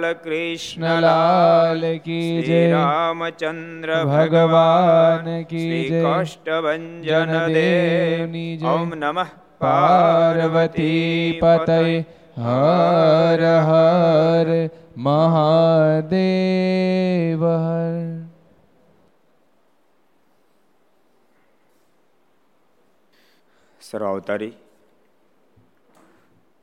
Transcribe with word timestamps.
જય 0.00 0.14
કૃષ્ણ 0.14 1.00
લાલ 1.00 1.98
કી 1.98 2.42
જય. 2.42 2.70
રામચંદ્ર 2.70 4.04
ભગવાન 4.04 5.42
કી 5.42 5.88
જય. 5.88 6.04
કષ્ટભંજન 6.04 7.46
દેવની 7.46 8.56
જય. 8.56 8.66
ઓમ 8.66 8.88
નમઃ. 8.88 9.26
પાર્વતી 9.58 11.38
પતય. 11.42 12.04
હર 12.36 13.42
હર 13.42 14.68
મહાદેવ. 14.96 17.46
હર 17.46 18.26
સર્વાવતારી. 23.80 24.52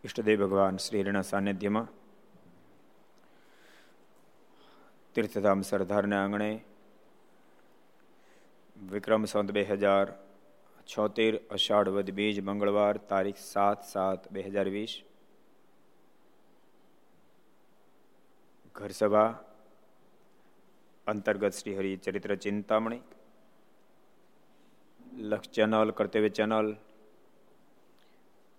ઈષ્ટદેવ 0.05 0.45
ભગવાન 0.45 0.77
શ્રી 0.77 1.01
હરિના 1.01 1.21
સાનિધ્યમાં 1.21 1.87
તીર્થધામ 5.17 5.61
સરદારના 5.63 6.17
આંગણે 6.23 6.47
વિક્રમ 8.75 9.23
સંત 9.23 9.51
બે 9.51 9.61
હજાર 9.65 10.11
છોતેર 10.89 11.37
અષાઢ 11.49 11.89
વદ 11.89 12.13
બીજ 12.13 12.41
મંગળવાર 12.41 12.99
તારીખ 13.05 13.39
સાત 13.43 13.79
સાત 13.85 14.27
બે 14.29 14.43
હજાર 14.45 14.65
વીસ 14.69 14.93
ઘરસભા 18.75 19.29
અંતર્ગત 21.07 21.53
શ્રી 21.53 21.77
હરિ 21.77 21.93
ચરિત્ર 21.99 22.33
ચિંતામણી 22.39 23.01
લક્ષ 25.25 25.53
ચેનલ 25.55 25.95
કર્તવ્ય 25.95 26.31
ચેનલ 26.31 26.69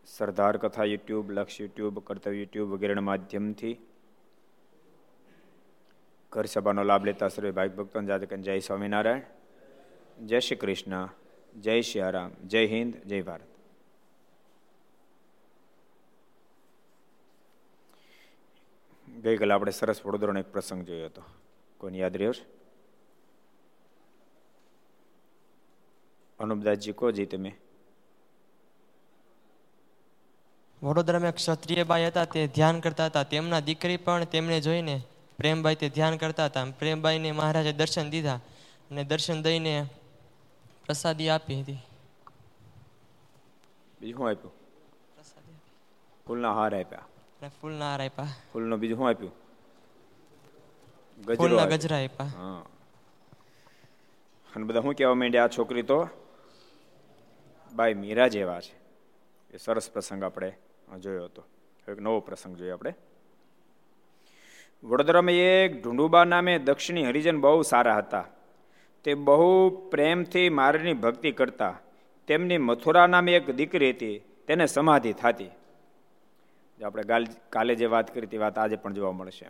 સરદાર 0.08 0.54
કથા 0.58 0.88
યુટ્યુબ 0.88 1.32
લક્ષ 1.32 1.60
યુટ્યુબ 1.60 2.02
કર્તવ્ય 2.04 2.36
યુટ્યુબ 2.36 2.74
વગેરેના 2.74 3.08
માધ્યમથી 3.10 3.76
ઘર 6.32 6.44
સભાનો 6.44 6.82
લાભ 6.82 7.04
લેતા 7.04 7.28
સર્વે 7.28 7.50
ભાઈ 7.50 7.68
ભક્તો 7.68 8.02
જાતકન 8.02 8.42
જય 8.42 8.58
સ્વામિનારાયણ, 8.58 9.20
જય 10.26 10.40
શ્રી 10.40 10.56
કૃષ્ણ, 10.56 11.08
જય 11.56 11.80
શ્રી 11.80 12.00
રામ 12.10 12.30
જય 12.46 12.66
હિન્દ, 12.66 12.96
જય 12.96 13.22
ભારત. 13.22 13.40
ગઈકાલે 19.22 19.54
આપણે 19.54 19.72
સરસ 19.72 20.06
વડોદરાનો 20.06 20.40
એક 20.40 20.52
પ્રસંગ 20.52 20.84
જોયો 20.84 21.06
હતો. 21.06 21.22
કોઈને 21.78 21.98
યાદ 21.98 22.16
રહ્યો 22.16 22.32
છે? 22.32 22.46
અનુપદાસજી 26.38 26.92
કહો 26.92 27.10
જી 27.10 27.26
તમે. 27.26 27.54
વડોદરામાં 30.82 31.34
ક્ષત્રિય 31.34 31.84
બાઈ 31.84 32.06
હતા, 32.06 32.24
તે 32.24 32.46
ધ્યાન 32.46 32.80
કરતા 32.80 33.06
હતા. 33.06 33.22
તેમના 33.22 33.60
દીકરી 33.60 33.96
પણ 33.96 34.24
તેમને 34.24 34.60
જોઈને 34.60 35.02
પ્રેમભાઈ 35.38 35.74
તે 35.74 35.88
ધ્યાન 35.88 36.16
કરતા 36.16 36.44
હતા 36.44 36.64
પ્રેમભાઈને 36.64 37.32
મહારાજે 37.32 37.72
દર્શન 37.72 38.10
દીધા 38.10 38.40
અને 38.90 39.04
દર્શન 39.04 39.42
દઈને 39.42 39.86
પ્રસાદી 40.86 41.28
આપી 41.28 41.62
હતી. 41.62 41.78
બીજું 44.00 44.16
શું 44.16 44.28
આપ્યું? 44.28 44.52
ફૂલના 46.26 46.54
હાર 46.54 46.80
આપ્યા. 46.80 46.98
અને 46.98 47.50
ફૂલના 47.60 47.90
હાર 47.90 48.04
આપ્યા. 48.04 48.26
ફૂલનો 48.52 48.76
બીજું 48.76 48.98
શું 48.98 49.08
આપ્યું? 49.08 49.32
ગજરો 51.22 51.34
ફૂલના 51.34 51.64
ગજરા 51.64 51.96
આપ્યા. 51.96 52.26
હા. 52.26 52.64
અને 54.56 54.64
બધા 54.64 54.80
શું 54.80 54.94
કહેવા 54.94 55.14
માંડ્યા 55.14 55.44
આ 55.44 55.48
છોકરી 55.48 55.82
તો? 55.82 56.08
બાય 57.72 57.94
મીરા 57.94 58.28
જેવા 58.28 58.60
છે. 58.60 58.74
એ 59.54 59.56
સરસ 59.56 59.90
પ્રસંગ 59.90 60.24
આપણે 60.24 60.52
જોયો 61.00 61.24
હતો. 61.24 61.44
એક 61.88 61.98
નવો 61.98 62.20
પ્રસંગ 62.20 62.56
જોયો 62.56 62.74
આપણે. 62.74 62.94
વડોદરામાં 64.82 65.34
એક 65.34 65.82
ઢુંડુબા 65.82 66.24
નામે 66.24 66.58
દક્ષિણી 66.58 67.06
હરિજન 67.06 67.40
બહુ 67.40 67.62
સારા 67.62 67.98
હતા. 67.98 68.26
તે 69.04 69.14
બહુ 69.14 69.70
પ્રેમથી 69.90 70.48
મારની 70.48 70.94
ભક્તિ 70.94 71.32
કરતા. 71.32 71.74
તેમની 72.28 72.58
મથુરા 72.58 73.06
નામે 73.06 73.32
એક 73.34 73.50
દીકરી 73.50 73.90
હતી, 73.90 74.16
તેને 74.46 74.66
સમાધિ 74.66 75.12
થતી. 75.12 75.50
આપણે 76.80 77.02
કાલે 77.50 77.74
જે 77.74 77.86
વાત 77.86 78.14
કરી 78.14 78.26
તે 78.26 78.38
વાત 78.38 78.58
આજે 78.58 78.76
પણ 78.76 78.94
જોવા 78.94 79.12
મળશે 79.12 79.46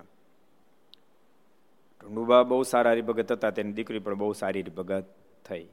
ઢુંડુબા 2.00 2.42
બહુ 2.42 2.62
સારા 2.62 2.90
હરિભગત 2.90 3.32
હતા, 3.32 3.50
તેની 3.50 3.72
દીકરી 3.72 3.98
પણ 3.98 4.14
બહુ 4.14 4.32
સારી 4.32 4.62
હરિભગત 4.62 5.06
થઈ. 5.46 5.66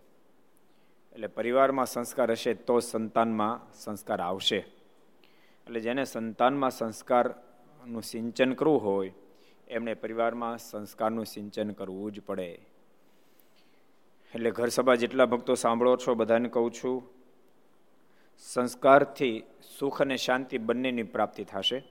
એટલે 1.14 1.28
પરિવારમાં 1.28 1.86
સંસ્કાર 1.86 2.32
હશે 2.32 2.54
તો 2.54 2.80
સંતાનમાં 2.80 3.62
સંસ્કાર 3.74 4.22
આવશે. 4.22 4.58
એટલે 5.68 5.80
જેને 5.80 6.04
સંતાનમાં 6.06 6.72
સંસ્કારનું 6.72 8.04
સિંચન 8.04 8.54
કરવું 8.54 8.84
હોય 8.84 9.12
એમણે 9.68 9.94
પરિવારમાં 9.94 10.58
સંસ્કારનું 10.58 11.26
સિંચન 11.26 11.72
કરવું 11.72 12.12
જ 12.12 12.22
પડે. 12.22 12.66
એટલે 14.36 14.52
ઘર 14.52 14.68
સભા 14.68 14.96
જેટલા 14.96 15.26
ભક્તો 15.26 15.56
સાંભળો 15.56 15.98
છો, 15.98 16.16
બધાને 16.16 16.50
કહું 16.50 16.72
છું, 16.72 17.10
સંસ્કારથી 18.40 19.44
સુખ 19.80 20.02
અને 20.02 20.18
શાંતિ 20.18 20.58
બંનેની 20.58 21.04
પ્રાપ્તિ 21.04 21.44
થશે. 21.44 21.84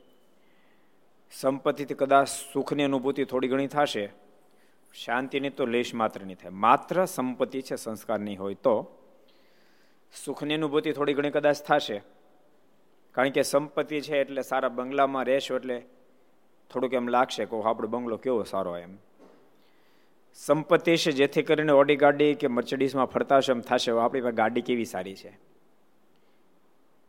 સંપત્તિથી 1.30 1.94
કદાચ 1.94 2.28
સુખની 2.52 2.82
અનુભૂતિ 2.82 3.24
થોડી 3.24 3.48
ઘણી 3.48 3.66
થશે. 3.66 4.12
શાંતિની 4.94 5.50
તો 5.50 5.66
લેશ 5.66 5.94
માત્ર 5.94 6.20
નહીં 6.20 6.36
થાય. 6.36 6.50
માત્ર 6.50 7.04
સંપત્તિ 7.04 7.62
છે 7.62 7.76
સંસ્કાર 7.76 8.20
નહીં 8.20 8.38
હોય 8.38 8.54
તો 8.54 8.96
સુખની 10.24 10.54
અનુભૂતિ 10.54 10.92
થોડી 10.92 11.14
ઘણી 11.14 11.30
કદાચ 11.30 11.56
થશે. 11.62 12.02
કારણ 13.12 13.30
કે 13.30 13.42
સંપત્તિ 13.42 14.00
છે 14.00 14.18
એટલે 14.18 14.42
સારા 14.42 14.68
બંગલામાં 14.68 15.24
રહેશો 15.24 15.56
એટલે 15.56 15.82
થોડુંક 16.70 16.92
એમ 16.92 17.08
લાગશે 17.08 17.44
કે 17.44 17.62
આપણો 17.62 17.88
બંગલો 17.88 18.16
કેવો 18.16 18.42
સારો 18.42 18.76
એમ. 18.76 18.96
સંપત્તિ 20.34 20.96
છે 20.96 21.12
જેથી 21.12 21.42
કરીને 21.42 21.72
ઓડી 21.72 21.96
ગાડી 21.96 22.34
કે 22.34 22.46
મર્ચડીઝમાં 22.46 23.06
ફરતા 23.06 23.36
હશે 23.36 23.52
એમ 23.52 23.60
થશે 23.60 23.92
આપણી 23.92 24.20
પાસે 24.20 24.36
ગાડી 24.36 24.60
કેવી 24.60 24.84
સારી 24.84 25.14
છે? 25.14 25.38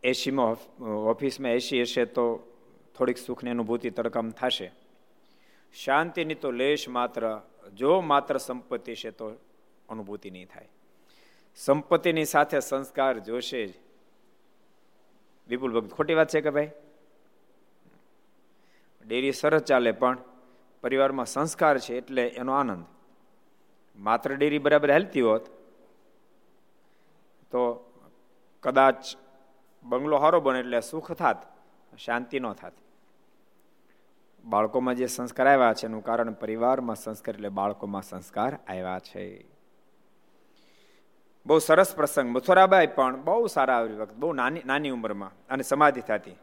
એસીમાં 0.03 0.83
ઓફિસમાં 0.83 1.51
એસી 1.51 1.81
હશે 1.81 2.05
તો 2.05 2.37
થોડીક 2.97 3.17
સુખની 3.17 3.49
અનુભૂતિ, 3.49 3.89
તડકામ 3.89 4.29
થશે. 4.29 4.71
શાંતિની 5.73 6.35
તો 6.35 6.51
લેશ 6.51 6.89
માત્ર, 6.89 7.41
જો 7.73 8.01
માત્ર 8.01 8.37
સંપત્તિ 8.37 8.95
છે 8.95 9.11
તો 9.11 9.31
અનુભૂતિ 9.89 10.31
નહીં 10.31 10.47
થાય. 10.47 10.69
સંપત્તિની 11.55 12.25
સાથે 12.25 12.59
સંસ્કાર 12.59 13.19
જોશે 13.19 13.67
જ. 13.67 13.73
વિપુલ 15.49 15.79
ભક્ત, 15.79 15.93
ખોટી 15.93 16.13
વાત 16.13 16.29
છે 16.29 16.41
કે 16.41 16.49
ભાઈ? 16.49 16.69
ડેરી 19.05 19.31
સરસ 19.31 19.61
ચાલે 19.61 19.91
પણ 19.91 20.17
પરિવારમાં 20.83 21.25
સંસ્કાર 21.25 21.75
છે 21.79 21.97
એટલે 21.97 22.23
એનો 22.27 22.51
આનંદ. 22.53 22.85
માત્ર 23.97 24.35
ડેરી 24.35 24.59
બરાબર 24.59 24.91
હેલતી 24.91 25.21
હોત, 25.21 25.45
તો 27.51 27.61
કદાચ 28.63 29.01
બંગલો 29.83 30.17
સારો 30.19 30.39
બને 30.41 30.59
એટલે 30.59 30.81
સુખ 30.81 31.11
થાત, 31.11 31.39
શાંતિ 31.97 32.39
ન 32.39 32.53
થાત. 32.53 32.75
બાળકોમાં 34.43 34.95
જે 34.95 35.07
સંસ્કાર 35.07 35.47
આવ્યા 35.47 35.73
છે 35.73 35.85
એનું 35.85 36.03
કારણ 36.03 36.33
પરિવારમાં 36.33 36.95
સંસ્કાર 36.95 37.35
એટલે 37.35 37.49
બાળકોમાં 37.49 38.01
સંસ્કાર 38.01 38.59
આવ્યા 38.67 38.99
છે. 38.99 39.23
બહુ 41.45 41.57
સરસ 41.59 41.95
પ્રસંગ. 41.95 42.27
મથુરાબાઈ 42.29 42.87
પણ 42.87 43.23
બહુ 43.23 43.47
સારા 43.47 43.81
વખત, 43.81 44.13
બહુ 44.13 44.33
નાની 44.33 44.63
નાની 44.65 44.89
ઉંમરમાં 44.89 45.31
અને 45.49 45.63
સમાધિ 45.63 46.01
થતી. 46.01 46.37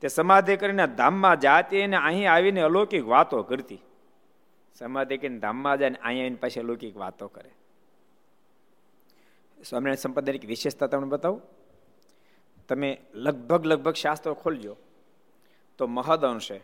તે 0.00 0.08
સમાધિ 0.08 0.56
કરીને 0.56 0.86
ધામમાં 0.86 1.40
જાતી 1.40 1.82
અને 1.82 1.96
અહીં 1.96 2.32
આવીને 2.32 2.60
અલૌકિક 2.60 3.04
વાતો 3.06 3.42
કરતી. 3.42 3.82
સમાધિ 4.78 5.18
કરીને 5.18 5.38
ધામમાં 5.38 5.78
જાય 5.78 5.90
અહીંયા 5.90 6.24
આવીને 6.24 6.36
પાછી 6.36 6.60
અલૌકિક 6.60 6.96
વાતો 6.96 7.28
કરે. 7.28 7.50
સ્વામિનારાયણ 9.64 9.96
સંપ્રદાયની 9.96 10.46
વિશેષતા 10.46 10.86
તમને 10.86 11.08
બતાવું. 11.08 11.42
તમે 12.68 12.90
લગભગ 13.14 13.66
લગભગ 13.66 13.92
શાસ્ત્રો 13.92 14.34
ખોલજો, 14.34 14.76
તો 15.78 15.86
મહદ 15.86 16.24
અંશે 16.24 16.58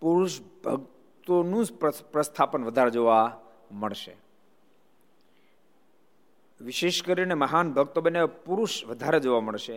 પુરુષ 0.00 0.40
ભક્તોનું 0.64 1.64
જ 1.64 1.72
પ્રસ્થાપન 2.12 2.64
વધારે 2.64 2.90
જોવા 2.90 3.40
મળશે. 3.72 4.14
વિશેષ 6.60 7.02
કરીને 7.02 7.34
મહાન 7.34 7.72
ભક્તો 7.72 8.00
બને 8.00 8.26
પુરુષ 8.46 8.84
વધારે 8.84 9.20
જોવા 9.20 9.40
મળશે. 9.40 9.76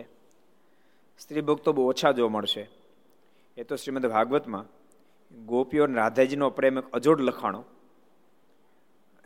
સ્ત્રી 1.18 1.40
ભક્તો 1.40 1.72
બહુ 1.72 1.88
ઓછા 1.88 2.12
જોવા 2.12 2.28
મળશે. 2.28 2.68
એ 3.56 3.62
તો 3.62 3.76
શ્રીમદ 3.76 4.06
ભાગવતમાં 4.06 4.64
ગોપીઓ 5.46 5.84
અને 5.84 5.94
રાધાજીનો 5.94 6.50
પ્રેમ 6.50 6.78
એક 6.78 6.84
અજોડ 6.92 7.20
લખાણો. 7.20 7.64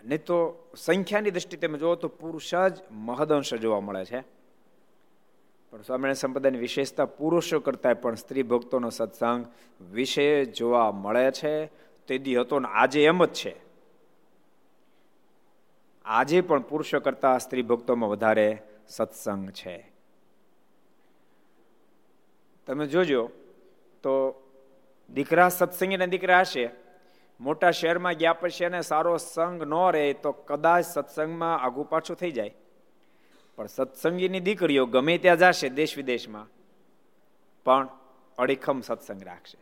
નહીં 0.04 0.24
તો 0.24 0.68
સંખ્યાની 0.76 1.30
દ્રષ્ટિ 1.30 1.56
તમે 1.56 1.78
જુઓ 1.78 1.94
તો 1.94 2.08
પુરુષ 2.08 2.54
જ 2.54 2.78
મહદઅંશ 2.90 3.54
જોવા 3.54 3.80
મળે 3.80 4.04
છે. 4.04 4.20
પણ 5.70 5.82
સ્વામિનારાયણ 5.82 6.14
સંપ્રદાયની 6.14 6.58
વિશેષતા 6.58 7.04
પુરુષો 7.04 7.60
કરતા 7.60 7.94
પણ 7.94 8.14
સ્ત્રી 8.14 8.42
ભક્તોનો 8.42 8.90
સત્સંગ 8.90 9.46
વિશે 9.92 10.44
જોવા 10.44 10.92
મળે 10.92 11.30
છે. 11.30 11.66
તે 12.06 12.18
દી 12.18 12.36
હતો 12.36 12.58
ને 12.58 12.68
આજે 12.68 13.04
એમ 13.04 13.24
જ 13.24 13.32
છે. 13.32 13.56
આજે 16.04 16.40
પણ 16.40 16.60
પુરુષો 16.60 17.00
કરતા 17.00 17.38
સ્ત્રી 17.38 17.62
ભક્તોમાં 17.62 18.10
વધારે 18.10 18.62
સત્સંગ 18.88 19.50
છે. 19.50 19.91
તમે 22.66 22.86
જોજો, 22.86 23.22
તો 24.02 24.12
દીકરા 25.10 25.48
સત્સંગીના 25.50 26.10
દીકરા 26.14 26.42
હશે, 26.42 26.64
મોટા 27.40 27.72
શહેરમાં 27.78 28.18
ગયા 28.20 28.40
પછી 28.40 28.66
એને 28.68 28.80
સારો 28.90 29.14
સંગ 29.18 29.62
ન 29.64 29.74
રહે 29.94 30.12
તો 30.22 30.30
કદાચ 30.48 30.84
સત્સંગમાં 30.84 31.56
આગુ 31.64 31.82
પાછું 31.92 32.16
થઈ 32.16 32.32
જાય. 32.38 32.54
પણ 33.56 33.68
સત્સંગીની 33.76 34.42
દીકરીઓ 34.48 34.84
ગમે 34.86 35.18
ત્યાં 35.18 35.40
જશે 35.42 35.68
દેશ 35.80 35.94
વિદેશમાં, 35.98 36.46
પણ 37.66 37.88
અડીખમ 38.38 38.78
સત્સંગ 38.88 39.22
રાખશે. 39.22 39.58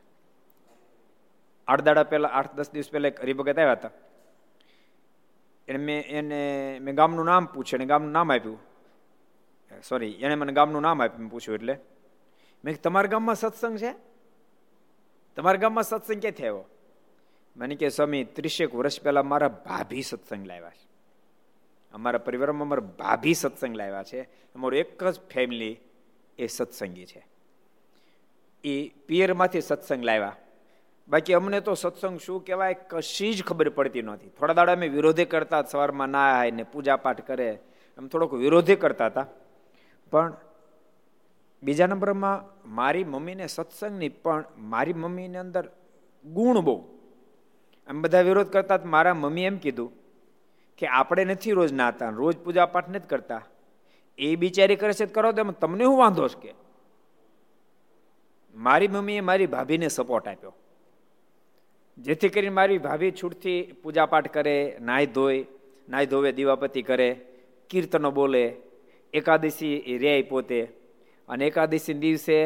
આઠ 1.69 1.85
દાડા 1.87 2.06
પહેલા, 2.11 2.32
આઠ 2.38 2.55
દસ 2.58 2.70
દિવસ 2.75 2.91
પહેલા 2.93 3.12
હરિભગત 3.23 3.58
આવ્યા 3.58 3.79
હતા. 3.79 3.93
એને 5.69 5.79
મેં 5.87 6.00
એને 6.19 6.41
મેં 6.85 6.94
ગામનું 7.00 7.26
નામ 7.31 7.44
પૂછ્યું 7.55 7.81
અને 7.81 7.91
ગામનું 7.93 8.12
નામ 8.19 8.29
આપ્યું. 8.31 8.61
સોરી 9.88 10.14
એને 10.25 10.35
મને 10.35 10.52
ગામનું 10.58 10.82
નામ 10.82 11.02
આપ્યું 11.02 11.31
પૂછ્યું 11.35 11.58
એટલે. 11.58 11.75
મેં 12.65 12.83
તમારા 12.83 13.07
ગામમાં 13.07 13.35
સત્સંગ 13.35 13.79
છે? 13.79 13.95
તમારા 15.37 15.57
ગામમાં 15.57 15.85
સત્સંગ 15.85 16.21
ક્યાં 16.21 16.33
થયો 16.33 16.65
મને 17.57 17.75
કે 17.75 17.89
સ્વામી, 17.89 18.25
ત્રીસેક 18.25 18.75
વર્ષ 18.75 19.03
પહેલા 19.03 19.23
મારા 19.23 19.49
ભાભી 19.49 20.03
સત્સંગ 20.03 20.47
લાવ્યા 20.47 20.71
છે. 20.71 20.91
અમારા 21.93 22.19
પરિવારમાં 22.19 22.62
અમારા 22.62 22.81
ભાભી 22.81 23.35
સત્સંગ 23.35 23.77
લાવ્યા 23.77 24.03
છે. 24.03 24.21
અમારું 24.55 24.79
એક 24.79 25.05
જ 25.05 25.21
ફેમિલી 25.21 25.79
એ 26.39 26.47
સત્સંગી 26.47 27.07
છે. 27.07 27.27
એ 28.65 28.89
પિયરમાંથી 28.89 29.61
સત્સંગ 29.61 30.05
લાવ્યા. 30.05 30.37
બાકી 31.09 31.35
અમને 31.35 31.61
તો 31.61 31.75
સત્સંગ 31.75 32.21
શું 32.21 32.45
કહેવાય? 32.45 32.75
કશી 32.75 33.35
જ 33.35 33.45
ખબર 33.45 33.69
પડતી 33.69 34.03
નહોતી. 34.03 34.29
થોડા 34.29 34.53
દાડા 34.53 34.73
અમે 34.73 34.89
વિરોધે 34.89 35.25
કરતા, 35.25 35.62
સવારમાં 35.62 36.09
ના 36.09 36.19
આવે 36.19 36.51
ને 36.51 36.62
પૂજા 36.62 36.97
પાઠ 36.97 37.27
કરે. 37.27 37.59
એમ 37.99 38.09
થોડોક 38.09 38.35
વિરોધે 38.35 38.77
કરતા 38.77 39.07
હતા. 39.07 39.27
પણ 40.11 40.37
બીજા 41.62 41.87
નંબરમાં, 41.87 42.45
મારી 42.75 43.05
મમ્મીને 43.05 43.47
સત્સંગની 43.47 44.09
પણ, 44.09 44.45
મારી 44.59 44.93
મમ્મીની 44.93 45.37
અંદર 45.37 45.71
ગુણ 46.25 46.61
બહુ. 46.61 46.85
એમ 47.89 48.03
બધા 48.03 48.21
વિરોધ 48.21 48.47
કરતા 48.47 48.79
મારા 48.85 49.15
મમ્મી 49.15 49.43
એમ 49.43 49.57
કીધું 49.57 49.93
કે, 50.79 50.87
આપણે 50.87 51.25
નથી 51.25 51.51
રોજ 51.51 51.73
નાતા 51.73 52.09
રોજ 52.09 52.37
પૂજા 52.37 52.67
પાઠ 52.67 52.89
નથી 52.89 53.09
કરતા. 53.09 53.43
એ 54.19 54.37
બિચારી 54.37 54.77
કરે 54.77 54.93
છે 54.93 55.07
કરો 55.07 55.33
તો 55.33 55.45
તમને 55.45 55.85
હું 55.85 55.99
વાંધો 55.99 56.29
છે 56.29 56.41
કે? 56.41 56.55
મારી 58.55 58.89
મમ્મીએ 58.89 59.21
મારી 59.21 59.47
ભાભીને 59.47 59.89
સપોર્ટ 59.89 60.29
આપ્યો. 60.29 60.55
જેથી 61.99 62.29
કરીને 62.29 62.51
મારી 62.51 62.79
ભાભી 62.79 63.11
છૂટથી 63.11 63.75
પૂજાપાઠ 63.83 64.33
કરે 64.33 64.77
નાય 64.81 65.07
ધોય 65.07 65.47
નાય 65.89 66.07
ધોવે 66.07 66.33
દીવાપતિ 66.33 66.83
કરે, 66.83 67.27
કીર્તનો 67.71 68.11
બોલે, 68.11 68.57
એકાદશી 69.12 69.99
રે 70.01 70.23
પોતે 70.23 70.80
અને 71.31 71.47
એકાદશી 71.47 71.94
દિવસે 71.94 72.37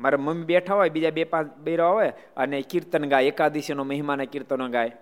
મારા 0.00 0.18
મમ્મી 0.18 0.44
બેઠા 0.44 0.74
હોય, 0.74 0.90
બીજા 0.90 1.10
બે 1.10 1.24
પાંચ 1.24 1.56
બેરા 1.56 1.88
હોય 1.88 2.12
અને 2.36 2.62
કીર્તન 2.62 3.08
ગાય, 3.08 3.24
એકાદશીનો 3.24 3.84
મહિમાના 3.84 4.24
કીર્તનો 4.24 4.68
ગાય. 4.68 4.92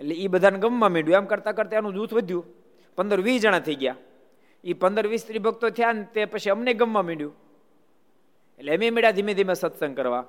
એટલે 0.00 0.14
એ 0.14 0.28
બધાને 0.28 0.58
ગમવા 0.58 0.88
માંડ્યું. 0.88 1.16
એમ 1.16 1.24
કરતાં 1.24 1.54
કરતાં 1.54 1.78
એનું 1.78 1.94
જૂથ 1.94 2.14
વધ્યું. 2.14 2.44
પંદર 2.96 3.20
વીસ 3.20 3.42
જણા 3.42 3.58
થઈ 3.58 3.74
ગયા. 3.74 3.96
એ 4.64 4.72
પંદર 4.72 5.06
વીસ 5.06 5.20
સ્ત્રી 5.20 5.38
ભક્તો 5.38 5.70
થયા 5.70 5.92
ને 5.92 6.02
તે 6.14 6.24
પછી 6.24 6.50
અમને 6.50 6.74
ગમવા 6.74 7.02
માંડ્યું. 7.02 7.34
એટલે 8.58 8.76
અમે 8.76 8.90
મળ્યા 8.90 9.10
ધીમે 9.10 9.34
ધીમે 9.34 9.54
સત્સંગ 9.54 9.96
કરવા. 9.96 10.24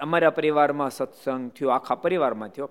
અમારા 0.00 0.30
પરિવારમાં 0.30 0.90
સત્સંગ 0.90 1.50
થયો, 1.50 1.68
આખા 1.68 1.94
પરિવારમાં 1.94 2.48
થયો. 2.48 2.70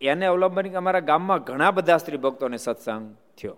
એને 0.00 0.26
અવલંબન 0.26 0.74
અમારા 0.76 1.00
ગામમાં 1.00 1.38
ઘણા 1.38 1.70
બધા 1.70 1.96
સ્ત્રી 1.96 2.16
ભક્તોને 2.16 2.56
સત્સંગ 2.56 3.14
થયો. 3.40 3.56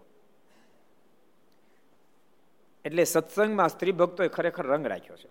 એટલે 2.88 3.04
સત્સંગમાં 3.04 3.68
સ્ત્રી 3.68 3.92
ભક્તોએ 3.92 4.28
ખરેખર 4.28 4.66
રંગ 4.66 4.87
રાખ્યો 4.87 5.16
છે. 5.16 5.28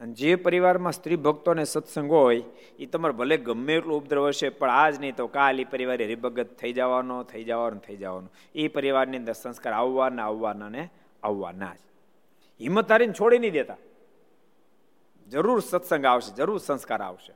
અને 0.00 0.12
જે 0.12 0.34
પરિવારમાં 0.36 0.92
સ્ત્રી 0.92 1.16
ભક્તોને 1.16 1.64
સત્સંગ 1.64 2.10
હોય 2.10 2.42
એ 2.78 2.86
તમારે 2.86 3.14
ભલે 3.14 3.36
ગમે 3.36 3.74
એટલું 3.74 3.96
ઉપદ્રવ 3.96 4.28
હશે, 4.28 4.48
પણ 4.48 4.70
આજ 4.70 5.00
નહીં 5.00 5.16
તો 5.16 5.26
કાલ 5.26 5.60
એ 5.60 5.64
પરિવારે 5.64 6.04
હરિભગત 6.04 6.50
થઈ 6.60 6.72
જવાનો 6.72 7.22
થઈ 7.22 7.44
જવાનો 7.44 7.78
થઈ 7.78 7.96
જવાનો. 7.96 8.28
એ 8.54 8.68
પરિવારની 8.68 9.16
અંદર 9.16 9.32
સંસ્કાર 9.32 9.72
આવવાના 9.72 10.26
આવવાના 10.26 10.68
ને 10.68 10.90
આવવાના 11.22 11.74
જ. 11.74 11.80
હિંમત 12.60 12.92
હારીને 12.92 13.12
છોડી 13.12 13.38
નહીં 13.38 13.52
દેતા. 13.52 13.76
જરૂર 15.28 15.60
સત્સંગ 15.60 16.04
આવશે, 16.04 16.34
જરૂર 16.34 16.58
સંસ્કાર 16.58 17.02
આવશે. 17.02 17.32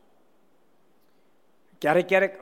ક્યારેક 1.83 2.09
ક્યારેક 2.09 2.39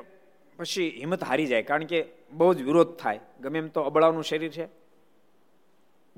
પછી 0.58 0.90
હિંમત 0.98 1.24
હારી 1.24 1.46
જાય, 1.46 1.62
કારણ 1.62 1.84
કે 1.84 2.06
બહુ 2.32 2.54
જ 2.54 2.62
વિરોધ 2.62 2.92
થાય. 2.96 3.20
ગમે 3.40 3.58
એમ 3.58 3.68
તો 3.68 3.80
અબળાવનું 3.82 4.24
શરીર 4.24 4.52
છે. 4.52 4.79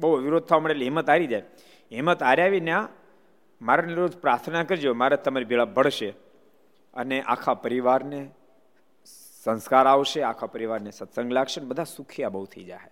બહુ 0.03 0.17
વિરોધ 0.17 0.43
થવા 0.43 0.59
મળે 0.59 0.73
એટલે 0.73 0.85
હિંમત 0.85 1.11
હારી 1.11 1.27
જાય. 1.27 1.45
હિંમત 1.93 2.23
હાર્યા 2.23 2.61
ના 2.63 2.89
મારે 3.63 3.95
રોજ 3.95 4.17
પ્રાર્થના 4.17 4.65
કરજો, 4.65 4.95
મારે 4.95 5.17
તમારી 5.17 5.45
ભેળા 5.45 5.65
ભળશે 5.65 6.11
અને 6.95 7.23
આખા 7.23 7.55
પરિવારને 7.55 8.21
સંસ્કાર 9.45 9.87
આવશે, 9.87 10.23
આખા 10.23 10.47
પરિવારને 10.47 10.91
સત્સંગ 10.91 11.33
લાગશે 11.33 11.61
બધા 11.61 11.85
સુખિયા 11.85 12.29
બહુ 12.29 12.45
થઈ 12.47 12.65
જાય 12.65 12.91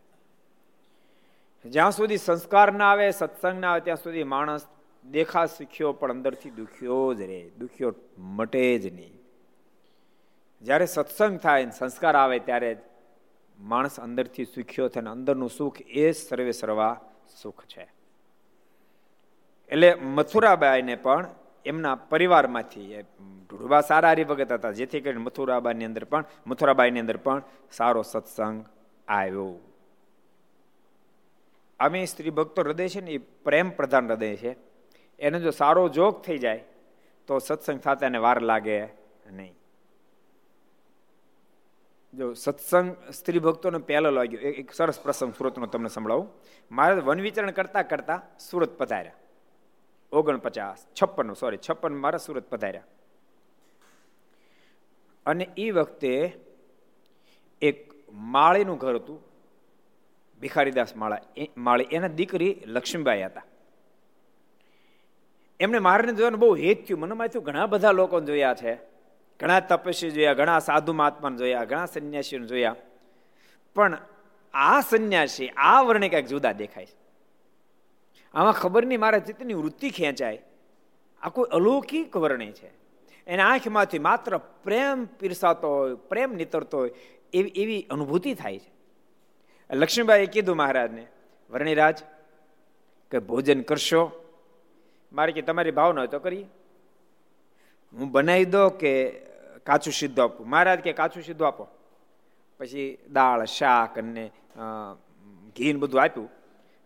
જ્યાં 1.64 1.90
સુધી 1.90 2.16
સંસ્કાર 2.16 2.72
ના 2.72 2.90
આવે, 2.90 3.10
સત્સંગ 3.10 3.60
ના 3.60 3.70
આવે, 3.70 3.80
ત્યાં 3.80 3.96
સુધી 3.96 4.24
માણસ 4.24 4.66
દેખા 5.10 5.46
શીખ્યો 5.46 5.92
પણ 5.92 6.10
અંદરથી 6.10 6.50
દુખ્યો 6.50 7.14
જ 7.14 7.20
રહે, 7.20 7.40
દુખ્યો 7.58 7.94
મટે 8.18 8.78
જ 8.78 8.94
નહીં. 8.94 9.14
જ્યારે 10.62 10.86
સત્સંગ 10.86 11.38
થાય 11.38 11.70
સંસ્કાર 11.78 12.16
આવે 12.16 12.38
ત્યારે 12.38 12.76
માણસ 13.60 14.00
અંદરથી 14.00 14.44
સુખ્યો 14.44 14.88
થાય 14.88 15.04
અંદરનું 15.04 15.50
સુખ 15.50 15.80
એ 15.80 16.12
સર્વે 16.12 16.52
સર્વા 16.52 17.00
સુખ 17.42 17.64
છે. 17.64 17.88
એટલે 19.68 19.94
મથુરાબાઈને 19.94 20.94
પણ 20.94 21.28
એમના 21.66 21.94
પરિવારમાંથી 21.94 23.02
ઢુડવા 23.50 23.80
સારા 23.80 24.10
હરિભગત 24.10 24.52
હતા, 24.52 24.70
જેથી 24.70 25.00
કરીને 25.00 25.20
મથુરાબાની 25.20 25.84
અંદર 25.84 26.04
પણ, 26.04 26.24
મથુરાબાઈની 26.46 27.00
અંદર 27.00 27.16
પણ 27.16 27.42
સારો 27.72 28.02
સત્સંગ 28.02 28.64
આવ્યો. 29.08 29.58
અમે 31.80 32.04
સ્ત્રી 32.04 32.30
ભક્તો 32.30 32.62
હૃદય 32.62 32.88
છે 32.88 33.00
ને 33.00 33.10
એ 33.10 33.18
પ્રેમ 33.18 33.70
પ્રધાન 33.70 34.08
હૃદય 34.08 34.36
છે. 34.36 34.56
એને 35.18 35.40
જો 35.40 35.50
સારો 35.50 35.88
જોગ 35.88 36.22
થઈ 36.22 36.38
જાય, 36.38 36.64
તો 37.26 37.38
સત્સંગ 37.38 37.80
થતા 37.80 38.06
એને 38.06 38.18
વાર 38.18 38.42
લાગે 38.42 38.84
નહીં. 39.32 39.54
જો 42.14 42.32
સત્સંગ 42.32 42.96
સ્ત્રી 43.10 43.38
ભક્તોને 43.38 43.78
પહેલો 43.78 44.10
લાગ્યો. 44.10 44.40
એક 44.40 44.72
સરસ 44.72 45.00
પ્રસંગ 45.00 45.34
સુરતનો 45.34 45.66
તમને 45.66 45.88
સંભળાવું. 45.88 46.30
મારે 46.70 47.00
વન 47.00 47.20
વિચરણ 47.20 47.50
કરતા 47.50 47.82
કરતા 47.82 48.22
સુરત 48.50 48.78
પધાર્યા. 48.78 49.12
ઓગણપચાસ 50.12 50.86
છપ્પન 51.02 51.32
સોરી 51.32 51.58
છપ્પન 51.70 51.96
મારા 51.96 52.18
સુરત 52.18 52.50
પધાર્યા. 52.50 52.82
અને 55.26 55.48
એ 55.56 55.70
વખતે 55.70 56.38
એક 57.62 57.92
માળીનું 58.12 58.78
ઘર 58.78 58.94
હતું. 58.94 59.22
ભિખારીદાસ 60.40 60.96
માળા. 60.96 61.18
માળી, 61.56 61.84
એના 61.84 62.08
દીકરી 62.08 62.62
લક્ષ્મીબાઈ 62.66 63.22
હતા. 63.22 63.42
એમણે 65.60 65.78
મારને 65.78 66.12
જોવાનું 66.12 66.40
બહુ 66.40 66.56
હેત 66.56 66.88
થયું. 66.88 67.00
મને 67.00 67.14
થયું 67.28 67.44
ઘણા 67.44 67.66
બધા 67.66 67.92
લોકો 67.92 68.20
જોયા 68.20 68.54
છે. 68.54 68.89
ઘણા 69.40 69.60
તપસ્વી 69.60 70.10
જોયા, 70.10 70.34
ઘણા 70.34 70.58
સાધુ 70.58 70.92
મહાત્માને 70.92 71.36
જોયા, 71.36 71.64
ઘણા 71.64 71.86
સંન્યાસીઓને 71.86 72.46
જોયા. 72.46 72.76
પણ 73.74 73.98
આ 74.54 74.80
સંન્યાસી, 74.80 75.48
આ 75.48 75.82
વર્ણે 75.82 76.08
કંઈક 76.08 76.26
જુદા 76.26 76.52
દેખાય 76.52 76.86
છે. 76.86 77.00
આમાં 78.34 78.52
ખબર 78.52 78.86
નહીં 78.86 79.00
મારા 79.00 79.18
ચિત્તની 79.18 79.54
વૃત્તિ 79.54 79.90
ખેંચાય. 79.90 80.42
આ 81.22 81.28
કોઈ 81.28 81.48
અલૌકિક 81.52 82.16
વર્ણે 82.16 82.52
છે. 82.52 82.70
એના 83.26 83.48
આંખમાંથી 83.48 83.98
માત્ર 83.98 84.38
પ્રેમ 84.38 85.04
પીરસાતો 85.04 85.68
હોય, 85.68 85.94
પ્રેમ 85.94 86.32
નીતરતો 86.32 86.78
હોય, 86.78 86.90
એવી 87.32 87.52
એવી 87.56 87.86
અનુભૂતિ 87.90 88.34
થાય 88.34 88.58
છે. 88.58 88.72
લક્ષ્મીબાઈએ 89.74 90.26
કીધું 90.26 90.56
મહારાજને, 90.56 91.06
વર્ણિરાજ 91.50 92.02
કે 93.10 93.18
ભોજન 93.18 93.60
કરશો? 93.60 94.24
મારે 95.12 95.32
કે 95.32 95.42
તમારી 95.42 95.70
ભાવના 95.70 96.00
હોય 96.00 96.08
તો 96.08 96.18
કરીએ. 96.18 96.46
હું 97.92 98.10
બનાવી 98.10 98.44
દો 98.44 98.68
કે 98.68 99.22
કાચું 99.66 99.92
સીધું 99.92 100.24
આપવું 100.24 100.48
મહારાજ 100.48 100.80
કે, 100.80 100.92
કાચું 100.92 101.22
સીધું 101.22 101.48
આપો. 101.48 101.68
પછી 102.60 102.98
દાળ, 103.12 103.44
શાક 103.44 103.98
અને 103.98 104.30
ઘી 105.56 105.72
બધું 105.72 106.02
આપ્યું. 106.02 106.28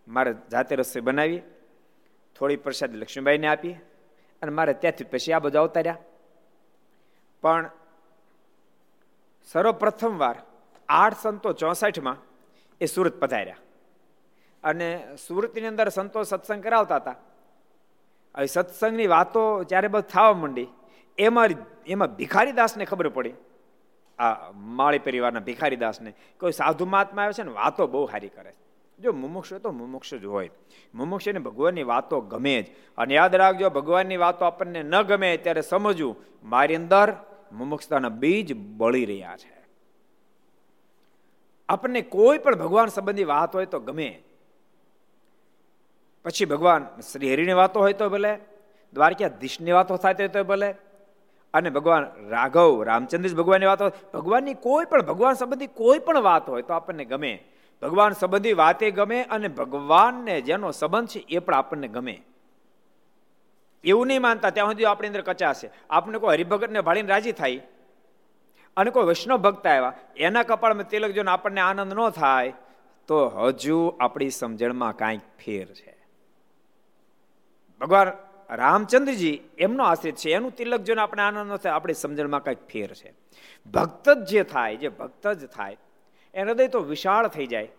મારે 0.07 0.35
જાતે 0.51 0.75
રસોઈ 0.75 1.01
બનાવી. 1.01 1.41
થોડી 2.35 2.55
પ્રસાદ 2.55 2.95
લક્ષ્મીબાઈને 2.95 3.47
આપી 3.47 3.73
અને 4.41 4.51
મારે 4.51 4.73
ત્યાંથી 4.73 5.03
પછી 5.03 5.33
આ 5.33 5.39
બધું 5.39 5.61
અવતાર્યા. 5.61 5.97
પણ 7.41 7.69
સર્વપ્રથમ 9.51 10.17
વાર 10.17 10.35
આઠ 10.89 11.17
સંતો 11.21 11.53
ચોસઠમાં 11.53 12.17
એ 12.81 12.85
સુરત 12.85 13.19
પધાર્યા. 13.19 13.57
અને 14.63 15.15
સુરતની 15.27 15.67
અંદર 15.67 15.89
સંતો 15.89 16.23
સત્સંગ 16.23 16.63
કરાવતા 16.63 16.95
હતા. 16.95 17.15
હવે 18.35 18.45
સત્સંગની 18.45 19.07
વાતો 19.07 19.63
જ્યારે 19.63 19.87
બધ 19.87 20.03
થવા 20.03 20.33
માંડી 20.33 20.67
એમાં 21.17 21.49
એમાં 21.87 22.15
ભિખારીદાસને 22.15 22.85
ખબર 22.85 23.09
પડી. 23.09 23.33
આ 24.19 24.51
માળી 24.51 24.99
પરિવારના 24.99 25.39
ભિખારીદાસને. 25.39 26.13
કોઈ 26.39 26.51
સાધુ 26.51 26.85
મહાત્મા 26.85 27.23
આવે 27.23 27.33
છે 27.33 27.43
ને, 27.43 27.51
વાતો 27.51 27.87
બહુ 27.87 28.05
સારી 28.05 28.29
કરે 28.29 28.53
જો 28.99 29.13
મુમુક્ષ 29.13 29.53
તો 29.53 29.71
મુમુક્ષ 29.71 30.13
જ 30.13 30.25
હોય. 30.25 30.49
મુમુક્ષ 30.93 31.27
ને 31.27 31.39
ભગવાનની 31.39 31.83
વાતો 31.83 32.21
ગમે 32.21 32.61
જ. 32.61 32.65
અને 32.97 33.13
યાદ 33.13 33.35
રાખજો, 33.35 33.69
ભગવાનની 33.69 34.17
વાતો 34.17 34.45
આપણને 34.45 34.83
ન 34.83 35.01
ગમે 35.01 35.37
ત્યારે 35.37 35.61
સમજવું, 35.61 36.15
મારી 36.43 36.75
અંદર 36.75 37.13
મુમુક્ષતાના 37.51 38.09
બીજ 38.09 38.57
બળી 38.57 39.05
રહ્યા 39.05 39.37
છે. 39.37 39.65
આપણને 41.69 42.01
કોઈ 42.01 42.37
પણ 42.37 42.55
ભગવાન 42.55 42.87
સંબંધી 42.87 43.23
વાત 43.23 43.55
હોય 43.55 43.65
તો 43.65 43.79
ગમે. 43.79 44.23
પછી 46.25 46.45
ભગવાન 46.45 46.87
શ્રી 47.11 47.33
હરિની 47.33 47.53
વાતો 47.53 47.79
હોય 47.79 47.93
તો 47.93 48.09
ભલે, 48.09 48.37
દ્વારકાધીશની 48.93 49.71
વાતો 49.71 49.97
થાય 49.97 50.13
તો 50.13 50.43
ભલે 50.43 50.75
અને 51.55 51.69
ભગવાન 51.69 52.29
રાઘવ, 52.29 52.83
રામચંદ્ર 52.83 53.29
ભગવાનની 53.29 53.65
વાત 53.65 53.81
હોય. 53.81 53.91
ભગવાનની 54.13 54.53
કોઈ 54.53 54.85
પણ, 54.85 55.01
ભગવાન 55.01 55.33
સંબંધી 55.33 55.67
કોઈ 55.67 55.99
પણ 55.99 56.21
વાત 56.21 56.49
હોય 56.49 56.61
તો 56.61 56.73
આપણને 56.73 57.05
ગમે. 57.05 57.43
ભગવાન 57.81 58.11
સંબંધી 58.11 58.53
વાતે 58.53 58.91
ગમે 58.91 59.23
અને 59.23 59.47
ભગવાનને 59.47 60.41
જેનો 60.41 60.71
સંબંધ 60.71 61.07
છે 61.07 61.19
એ 61.19 61.39
પણ 61.39 61.53
આપણને 61.53 61.87
ગમે. 61.87 62.21
એવું 63.83 64.07
નહીં 64.07 64.21
માનતા. 64.21 64.49
ત્યાં 64.49 64.67
સુધી 64.67 64.85
આપણી 64.85 65.07
અંદર 65.07 65.21
કચાશે 65.21 65.69
આપણે 65.89 66.19
કોઈ 66.19 66.35
હરિભગતને 66.35 66.81
ભાળીને 66.81 67.09
રાજી 67.09 67.31
થાય. 67.31 67.61
અને 68.77 68.91
કોઈ 68.91 69.03
વૈષ્ણવ 69.03 69.37
ભક્ત 69.37 69.67
આવ્યા. 69.67 69.93
એના 70.17 70.43
કપાળમાં 70.43 70.89
તિલક 70.89 71.11
જોઈને 71.11 71.31
આપણને 71.31 71.61
આનંદ 71.61 71.93
ન 71.93 72.09
થાય. 72.09 72.53
તો 73.07 73.27
હજુ 73.27 73.97
આપણી 73.99 74.29
સમજણમાં 74.29 74.95
કાંઈક 74.95 75.19
ફેર 75.45 75.67
છે. 75.67 76.05
ભગવાન 77.81 78.11
રામચંદ્રજી 78.49 79.41
એમનો 79.57 79.83
આશ્રિત 79.83 80.15
છે. 80.15 80.31
એનું 80.31 80.51
તિલક 80.55 80.81
જોઈને 80.81 81.01
આપણે 81.01 81.23
આનંદ 81.23 81.55
થાય, 81.55 81.71
આપણી 81.71 81.93
સમજણમાં 81.93 82.43
કંઈક 82.43 82.67
ફેર 82.67 82.93
છે. 82.93 83.13
ભક્ત 83.71 84.09
જ 84.09 84.25
જે 84.25 84.43
થાય, 84.43 84.75
જે 84.75 84.89
ભક્ત 84.89 85.27
જ 85.27 85.45
થાય 85.45 85.77
એ 86.33 86.41
હૃદય 86.41 86.67
તો 86.67 86.79
વિશાળ 86.79 87.27
થઈ 87.27 87.47
જાય. 87.47 87.69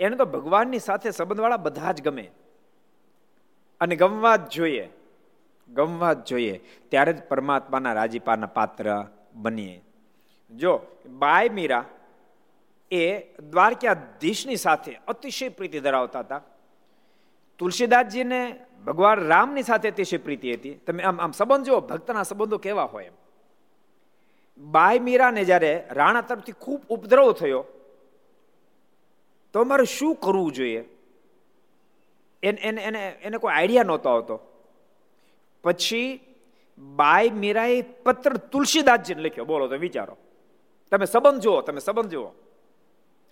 એને 0.00 0.16
તો 0.16 0.24
ભગવાનની 0.24 0.78
સાથે 0.78 1.10
સંબંધવાળા 1.10 1.56
બધા 1.56 1.92
જ 1.92 2.02
ગમે. 2.02 2.30
અને 3.80 3.96
ગમવા 3.96 4.36
જ 4.36 4.48
જોઈએ, 4.48 4.88
ગમવા 5.68 6.12
જ 6.12 6.24
જોઈએ. 6.26 6.64
ત્યારે 6.88 7.12
જ 7.12 7.22
પરમાત્માના 7.22 7.92
રાજીપાના 7.92 8.46
પાત્ર 8.46 9.04
બનીએ. 9.34 9.82
જો 10.56 10.80
બાય 11.06 11.48
મીરા 11.48 11.84
એ 12.90 13.20
દ્વારકાધીશની 13.50 14.56
સાથે 14.56 14.98
અતિશય 15.08 15.48
પ્રીતિ 15.48 15.80
ધરાવતા 15.80 16.20
હતા. 16.20 16.42
તુલસીદાસજીને 17.58 18.60
ભગવાન 18.86 19.26
રામની 19.26 19.62
સાથે 19.62 19.88
અતિશય 19.90 20.18
પ્રીતિ 20.18 20.54
હતી? 20.54 20.74
તમે 20.86 21.02
આમ 21.02 21.20
આમ 21.20 21.32
સંબંધો 21.32 21.80
ભક્તના 21.80 22.22
સંબંધો 22.22 22.58
કેવા 22.58 22.84
હોય 22.84 23.04
એમ. 23.04 23.16
બાય 24.60 24.98
મીરાને 24.98 25.44
જ્યારે 25.44 25.72
રાણા 25.90 26.20
તરફથી 26.20 26.52
ખૂબ 26.52 26.80
ઉપદ્રવ 26.88 27.32
થયો, 27.32 27.62
તો 29.54 29.60
અમારે 29.60 29.84
શું 29.88 30.14
કરવું 30.16 30.52
જોઈએ? 30.52 30.82
એને 32.42 32.60
એને 32.80 33.02
એને 33.22 33.38
કોઈ 33.38 33.54
આઈડિયા 33.54 33.82
નહોતો 33.82 34.08
આવતો. 34.08 34.36
પછી 35.64 36.20
બાય 36.78 37.30
મીરાએ 37.32 37.80
પત્ર 38.04 38.36
તુલસીદાસજીને 38.52 39.22
લખ્યો, 39.22 39.44
બોલો 39.44 39.68
તો 39.68 39.76
વિચારો. 39.76 40.16
તમે 40.92 41.06
સંબંધ 41.06 41.40
જુઓ, 41.40 41.60
તમે 41.60 41.80
સંબંધ 41.80 42.10
જુઓ. 42.10 42.30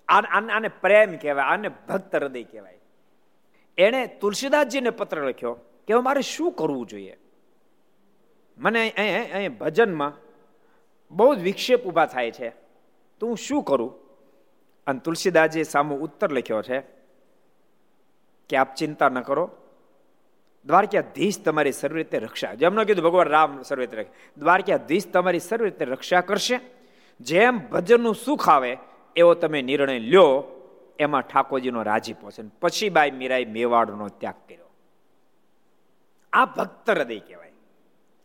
આને 0.08 0.68
પ્રેમ 0.80 1.16
કહેવાય, 1.16 1.44
આને 1.44 1.68
ભક્ત 1.68 2.14
હૃદય 2.14 2.42
કહેવાય. 2.44 2.77
એણે 3.78 4.06
તુલસીદાસજીને 4.06 4.90
પત્ર 4.90 5.28
લખ્યો 5.28 5.52
કે 5.86 5.94
મારે 5.94 6.22
શું 6.22 6.52
કરવું 6.52 6.86
જોઈએ? 6.86 7.16
મને 8.58 8.90
અહીં 8.90 9.58
ભજનમાં 9.58 10.12
બહુ 11.10 11.34
જ 11.34 11.38
વિક્ષેપ 11.38 11.84
ઊભા 11.84 12.06
થાય 12.06 12.30
છે. 12.30 12.48
તો 13.20 13.26
હું 13.26 13.36
શું 13.36 13.62
કરું? 13.62 13.94
અને 14.86 15.00
તુલસીદાસજીએ 15.00 15.62
સામો 15.62 15.96
ઉત્તર 15.96 16.32
લખ્યો 16.32 16.62
છે 16.62 16.80
કે 18.48 18.56
આપ 18.56 18.74
ચિંતા 18.74 19.08
ન 19.08 19.20
કરો. 19.20 19.50
દ્વારકાધીશ 20.66 21.44
તમારી 21.44 21.72
સર્વ 21.72 21.96
રીતે 21.96 22.18
રક્ષા. 22.18 22.54
જેમનો 22.54 22.84
કીધું, 22.84 23.04
ભગવાન 23.04 23.28
રામ 23.28 23.62
સર્વ 23.62 23.80
રીતે 23.80 24.06
દ્વારકાધીશ 24.38 25.12
તમારી 25.12 25.40
સર્વ 25.40 25.64
રીતે 25.64 25.84
રક્ષા 25.84 26.20
કરશે. 26.20 26.60
જેમ 27.20 27.58
ભજનનું 27.58 28.14
સુખ 28.14 28.48
આવે, 28.48 28.76
એવો 29.16 29.34
તમે 29.34 29.62
નિર્ણય 29.62 29.98
લ્યો. 29.98 30.57
એમાં 30.98 31.22
ઠાકોરજીનો 31.22 31.82
રાજીપો 31.82 32.30
છે 32.30 32.42
પછી 32.42 32.88
બાઈ 32.88 33.10
મીરાએ 33.10 33.44
મેવાડનો 33.44 34.08
ત્યાગ 34.08 34.34
કર્યો. 34.48 34.70
આ 36.32 36.44
ભક્ત 36.44 36.90
હૃદય 36.90 37.18
કહેવાય. 37.18 37.52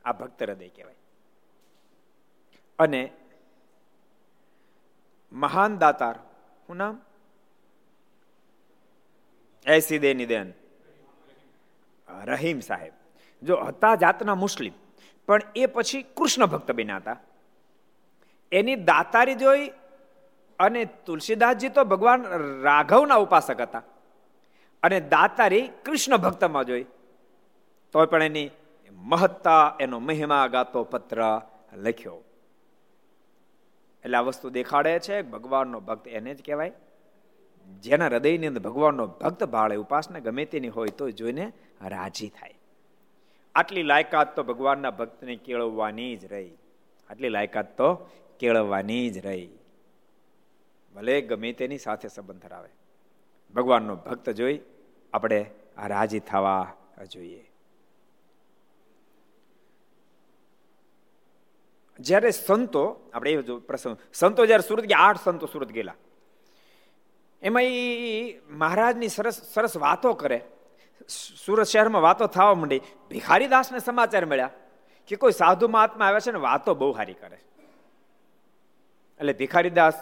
આ 0.05 0.11
ભક્ત 0.11 0.43
હૃદય 0.43 0.69
કહેવાય. 0.69 0.95
અને 2.79 3.11
મહાન 5.31 5.77
દાતાર, 5.77 6.15
શું 6.67 6.75
નામ? 6.75 7.01
એસી 9.65 9.99
દેની 9.99 10.13
નિદેન 10.13 10.53
રહીમ 12.25 12.59
સાહેબ. 12.59 12.93
જો 13.45 13.55
હતા 13.55 13.95
જાતના 13.95 14.35
મુસ્લિમ, 14.35 14.73
પણ 15.25 15.41
એ 15.55 15.65
પછી 15.65 16.01
કૃષ્ણ 16.03 16.45
ભક્ત 16.45 16.71
બન્યા 16.71 16.97
હતા. 16.97 17.17
એની 18.51 18.75
દાતારી 18.75 19.35
જોઈ 19.35 19.71
અને 20.59 20.85
તુલસીદાસજી 20.85 21.69
તો 21.69 21.83
ભગવાન 21.83 22.25
રાઘવના 22.61 23.15
ઉપાસક 23.15 23.61
હતા. 23.61 23.83
અને 24.83 24.99
દાતારી 24.99 25.67
કૃષ્ણ 25.85 26.17
ભક્તમાં 26.17 26.65
જોઈ. 26.65 26.83
તો 27.91 28.05
પણ 28.05 28.23
એની 28.23 28.49
મહત્તા, 28.91 29.77
એનો 29.79 29.99
મહિમા 29.99 30.47
ગાતો 30.47 30.83
પત્ર 30.83 31.41
લખ્યો. 31.73 32.15
એટલે 34.05 34.17
આ 34.17 34.21
વસ્તુ 34.21 34.49
દેખાડે 34.49 34.99
છે, 34.99 35.21
ભગવાનનો 35.21 35.79
ભક્ત 35.79 36.07
એને 36.07 36.35
જ 36.35 36.45
કહેવાય. 36.45 36.71
જેના 37.79 38.05
હૃદયની 38.05 38.47
અંદર 38.47 38.59
ભગવાનનો 38.59 39.07
ભક્ત 39.07 39.43
ભાળે, 39.43 39.75
ઉપાસના 39.75 40.19
ગમે 40.19 40.45
તેની 40.45 40.67
હોય 40.67 40.87
તો 40.87 41.09
જોઈને 41.09 41.51
રાજી 41.81 42.29
થાય. 42.29 42.53
આટલી 43.55 43.83
લાયકાત 43.83 44.35
તો 44.35 44.43
ભગવાનના 44.43 44.91
ભક્તને 44.91 45.35
કેળવવાની 45.35 46.15
જ 46.15 46.25
રહી. 46.25 46.51
આટલી 47.09 47.29
લાયકાત 47.29 47.77
તો 47.77 48.09
કેળવવાની 48.39 49.09
જ 49.09 49.25
રહી. 49.25 49.49
ભલે 50.95 51.21
ગમે 51.21 51.53
તેની 51.53 51.77
સાથે 51.77 52.07
સંબંધ 52.07 52.41
ધરાવે. 52.41 52.69
ભગવાનનો 53.53 53.95
ભક્ત 53.95 54.29
જોઈ 54.29 54.59
આપણે 55.13 55.45
આ 55.77 55.87
રાજી 55.87 56.19
થવા 56.19 56.73
જોઈએ. 57.11 57.49
જ્યારે 61.99 62.31
સંતો, 62.31 63.11
આપણે 63.13 63.31
એ 63.31 63.41
જો 63.41 63.59
પ્રસંગ, 63.59 63.97
સંતો 64.13 64.45
જ્યારે 64.45 64.67
સુરત 64.67 64.83
ગયા, 64.83 64.97
આઠ 64.97 65.19
સંતો 65.23 65.45
સુરત 65.45 65.67
ગયેલા. 65.67 65.95
એમાં 67.41 67.63
એ 67.63 68.39
મહારાજની 68.49 69.07
સરસ 69.07 69.41
સરસ 69.53 69.77
વાતો 69.77 70.13
કરે. 70.13 70.41
સુરત 71.45 71.67
શહેરમાં 71.67 72.01
વાતો 72.01 72.27
થવા 72.27 72.53
માંડી. 72.53 72.81
ભિખારીદાસને 73.09 73.79
સમાચાર 73.79 74.25
મળ્યા 74.25 74.49
કે 75.07 75.15
કોઈ 75.15 75.31
સાધુ 75.31 75.67
મહાત્મા 75.67 76.05
આવે 76.05 76.19
છે 76.19 76.31
ને 76.31 76.39
વાતો 76.39 76.75
બહુ 76.75 76.93
સારી 76.93 77.13
કરે. 77.13 77.35
એટલે 79.19 79.33
ભિખારીદાસ 79.33 79.93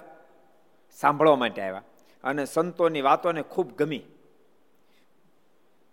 સાંભળવા 0.92 1.36
માટે 1.36 1.62
આવ્યા. 1.62 1.84
અને 2.24 2.46
સંતોની 2.46 3.02
વાતોને 3.02 3.42
ખૂબ 3.42 3.76
ગમી. 3.78 4.02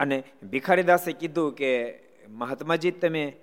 અને 0.01 0.23
ભિખારીદાસે 0.51 1.13
કીધું 1.13 1.53
કે, 1.53 2.01
મહાત્માજી, 2.29 2.91
તમે 2.91 3.37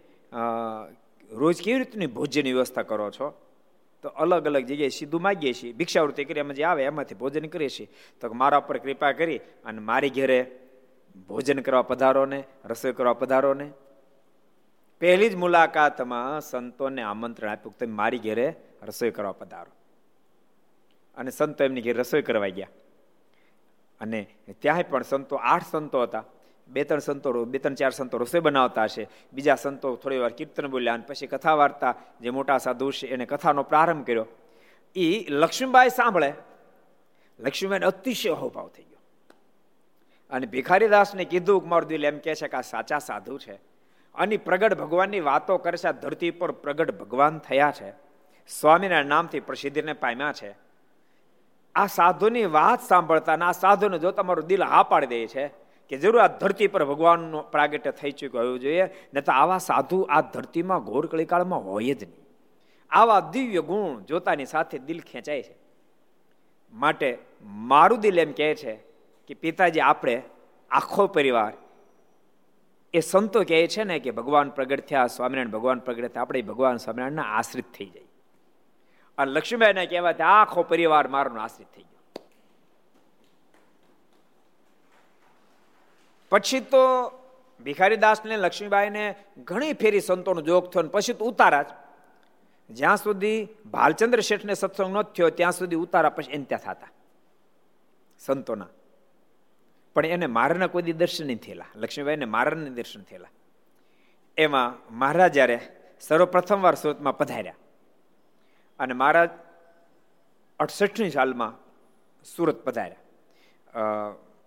રોજ 1.32 1.62
કેવી 1.62 1.80
રીતની 1.80 2.08
ભોજનની 2.08 2.54
વ્યવસ્થા 2.54 2.82
કરો 2.82 3.12
છો? 3.12 3.42
તો 4.02 4.10
અલગ 4.10 4.46
અલગ 4.46 4.66
જગ્યાએ 4.66 4.90
સીધું 4.90 5.22
માગીએ 5.22 5.54
છીએ. 5.54 5.74
ભિક્ષાવૃત્તિ 5.74 6.26
કરી, 6.26 6.40
એમાં 6.40 6.54
જે 6.54 6.64
આવે 6.64 6.84
એમાંથી 6.84 7.16
ભોજન 7.16 7.46
કરીએ 7.46 7.70
છીએ. 7.70 7.88
તો 8.22 8.34
મારા 8.34 8.58
ઉપર 8.58 8.78
કૃપા 8.78 9.12
કરી 9.12 9.38
અને 9.38 9.80
મારી 9.80 10.10
ઘેરે 10.10 10.60
ભોજન 11.28 11.60
કરવા 11.60 11.82
પધારો 11.82 12.26
ને 12.26 12.44
રસોઈ 12.66 12.94
કરવા 12.94 13.14
પધારો 13.14 13.54
ને 13.54 13.72
પહેલી 15.00 15.30
જ 15.30 15.36
મુલાકાતમાં 15.36 16.42
સંતોને 16.42 17.02
આમંત્રણ 17.02 17.50
આપ્યું 17.50 17.78
તમે 17.78 17.94
મારી 17.94 18.18
ઘેરે 18.18 18.56
રસોઈ 18.84 19.12
કરવા 19.12 19.32
પધારો. 19.32 19.85
અને 21.18 21.32
સંતો 21.32 21.64
એમની 21.64 21.82
ઘેર 21.82 21.98
રસોઈ 21.98 22.22
કરવા 22.22 22.48
ગયા. 22.48 22.68
અને 24.02 24.28
ત્યાં 24.60 24.84
પણ 24.90 25.04
સંતો 25.04 25.36
આઠ 25.36 25.64
સંતો 25.72 26.02
હતા. 26.02 26.24
બે 26.68 26.84
ત્રણ 26.84 27.00
સંતો 27.00 27.46
બે 27.46 27.58
ત્રણ 27.58 27.74
ચાર 27.74 27.92
સંતો 27.92 28.18
રસોઈ 28.18 28.42
બનાવતા 28.42 28.84
હશે. 28.84 29.08
બીજા 29.34 29.56
સંતો 29.56 29.96
થોડી 29.96 30.18
વાર 30.18 30.30
કીર્તન 30.30 30.68
બોલ્યા 30.68 30.94
અને 30.94 31.04
પછી 31.08 31.28
કથા 31.28 31.54
વાર્તા, 31.54 31.96
જે 32.22 32.30
મોટા 32.30 32.58
સાધુ 32.58 32.92
છે, 32.92 33.08
એને 33.08 33.26
કથાનો 33.26 33.64
પ્રારંભ 33.64 34.06
કર્યો. 34.06 34.26
એ 34.96 35.26
લક્ષ્મીબાઈ 35.30 35.90
સાંભળે. 35.90 36.34
લક્ષ્મીબાઈને 37.40 37.86
અતિશય 37.86 38.30
અહોભાવ 38.30 38.68
થઈ 38.68 38.84
ગયો. 38.84 38.98
અને 40.30 40.46
ભિખારીદાસને 40.46 41.26
કીધું 41.26 41.62
કુમાર 41.62 41.86
દિલ 41.86 42.06
એમ 42.06 42.20
કહે 42.20 42.36
છે 42.36 42.48
કે 42.48 42.58
આ 42.58 42.62
સાચા 42.62 43.00
સાધુ 43.00 43.38
છે. 43.38 43.54
અને 44.16 44.38
પ્રગટ 44.38 44.74
ભગવાનની 44.74 45.20
વાતો 45.20 45.58
કરે 45.58 45.78
છે, 45.78 45.88
આ 45.88 45.92
ધરતી 45.92 46.32
પર 46.32 46.52
પ્રગટ 46.52 46.92
ભગવાન 46.92 47.40
થયા 47.40 47.74
છે. 47.82 47.94
સ્વામીના 48.48 49.04
નામથી 49.04 49.40
પ્રસિદ્ધિને 49.40 49.94
પામ્યા 49.94 50.34
છે. 50.34 50.65
આ 51.76 51.88
સાધુની 51.88 52.48
વાત 52.58 52.82
સાંભળતા 52.82 53.38
આ 53.42 53.52
સાધુને 53.52 53.98
જો 54.00 54.12
તમારું 54.12 54.48
દિલ 54.48 54.64
હા 54.64 54.84
પાડી 54.84 55.08
દે 55.08 55.28
છે 55.28 55.46
કે 55.92 55.96
જરૂર 55.98 56.22
આ 56.22 56.28
ધરતી 56.42 56.68
પર 56.68 56.84
ભગવાનનો 56.86 57.40
પ્રાગટ્ય 57.54 57.92
થઈ 57.92 58.12
ચૂક્યું 58.12 58.46
હોવું 58.46 58.60
જોઈએ, 58.60 58.86
ને 59.14 59.22
તો 59.22 59.32
આવા 59.32 59.58
સાધુ 59.58 59.98
આ 60.10 60.22
ધરતીમાં 60.34 60.86
ઘોર 60.86 61.04
કળીકાળમાં 61.08 61.64
હોય 61.64 61.94
જ 61.94 62.04
નહીં. 62.04 62.24
આવા 62.92 63.20
દિવ્ય 63.34 63.62
ગુણ 63.62 64.06
જોતાની 64.06 64.46
સાથે 64.46 64.78
દિલ 64.80 65.00
ખેંચાય 65.02 65.44
છે. 65.44 65.56
માટે 66.74 67.10
મારું 67.44 68.00
દિલ 68.00 68.20
એમ 68.20 68.32
કહે 68.32 68.50
છે 68.56 68.74
કે 69.30 69.34
પિતાજી, 69.34 69.80
આપણે 69.82 70.16
આખો 70.72 71.08
પરિવાર 71.08 71.54
એ 72.94 73.00
સંતો 73.00 73.44
કહે 73.44 73.68
છે 73.68 73.84
ને 73.84 74.00
કે 74.00 74.12
ભગવાન 74.12 74.50
પ્રગટ 74.50 74.88
થયા, 74.88 75.08
સ્વામિનારાયણ 75.08 75.52
ભગવાન 75.52 75.80
પ્રગટ 75.80 76.12
થયા, 76.14 76.22
આપણે 76.22 76.42
ભગવાન 76.42 76.78
સ્વામિનારાયણના 76.78 77.30
આશ્રિત 77.38 77.70
થઈ 77.74 77.90
જાય 77.94 78.05
અને 79.18 79.32
લક્ષ્મીબાઈને 79.32 79.86
કહેવાય 79.86 80.14
આખો 80.14 80.64
પરિવાર 80.64 81.08
મારો 81.08 81.36
આશ્રિત 81.36 81.68
થઈ 81.76 81.82
ગયો. 81.82 82.26
પછી 86.30 86.60
તો 86.60 87.12
ભિખારીદાસને 87.64 88.38
લક્ષ્મીબાઈને 88.38 89.16
ઘણી 89.38 89.74
ફેરી 89.74 90.02
સંતોનો 90.02 90.42
જોગ 90.42 90.70
થયો 90.70 90.84
પછી 90.84 91.14
તો 91.14 91.26
ઉતારા 91.26 91.62
જ. 91.62 91.66
જ્યાં 92.70 92.98
સુધી 92.98 93.48
ભાલચંદ્ર 93.66 94.20
શેઠને 94.20 94.54
સત્સંગ 94.54 94.98
ન 94.98 95.02
થયો, 95.02 95.30
ત્યાં 95.30 95.52
સુધી 95.52 95.76
ઉતારા 95.76 96.10
પછી 96.10 96.32
એને 96.32 96.44
ત્યાં 96.44 96.74
થતા 96.74 96.88
સંતોના. 98.20 98.68
પણ 99.94 100.06
એને 100.06 100.26
મારના 100.26 100.68
કોઈ 100.68 100.82
દર્શન 100.82 101.26
નહીં 101.28 101.38
થયેલા. 101.38 101.66
લક્ષ્મીબાઈને 101.76 102.26
મારાને 102.26 102.70
દર્શન 102.70 103.02
થયેલા. 103.02 103.28
એમાં 104.38 104.98
મહારાજ 104.98 105.34
જ્યારે 105.34 105.70
સર્વપ્રથમ 106.02 106.62
વાર 106.62 106.76
સુરતમાં 106.76 107.18
પધાર્યા. 107.18 107.56
અને 108.80 108.94
મહારાજ 108.94 109.30
અડસઠની 110.60 111.10
સાલમાં 111.10 111.54
સુરત 112.26 112.58
પધાર્યા. 112.64 113.02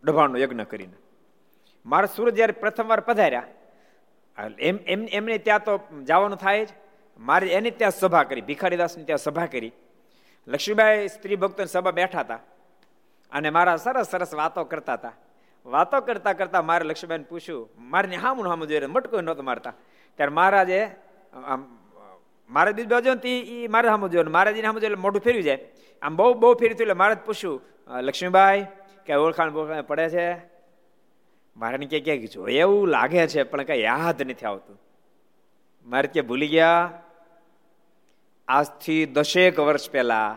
ડભાણનો 0.05 0.39
યજ્ઞ 0.39 0.63
કરીને. 0.63 0.97
મારા 1.87 2.15
સુરત 2.17 2.35
જ્યારે 2.35 2.53
પ્રથમવાર 2.53 3.01
પધાર્યા 3.01 3.47
એમ 4.59 4.77
એમ, 4.87 5.01
એમને 5.11 5.39
ત્યાં 5.39 5.65
તો 5.65 5.73
જવાનું 6.05 6.39
થાય 6.39 6.65
જ. 6.65 6.69
મારે 7.19 7.47
એની 7.49 7.71
ત્યાં 7.71 7.91
સભા 7.91 8.23
કરી, 8.23 8.41
ભિખારીદાસની 8.41 9.05
ત્યાં 9.05 9.19
સભા 9.19 9.47
કરી. 9.47 9.73
લક્ષ્મીબાઈ 10.47 11.09
સ્ત્રી 11.09 11.37
ભક્તોની 11.37 11.69
સભા 11.69 11.91
બેઠા 11.91 12.21
હતા. 12.21 12.41
અને 13.33 13.51
મારા 13.51 13.77
સરસ 13.77 14.07
સરસ 14.07 14.35
વાતો 14.35 14.65
કરતા 14.65 14.95
હતા. 14.95 15.13
વાતો 15.67 16.01
કરતા 16.01 16.33
કરતા 16.33 16.63
મારે 16.63 16.85
લક્ષ્મીબાઈને 16.85 17.25
પૂછ્યું, 17.25 17.69
મારે 17.93 18.17
હામું 18.17 18.49
હામું 18.49 18.69
જોઈએ 18.69 18.87
મટકો 18.87 19.21
નહોતો 19.21 19.43
મારતા. 19.43 19.73
ત્યારે 20.19 20.33
મહારાજે 20.33 20.81
મારે 22.51 22.73
બીજ 22.73 22.89
બાજુ 22.89 23.11
એ 23.25 23.69
મારે 23.69 23.89
સમજો 23.89 24.09
જોયું 24.09 24.33
મહારાજીને 24.33 24.69
સમજો 24.69 24.87
એટલે 24.87 25.01
મોઢું 25.05 25.23
ફેરવી 25.23 25.43
જાય. 25.43 25.61
આમ 26.03 26.17
બહુ 26.17 26.35
બહુ 26.35 26.55
ફેરી 26.55 26.75
થયું 26.75 26.87
એટલે 26.87 26.99
મહારાજ 27.01 27.21
પૂછ્યું 27.27 27.61
લક્ષ્મીબાઈ, 28.01 28.67
કે 29.07 29.13
ઓળખાણ 29.15 29.53
બોળખાણ 29.53 29.83
પડે 29.83 30.09
છે? 30.11 30.27
મારે 31.57 31.87
કે 31.87 32.01
ક્યાંક 32.01 32.25
જોઈએ 32.33 32.61
એવું 32.61 32.89
લાગે 32.89 33.27
છે, 33.27 33.43
પણ 33.43 33.63
કઈ 33.63 33.81
યાદ 33.81 34.23
નથી 34.23 34.47
આવતું. 34.47 34.77
મારે 35.87 36.09
કે 36.09 36.21
ભૂલી 36.21 36.49
ગયા? 36.49 36.83
આજથી 38.49 39.07
દસેક 39.07 39.61
વર્ષ 39.61 39.91
પહેલા 39.91 40.37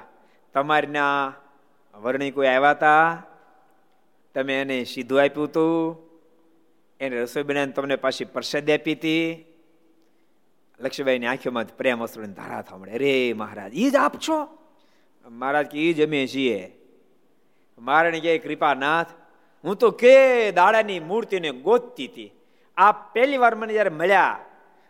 તમારીના 0.55 1.33
વર્ણી 1.95 2.31
કોઈ 2.31 2.47
આવ્યા 2.47 2.71
હતા 2.71 3.05
તમે 4.35 4.53
એને 4.61 4.77
સીધું 4.83 5.21
આપ્યું 5.21 5.47
હતું 5.47 5.75
એને 6.99 7.15
રસોઈ 7.23 7.43
બનાવીને 7.43 7.73
તમને 7.73 7.95
પાછી 7.95 8.25
પ્રસાદ 8.25 8.69
આપી 8.69 8.95
હતી 8.95 9.25
લક્ષ્મીબાઈની 10.81 11.25
આંખોમાં 11.25 11.65
પ્રેમ 11.77 12.03
અસરોની 12.03 12.33
ધારા 12.33 12.77
મળે. 12.77 12.91
અરે 12.91 13.33
મહારાજ 13.33 13.71
એ 13.75 13.89
જ 13.89 13.95
આપ 13.95 14.15
છો? 14.27 14.37
મહારાજ 15.25 15.65
કે 15.65 15.89
એ 15.89 15.93
જ 15.93 16.07
અમે 16.07 16.27
છીએ. 16.27 16.59
મારાણી 17.79 18.19
કે 18.19 18.37
કૃપાનાથ, 18.37 19.07
હું 19.63 19.75
તો 19.75 19.91
કે 19.91 20.15
દાડાની 20.51 20.99
મૂર્તિને 20.99 21.49
ગોતતી 21.51 22.07
હતી. 22.07 22.31
આ 22.77 22.91
પહેલી 22.91 23.37
વાર 23.37 23.55
મને 23.55 23.73
જયારે 23.73 23.89
મળ્યા, 23.89 24.39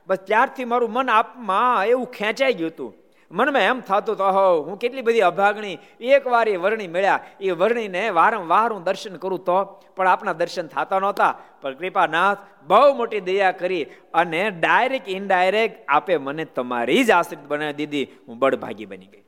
બસ 0.08 0.17
ત્યારથી 0.17 0.65
મારું 0.65 0.91
મન 0.91 1.10
આપમાં 1.10 1.86
એવું 1.86 2.08
ખેંચાઈ 2.12 2.54
ગયું 2.54 2.71
હતું. 2.71 2.93
મનમાં 3.31 3.61
એમ 3.61 3.79
થતું 3.79 4.15
તો 4.17 4.27
હો, 4.27 4.61
હું 4.61 4.79
કેટલી 4.79 5.01
બધી 5.01 5.19
અભાગણી 5.21 5.77
એક 5.99 6.27
વાર 6.27 6.49
એ 6.49 6.55
વર્ણી 6.55 6.87
મળ્યા. 6.87 7.19
એ 7.41 7.51
વર્ણીને 7.51 8.09
વારંવાર 8.09 8.73
હું 8.73 8.83
દર્શન 8.83 9.15
કરું 9.17 9.39
તો 9.39 9.63
પણ 9.95 10.07
આપણા 10.07 10.33
દર્શન 10.33 10.67
થતા 10.67 10.99
નહોતા. 10.99 11.39
પણ 11.61 11.73
કૃપાનાથ, 11.73 12.37
બહુ 12.67 12.93
મોટી 12.97 13.19
દયા 13.19 13.51
કરી 13.51 13.83
અને 14.13 14.49
ડાયરેક્ટ, 14.51 15.09
ઇનડાયરેક્ટ 15.09 15.85
આપે 15.87 16.17
મને 16.17 16.45
તમારી 16.45 17.03
જ 17.03 17.11
આશ્રિત 17.11 17.47
બનાવી 17.47 17.73
દીધી. 17.73 18.07
હું 18.27 18.39
બળભાગી 18.39 18.85
બની 18.85 19.05
ગઈ. 19.05 19.23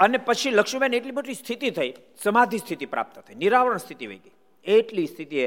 અને 0.00 0.18
પછી 0.18 0.50
લક્ષ્મીબેન 0.50 0.94
એટલી 0.94 1.10
મોટી 1.10 1.34
સ્થિતિ 1.34 1.70
થઈ. 1.70 1.94
સમાધિ 2.22 2.58
સ્થિતિ 2.58 2.86
પ્રાપ્ત 2.86 3.18
થઈ. 3.18 3.34
નિરાવરણ 3.34 3.76
સ્થિતિ 3.76 4.06
વહી 4.06 4.18
ગઈ. 4.18 4.34
એટલી 4.64 5.06
સ્થિતિએ 5.06 5.46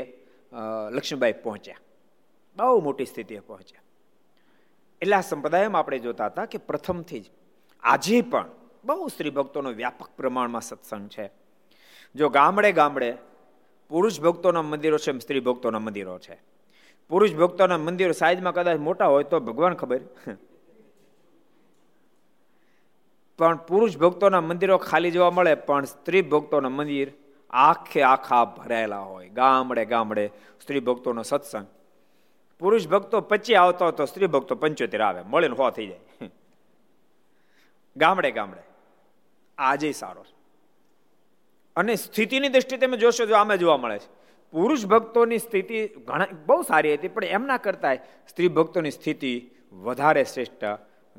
લક્ષ્મીબાઈ 0.92 1.34
પહોંચ્યા. 1.34 1.76
બહુ 2.58 2.82
મોટી 2.82 3.06
સ્થિતિએ 3.06 3.40
પહોંચ્યા. 3.40 3.82
એટલે 5.02 5.16
આ 5.16 5.22
સંપ્રદાયમાં 5.22 5.80
આપણે 5.80 6.00
જોતા 6.00 6.26
હતા 6.26 6.46
કે 6.46 6.58
પ્રથમથી 6.58 7.20
જ 7.20 7.26
આજે 7.84 8.22
પણ 8.22 8.46
બહુ 8.86 9.08
સ્ત્રી 9.08 9.30
ભક્તોનો 9.30 9.72
વ્યાપક 9.72 10.10
પ્રમાણમાં 10.18 10.62
સત્સંગ 10.62 11.10
છે. 11.10 11.32
જો 12.16 12.30
ગામડે 12.30 12.72
ગામડે 12.72 13.18
પુરુષ 13.90 14.20
ભક્તોના 14.20 14.62
મંદિરો 14.62 14.98
છે 14.98 15.20
સ્ત્રી 15.20 15.40
ભક્તોના 15.40 15.80
મંદિરો 15.80 16.20
છે. 16.20 16.42
પુરુષ 17.10 17.34
ભક્તોના 17.34 17.78
મંદિરો 17.78 18.12
સાઈઝમાં 18.12 18.54
કદાચ 18.54 18.80
મોટા 18.80 19.06
હોય 19.06 19.24
તો 19.24 19.40
ભગવાન 19.40 19.74
ખબર. 19.74 20.00
પણ 23.40 23.56
પુરુષ 23.56 23.98
ભક્તોના 23.98 24.42
મંદિરો 24.42 24.78
ખાલી 24.78 25.12
જોવા 25.12 25.32
મળે, 25.32 25.56
પણ 25.56 25.86
સ્ત્રી 25.86 26.22
ભક્તોના 26.22 26.70
મંદિર 26.70 27.12
આખે 27.50 28.02
આખા 28.02 28.46
ભરાયેલા 28.46 29.00
હોય. 29.00 29.30
ગામડે 29.30 29.86
ગામડે 29.86 30.32
સ્ત્રી 30.62 30.80
ભક્તોનો 30.80 31.24
સત્સંગ. 31.24 31.66
પુરુષ 32.60 32.88
ભક્તો 32.88 33.22
પચી 33.22 33.56
આવતો 33.56 33.88
હતો, 33.88 34.06
સ્ત્રી 34.06 34.28
ભક્તો 34.28 34.56
પંચોતેર 34.56 35.02
આવે, 35.02 35.22
મળીને 35.24 35.56
હો 35.56 35.70
થઈ 35.70 35.88
જાય. 35.88 36.30
ગામડે 37.96 38.32
ગામડે. 38.32 38.64
આજે 39.58 39.92
સારો 39.92 40.24
અને 41.76 41.96
સ્થિતિની 41.96 42.50
દ્રષ્ટિએ 42.50 42.78
તમે 42.78 42.98
જોશો 42.98 43.26
જો 43.26 43.36
આમે 43.36 43.56
જોવા 43.58 43.78
મળે 43.78 43.98
છે. 44.00 44.10
પુરુષ 44.54 44.86
ભક્તોની 44.86 45.38
સ્થિતિ 45.38 45.80
ઘણા, 45.88 46.28
બહુ 46.46 46.62
સારી 46.62 46.94
હતી, 46.94 47.08
પણ 47.08 47.24
એમના 47.26 47.58
કરતા 47.58 47.94
સ્ત્રી 48.30 48.48
ભક્તોની 48.48 48.92
સ્થિતિ 48.92 49.34
વધારે 49.72 50.24
શ્રેષ્ઠ 50.24 50.64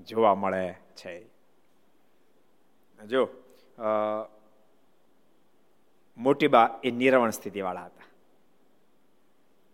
જોવા 0.08 0.34
મળે 0.34 0.64
છે. 0.96 1.14
જો 2.98 3.22
મોટીબા 6.18 6.66
એ 6.84 6.90
નિરવણ 6.92 7.30
સ્થિતિવાળા 7.30 7.84
હતા. 7.84 8.08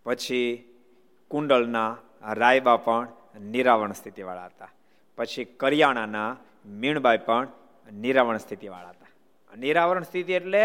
પછી 0.05 0.45
કુંડલના 1.31 1.91
રાયબા 2.41 2.77
પણ 2.85 3.07
નિરાવણ 3.53 3.93
સ્થિતિવાળા 3.99 4.49
હતા. 4.51 4.71
પછી 5.17 5.45
કરિયાણાના 5.61 6.29
મીણબાઈ 6.81 7.21
પણ 7.27 7.47
નિરાવણ 8.03 8.39
સ્થિતિવાળા 8.45 8.93
હતા. 8.95 9.11
નિરાવરણ 9.51 10.07
સ્થિતિ 10.09 10.33
એટલે 10.39 10.63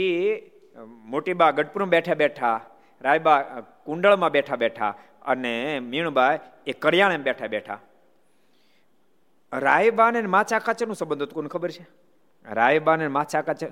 એ 0.00 0.04
મોટીબા 1.12 1.50
ગઢપુરમાં 1.56 1.92
બેઠા 1.94 2.20
બેઠા, 2.22 2.58
રાયબા 3.00 3.38
કુંડળમાં 3.86 4.32
બેઠા 4.36 4.62
બેઠા 4.64 4.92
અને 5.32 5.54
મીણબાઈ 5.90 6.38
એ 6.66 6.72
કરિયાણે 6.84 7.26
બેઠા 7.28 7.52
બેઠા. 7.54 7.80
રાયબા 9.52 10.10
ને 10.10 10.22
માછા 10.36 10.60
ખાચરનું 10.66 10.98
સંબંધ 11.00 11.24
હતું 11.24 11.36
કોને 11.38 11.50
ખબર 11.54 11.70
છે? 11.76 11.84
રાયબા 12.44 12.96
ને 12.96 13.06
માછા 13.18 13.42
ખાચર 13.42 13.68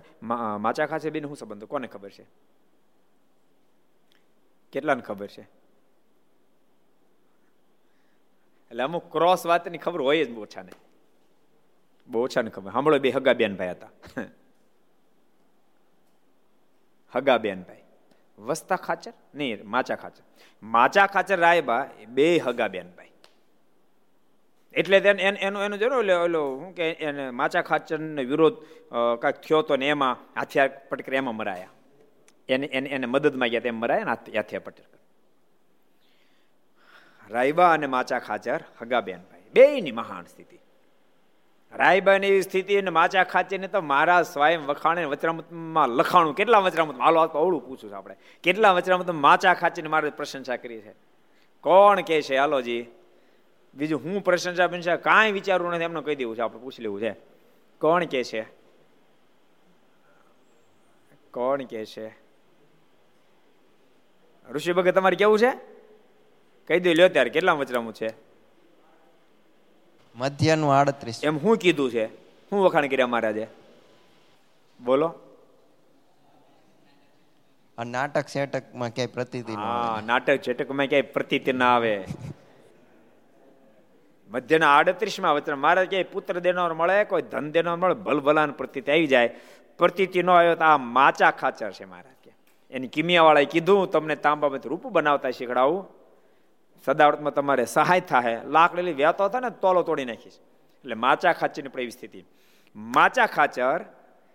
માછા 0.65 0.87
ખાચર 0.93 1.11
બેન 1.15 1.27
શું 1.29 1.41
સંબંધ 1.43 1.67
કોને 1.73 1.89
ખબર 1.95 2.11
છે? 2.17 2.25
કેટલાને 4.73 5.03
ખબર 5.09 5.31
છે? 5.35 5.45
એટલે 8.73 8.83
અમુક 8.83 9.05
ક્રોસ 9.13 9.43
વાતની 9.47 9.79
ખબર 9.79 10.01
હોય 10.01 10.25
જ 10.25 10.31
બહુ 10.31 10.43
ઓછા 10.43 10.63
ને 10.63 10.73
બહુ 12.09 12.25
ઓછાને 12.25 12.51
ખબર. 12.51 12.71
સાંભળો 12.73 12.99
બે 12.99 13.11
હગા 13.11 13.35
બેન 13.35 13.57
ભાઈ 13.57 13.75
હતા. 13.75 13.91
હગા 17.13 17.39
બેન 17.39 17.63
ભાઈ. 17.63 17.85
વસ્તા 18.39 18.77
ખાચર? 18.77 19.13
નહીં, 19.35 19.59
માચા 19.65 19.97
ખાચર. 19.97 20.23
માચા 20.63 21.07
ખાચર 21.07 21.39
રાયબા 21.39 21.83
બે 22.09 22.27
હગા 22.39 22.69
બેન 22.69 22.89
ભાઈ. 22.97 23.13
એટલે 24.75 24.97
એનું 24.97 25.61
એનું 25.65 25.79
જો 25.79 25.89
ને 25.89 26.15
ઓલો 26.15 26.43
શું 26.61 26.73
કે 26.75 26.85
એને 27.09 27.25
માચા 27.31 27.63
ખાચરનો 27.63 28.23
વિરોધ 28.31 28.59
કાંઈક 29.23 29.45
થયો 29.45 29.63
તો 29.63 29.77
ને 29.77 29.87
એમાં 29.89 30.17
હાથિયાર 30.37 30.71
પટકર 30.89 31.15
એમાં 31.15 31.37
મરાયા. 31.37 31.73
એને 32.49 32.67
એને 32.67 32.89
એને 32.89 33.07
મદદમાં 33.07 33.51
ગયા 33.53 33.67
તેમ 33.69 33.77
મરાયા 33.77 34.05
ને 34.05 34.37
હાથિયાર 34.39 34.65
પટકર 34.67 35.02
રાયબા 37.33 37.73
અને 37.73 37.87
માચા 37.87 38.19
ખાચર 38.19 38.61
હગાબેન 38.83 39.21
ભાઈ 39.21 39.43
બેની 39.55 39.93
મહાન 39.93 40.25
સ્થિતિ. 40.25 40.59
રાયબાની 41.73 42.43
સ્થિતિ 42.43 42.77
અને 42.77 42.91
માચા 42.91 43.25
ખાચીને 43.25 43.69
તો 43.69 43.81
મારા 43.81 44.23
સ્વયં 44.23 44.67
વખાણે 44.67 45.05
વચરામતમાં 45.05 45.89
લખાણું, 45.89 46.35
કેટલા 46.35 46.59
વચરામત 46.59 46.99
હાલો 46.99 47.21
અવળું 47.21 47.67
પૂછું 47.67 47.91
છું 47.91 47.99
આપણે. 47.99 48.17
કેટલા 48.43 48.73
વચરામત 48.73 49.11
માચા 49.11 49.55
ખાચીને 49.55 49.89
મારે 49.89 50.11
પ્રશંસા 50.11 50.57
કરી 50.57 50.81
છે? 50.81 50.95
કોણ 51.61 52.01
કે 52.01 52.23
છે? 52.23 52.37
હાલોજી 52.37 52.87
બીજું 53.75 54.05
હું 54.05 54.25
પ્રશંસા 54.25 54.67
પ્રશંસા 54.67 54.97
કાંઈ 54.97 55.33
વિચારવું 55.33 55.73
નથી, 55.73 55.85
એમને 55.85 56.01
કહી 56.01 56.17
દેવું 56.17 56.37
છે, 56.37 56.41
આપણે 56.41 56.61
પૂછી 56.61 56.83
લેવું 56.83 57.01
છે. 57.01 57.13
કોણ 57.81 58.05
કે 58.05 58.25
છે? 58.25 58.43
કોણ 61.31 61.63
કે 61.63 61.87
છે? 61.87 62.07
ઋષિ 64.51 64.73
ભગત, 64.73 64.95
તમારે 64.95 65.17
કેવું 65.17 65.39
છે? 65.39 65.72
કહી 66.69 66.81
દઉં 66.81 66.95
લ્યો 66.95 67.09
ત્યારે 67.09 67.31
કેટલા 67.31 67.53
વચરામું 67.53 67.95
છે? 67.95 68.09
મધ્યનું 70.17 70.75
આડત્રીસ. 70.75 71.25
એમ 71.25 71.39
હું 71.39 71.57
કીધું 71.57 71.91
છે? 71.91 72.05
હું 72.53 72.65
વખાણ 72.65 72.87
કર્યા 72.87 73.07
મહારાજે? 73.07 73.47
બોલો. 74.85 75.15
નાટક 77.87 78.29
સેટકમાં 78.29 78.91
ક્યાંય 78.91 79.07
પ્રતિતિ 79.07 79.53
હા 79.53 80.03
નાટક 80.07 80.45
સેટકમાં 80.45 80.87
ક્યાંય 80.87 81.03
પ્રતિતિ 81.03 81.53
ના 81.53 81.75
આવે. 81.75 82.05
મધ્યના 84.29 84.77
આડત્રીસમાં 84.77 85.35
વચન 85.35 85.55
મારે 85.55 85.87
ક્યાંય 85.87 86.05
પુત્ર 86.05 86.39
દેનાર 86.39 86.73
મળે 86.73 87.05
કોઈ 87.05 87.23
ધન 87.23 87.51
દેનાર 87.51 87.77
મળે 87.77 87.95
ભલભલાન 87.95 88.53
પ્રતિતિ 88.53 88.93
આવી 88.93 89.07
જાય. 89.07 89.29
પ્રતિતિ 89.79 90.23
નો 90.23 90.33
આવ્યો 90.33 90.55
તો 90.55 90.65
આ 90.65 90.77
માચા 90.77 91.31
ખાચર 91.31 91.73
છે 91.73 91.85
મહારાજ 91.85 92.15
કે. 92.25 92.33
એની 92.71 92.89
કિમિયાવાળાએ 92.89 93.45
કીધું 93.45 93.91
તમને 93.91 94.17
તાંબામાંથી 94.17 94.69
રૂપ 94.69 94.87
બનાવતા 94.87 95.31
શીખડાવું. 95.31 96.02
સદાવર્તમાં 96.85 97.35
તમારે 97.35 97.65
સહાય 97.65 98.01
થાય 98.01 98.41
લાકડી 98.45 98.93
વ્યાતો 98.93 99.25
હતા 99.25 99.41
ને 99.41 99.51
તોલો 99.51 99.83
તોડી 99.83 100.05
નાખીશ. 100.05 100.33
એટલે 100.81 100.95
માચા 100.95 101.33
ખાચરની 101.33 101.69
પણ 101.69 101.81
એવી 101.81 101.91
સ્થિતિ. 101.91 102.25
માચા 102.77 103.27
ખાચર 103.27 103.85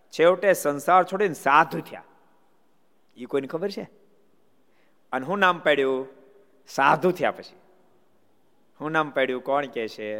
છેવટે 0.09 0.53
સંસાર 0.53 1.03
છોડીને 1.03 1.33
સાધુ 1.33 1.79
થયા. 1.79 2.03
એ 3.17 3.25
કોઈને 3.25 3.47
ખબર 3.47 3.71
છે? 3.71 3.89
અને 5.11 5.25
હું 5.25 5.39
નામ 5.39 5.59
પાડ્યું? 5.59 6.07
સાધુ 6.67 7.11
થયા 7.11 7.31
પછી. 7.31 7.55
હું 8.81 8.91
નામ 8.91 9.09
પાડ્યું? 9.09 9.43
કોણ 9.43 9.65
કે 9.65 9.87
છે? 9.87 10.19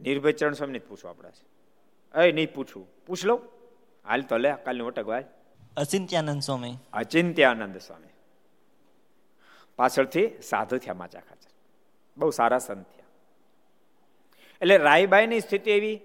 નિર્ભય 0.00 0.32
ચરણ 0.32 0.52
સ્વામી 0.52 0.78
પૂછવું 0.78 1.10
આપણા 1.10 1.30
છે. 1.30 1.50
એ 2.28 2.32
નહીં 2.32 2.54
પૂછવું 2.54 2.86
પૂછ 3.06 3.16
લો. 3.24 3.40
હાલ 4.08 4.22
તો 4.22 4.36
લે 4.36 4.54
કાલની 4.64 4.82
ઓટક 4.82 5.02
ભાઈ 5.02 5.24
અચિંત્યાનંદ 5.76 6.42
સ્વામી. 6.42 6.76
અચિંત્યાનંદ 6.92 7.78
સ્વામી. 7.78 8.09
પાછળથી 9.80 10.26
સાધુ 10.42 10.78
થયા 10.78 10.94
માચા 10.94 11.20
ખાચર. 11.20 11.50
બહુ 12.16 12.30
સારા 12.30 12.58
સંત 12.58 12.86
થયા. 12.86 13.08
એટલે 14.62 14.76
રાયબાઈની 14.76 15.40
સ્થિતિ 15.40 15.70
એવી? 15.70 15.96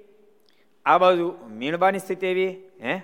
આ 0.86 0.98
બાજુ 0.98 1.28
મીણબાની 1.50 2.00
સ્થિતિ 2.00 2.28
એવી? 2.28 2.52
હે? 2.82 2.96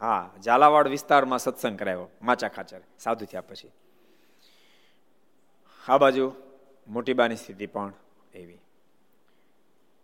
હા, 0.00 0.30
ઝાલાવાડ 0.44 0.88
વિસ્તારમાં 0.88 1.38
સત્સંગ 1.38 1.78
કરાયો 1.78 2.08
માચા 2.22 2.48
ખાચર, 2.48 2.80
સાધુ 2.98 3.24
થયા 3.24 3.40
પછી. 3.40 3.70
આ 5.88 5.98
બાજુ 5.98 6.34
મોટીબાની 6.88 7.36
સ્થિતિ 7.36 7.66
પણ 7.66 7.92
એવી. 8.34 8.60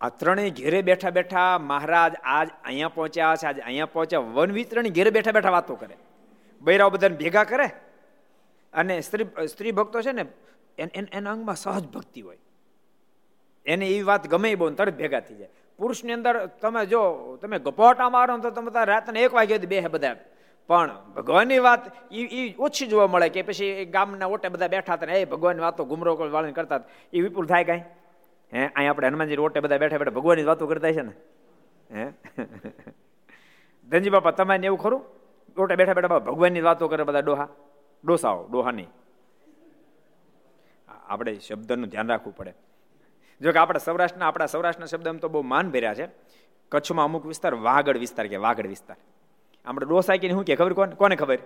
આ 0.01 0.09
ત્રણેય 0.09 0.51
ઘેરે 0.51 0.83
બેઠા 0.83 1.11
બેઠા 1.11 1.59
મહારાજ 1.59 2.15
આજ 2.25 2.49
અહીંયા 2.65 2.89
પહોંચ્યા 2.89 3.37
છે, 3.37 3.47
આજ 3.47 3.61
અહીંયા 3.61 3.87
પહોંચ્યા 3.87 4.21
વન 4.21 4.53
વિતરણ 4.53 4.89
ઘેરે 4.89 5.11
બેઠા 5.11 5.33
બેઠા 5.33 5.51
વાતો 5.51 5.75
કરે. 5.75 5.97
બૈરાઓ 6.61 6.91
બધાને 6.91 7.17
ભેગા 7.17 7.45
કરે? 7.45 7.69
અને 8.73 9.01
સ્ત્રી 9.01 9.47
સ્ત્રી 9.47 9.73
ભક્તો 9.73 10.03
છે 10.03 10.13
ને, 10.13 10.27
એના 11.13 11.33
અંગમાં 11.33 11.57
સહજ 11.57 11.87
ભક્તિ 11.87 12.21
હોય. 12.21 12.39
એને 13.67 13.87
એ 13.89 14.03
વાત 14.03 14.29
ગમે 14.29 14.55
બહુ 14.55 14.71
તરત 14.71 14.97
ભેગા 14.97 15.21
થઈ 15.21 15.35
જાય. 15.35 15.49
પુરુષની 15.77 16.13
અંદર 16.13 16.47
તમે 16.47 16.87
જો, 16.87 17.37
તમે 17.37 17.59
ગપોટા 17.59 18.09
મારો 18.11 18.39
તો 18.39 18.51
તમે 18.51 18.85
રાતને 18.85 19.21
એક 19.21 19.35
વાગે 19.35 19.59
બે 19.59 19.81
બધા. 19.81 20.17
પણ 20.67 20.91
ભગવાનની 21.17 21.59
વાત 21.59 22.13
એ 22.13 22.55
ઓછી 22.59 22.87
જોવા 22.87 23.07
મળે 23.07 23.29
કે 23.29 23.43
પછી 23.43 23.85
ગામના 23.85 24.27
ઓટે 24.27 24.49
બધા 24.49 24.69
બેઠા 24.69 24.95
હતા 24.95 25.13
એ 25.13 25.25
ભગવાનની 25.25 25.63
વાતો 25.63 25.85
ગુમરો 25.85 26.17
વાળીને 26.17 26.53
કરતા 26.53 26.81
એ 27.13 27.21
વિપુલ 27.21 27.47
થાય 27.47 27.65
કાંઈ? 27.65 27.83
હે 28.53 28.67
અહીં 28.67 28.91
આપણે 28.91 29.07
હનુમાનજી 29.07 29.37
ઓટે 29.37 29.61
બધા 29.61 29.79
બેઠા 29.79 29.99
બેઠા 29.99 30.11
ભગવાનની 30.11 30.45
વાતો 30.45 30.67
કરતા 30.67 30.93
છે 30.93 31.03
ને? 31.03 31.13
હે? 31.95 32.05
ધનજી 33.89 34.11
બાપા, 34.11 34.31
તમારે 34.31 34.67
એવું 34.67 34.79
ખરું? 34.79 35.01
ઓટે 35.57 35.77
બેઠા 35.77 35.95
બેઠા 35.95 36.19
ભગવાનની 36.19 36.61
વાતો 36.61 36.89
કરે 36.89 37.05
બધા 37.05 37.21
ડોહા. 37.21 37.49
ડોસાઓ, 38.05 38.47
ડોહાની. 38.47 38.87
આપણે 41.07 41.39
શબ્દનું 41.39 41.89
ધ્યાન 41.89 42.09
રાખવું 42.09 42.37
પડે. 42.37 42.55
જો 43.41 43.53
કે 43.53 43.59
આપણા 43.59 43.79
સૌરાષ્ટ્રના 43.79 44.29
આપણા 44.29 44.47
સૌરાષ્ટ્રના 44.47 44.87
શબ્દ 44.87 45.09
તો 45.17 45.29
બહુ 45.29 45.43
માન 45.43 45.71
ભર્યા 45.71 45.95
છે. 45.95 46.09
કચ્છમાં 46.73 47.05
અમુક 47.05 47.27
વિસ્તાર 47.27 47.55
વાગડ 47.55 47.99
વિસ્તાર 47.99 48.27
કે 48.27 48.37
વાગડ 48.37 48.67
વિસ્તાર. 48.67 48.97
આપણે 49.65 49.87
ડોસા 49.87 50.17
કે 50.17 50.31
શું 50.31 50.45
કે? 50.45 50.57
ખબર 50.57 50.73
કોને 50.73 50.95
કોને 50.95 51.17
ખબર? 51.17 51.39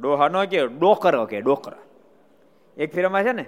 ડોહાનો 0.00 0.46
કે 0.46 0.66
ડોકરો 0.66 1.26
કે 1.26 1.40
ડોકરો. 1.40 1.78
એક 2.76 2.94
ફિલ્મમાં 2.94 3.24
છે 3.24 3.32
ને 3.32 3.44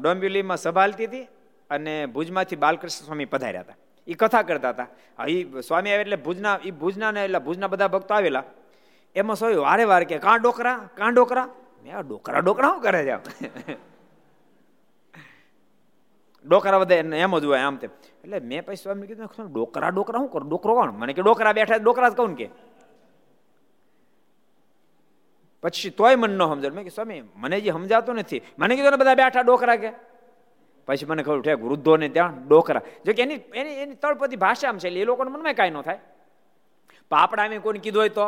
ડોમ્બ્યુલીમાં 0.00 0.56
સભા 0.56 0.80
હાલતી 0.80 1.06
હતી 1.06 1.24
અને 1.70 2.06
ભુજમાંથી 2.06 2.56
બાલકૃષ્ણ 2.56 3.04
સ્વામી 3.04 3.24
પધાર્યા 3.24 3.60
હતા. 3.60 3.74
એ 4.06 4.14
કથા 4.14 4.42
કરતા 4.42 4.70
હતા. 4.70 4.86
એ 5.28 5.60
સ્વામી 5.60 5.90
આવે 5.90 6.00
એટલે 6.00 6.16
ભુજના 6.16 6.58
એ 6.64 6.70
ભુજના 6.70 7.10
ને 7.10 7.24
એટલે 7.24 7.38
ભુજના 7.38 7.66
બધા 7.66 7.88
ભક્તો 7.88 8.14
આવેલા. 8.14 8.44
એમાં 9.16 9.36
સોય 9.36 9.56
વારે 9.56 9.84
વારે 9.84 10.04
કે, 10.04 10.18
કાં 10.18 10.40
ડોકરા? 10.40 10.88
કાં 10.96 11.14
ડોકરા? 11.14 11.48
મેં 11.82 12.00
ડોકરા 12.00 12.40
ડોકરા 12.40 12.68
શું 12.68 12.82
કરે 12.82 13.00
છે 13.04 13.16
ડોકરા 16.46 16.78
બધા 16.78 16.94
એમ 16.94 17.38
જ 17.38 17.44
હોય 17.44 17.58
આમ 17.58 17.76
તેમ. 17.76 17.90
એટલે 18.24 18.40
મેં 18.40 18.64
પછી 18.64 18.76
સ્વામી 18.76 19.06
કીધું 19.06 19.52
ડોકરા 19.52 19.90
ડોકરા 19.90 20.18
શું 20.18 20.30
કરું? 20.30 20.48
ડોકરો 20.48 20.74
કોણ? 20.74 20.90
મને 20.90 21.12
કે, 21.12 21.22
ડોકરા 21.22 21.52
બેઠા 21.52 21.76
ડોકરા 21.76 22.08
જ 22.08 22.16
કહું 22.16 22.34
કે. 22.36 22.50
પછી 25.62 25.90
તોય 25.90 26.16
મન 26.16 26.30
ન 26.30 26.42
સમજાય 26.46 26.70
મેં 26.70 26.84
કે 26.84 26.90
સ્વામી, 26.90 27.22
મને 27.36 27.60
જે 27.60 27.70
સમજાતું 27.70 28.14
નથી. 28.14 28.42
મને 28.58 28.76
કીધું, 28.76 28.90
ને 28.90 28.96
બધા 28.96 29.14
બેઠા 29.14 29.42
ડોકરા 29.42 29.76
કે? 29.76 29.90
પછી 30.86 31.06
મને 31.06 31.22
ખબર 31.22 31.40
ઠેક 31.40 31.58
વૃદ્ધોને 31.58 32.08
ત્યાં 32.08 32.48
ડોકરા. 32.48 32.82
જો 33.06 33.12
કે 33.12 33.22
એની 33.22 33.34
એની 33.34 33.74
એની 33.82 33.94
તળપતિ 33.94 34.36
ભાષા 34.36 34.68
આમ 34.68 34.78
છે, 34.78 34.86
એટલે 34.88 35.00
એ 35.00 35.04
લોકોને 35.04 35.30
મનમાં 35.30 35.54
કાંઈ 35.54 35.70
ન 35.70 35.82
થાય. 35.82 36.00
પાપડા 37.10 37.48
મેં 37.48 37.62
કોઈને 37.62 37.78
કીધું 37.78 38.00
હોય 38.00 38.08
તો. 38.08 38.26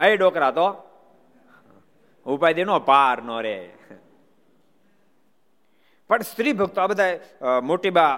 એ 0.00 0.16
ડોકરા 0.16 0.50
તો. 0.50 0.68
ઉપાય 2.26 2.54
દે 2.54 2.64
નો 2.64 2.80
પાર 2.80 3.22
નો 3.22 3.40
રે. 3.40 3.56
પણ 6.10 6.22
સ્ત્રી 6.22 6.52
ભક્તો 6.52 6.80
આ 6.80 6.86
બધા 6.86 7.60
મોટી 7.60 7.90
બા 7.90 8.12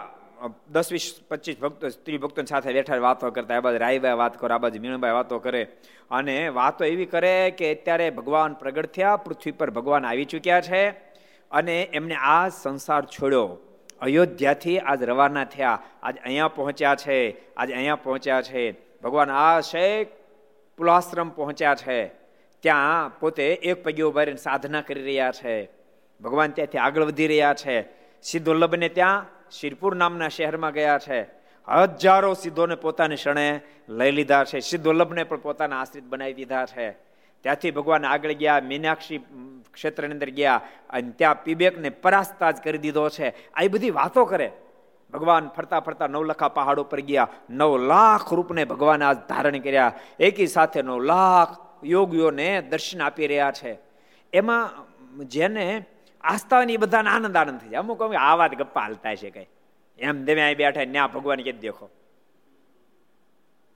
દસ 0.75 0.89
વીસ, 0.93 1.07
પચીસ 1.31 1.59
ભક્તો, 1.61 1.89
સ્ત્રી 1.89 2.19
ભક્તો 2.19 2.43
સાથે 2.43 2.73
બેઠા 2.73 2.99
વાતો 2.99 3.31
કરતા 3.31 3.57
આ 3.57 3.65
બાજુ 3.67 3.79
રાયભાઈ 3.79 4.21
વાત 4.23 4.39
કરે, 4.41 4.55
આ 4.55 4.59
બાજુ 4.59 4.81
મીણભાઈ 4.81 5.17
વાતો 5.19 5.39
કરે. 5.39 5.63
અને 6.11 6.37
વાતો 6.49 6.85
એવી 6.85 7.07
કરે 7.07 7.35
કે 7.59 7.75
અત્યારે 7.75 8.07
ભગવાન 8.11 8.55
પ્રગટ 8.55 8.93
થયા, 8.95 9.17
પૃથ્વી 9.17 9.59
પર 9.59 9.71
ભગવાન 9.71 10.07
આવી 10.07 10.25
ચૂક્યા 10.25 10.61
છે 10.61 10.83
અને 11.51 11.77
એમને 11.93 12.17
આ 12.35 12.49
સંસાર 12.49 13.03
છોડ્યો. 13.07 13.47
અયોધ્યાથી 14.01 14.79
આજ 14.81 15.03
રવાના 15.03 15.45
થયા, 15.45 15.79
આજ 16.03 16.17
અહીંયા 16.25 16.55
પહોંચ્યા 16.57 16.95
છે, 16.95 17.19
આજ 17.55 17.69
અહીંયા 17.73 18.03
પહોંચ્યા 18.05 18.43
છે. 18.43 18.65
ભગવાન 19.03 19.31
આ 19.31 19.61
શેખ 19.61 20.09
પુલાશ્રમ 20.77 21.31
પહોંચ્યા 21.31 21.75
છે. 21.75 22.07
ત્યાં 22.61 23.21
પોતે 23.21 23.53
એક 23.53 23.83
પગે 23.83 24.03
ઊભા 24.03 24.25
સાધના 24.25 24.81
કરી 24.81 25.03
રહ્યા 25.03 25.33
છે. 25.33 25.69
ભગવાન 26.21 26.51
ત્યાંથી 26.51 26.79
આગળ 26.79 27.05
વધી 27.05 27.27
રહ્યા 27.27 27.55
છે. 27.55 27.85
સિદ્ધોલ્લભને 28.23 28.89
ત્યાં 28.89 29.27
શિરપુર 29.51 29.97
નામના 29.97 30.29
શહેરમાં 30.29 30.73
ગયા 30.73 30.99
છે. 30.99 31.23
હજારો 31.69 32.35
સિદ્ધોને 32.35 32.75
પોતાની 32.75 33.17
ક્ષણે 33.17 33.61
લઈ 33.89 34.11
લીધા 34.11 34.45
છે. 34.45 34.61
સિદ્ધોલ્લભને 34.61 35.25
પણ 35.25 35.37
પોતાના 35.37 35.81
આશ્રિત 35.81 36.05
બનાવી 36.05 36.33
દીધા 36.33 36.67
છે. 36.67 36.91
ત્યાંથી 37.43 37.71
ભગવાન 37.71 38.07
આગળ 38.07 38.33
ગયા, 38.33 38.61
મીનાક્ષી 38.65 39.19
ક્ષેત્રની 39.75 40.13
અંદર 40.13 40.31
ગયા 40.31 40.61
અને 40.91 41.11
ત્યાં 41.11 41.45
પીબેકને 41.45 41.91
પરાસ્તાજ 41.91 42.57
કરી 42.57 42.79
દીધો 42.79 43.09
છે. 43.09 43.53
આ 43.55 43.61
બધી 43.71 43.91
વાતો 43.91 44.25
કરે. 44.25 44.53
ભગવાન 45.13 45.49
ફરતા 45.49 45.81
ફરતા 45.81 46.07
નવલખા 46.07 46.49
પહાડો 46.49 46.83
ઉપર 46.83 47.01
ગયા. 47.01 47.29
નવ 47.51 47.79
લાખ 47.79 48.33
રૂપને 48.33 48.65
ભગવાન 48.65 49.03
આજ 49.03 49.17
ધારણ 49.29 49.59
કર્યા. 49.59 49.93
એકી 50.21 50.47
સાથે 50.47 50.83
નવ 50.83 51.01
લાખ 51.01 51.57
યોગીઓને 51.85 52.63
દર્શન 52.63 53.03
આપી 53.03 53.27
રહ્યા 53.27 53.51
છે. 53.51 53.79
એમાં 54.33 54.71
જેને 55.29 55.85
આસ્થાની 56.21 56.77
બધાને 56.77 57.11
આનંદ 57.11 57.37
આનંદ 57.37 57.61
થઈ 57.61 57.69
જાય. 57.69 57.79
અમુક 57.79 58.03
અમે 58.03 58.17
આ 58.17 58.35
વાત 58.37 58.55
ગપ્પા 58.55 58.81
હાલતા 58.81 59.15
છે 59.15 59.31
કઈ. 59.31 59.47
એમ 59.99 60.25
દેવે 60.25 60.43
અહીં 60.43 60.57
બેઠા 60.57 60.85
ન્યા 60.85 61.07
ભગવાન 61.07 61.39
કે 61.39 61.53
દેખો. 61.53 61.91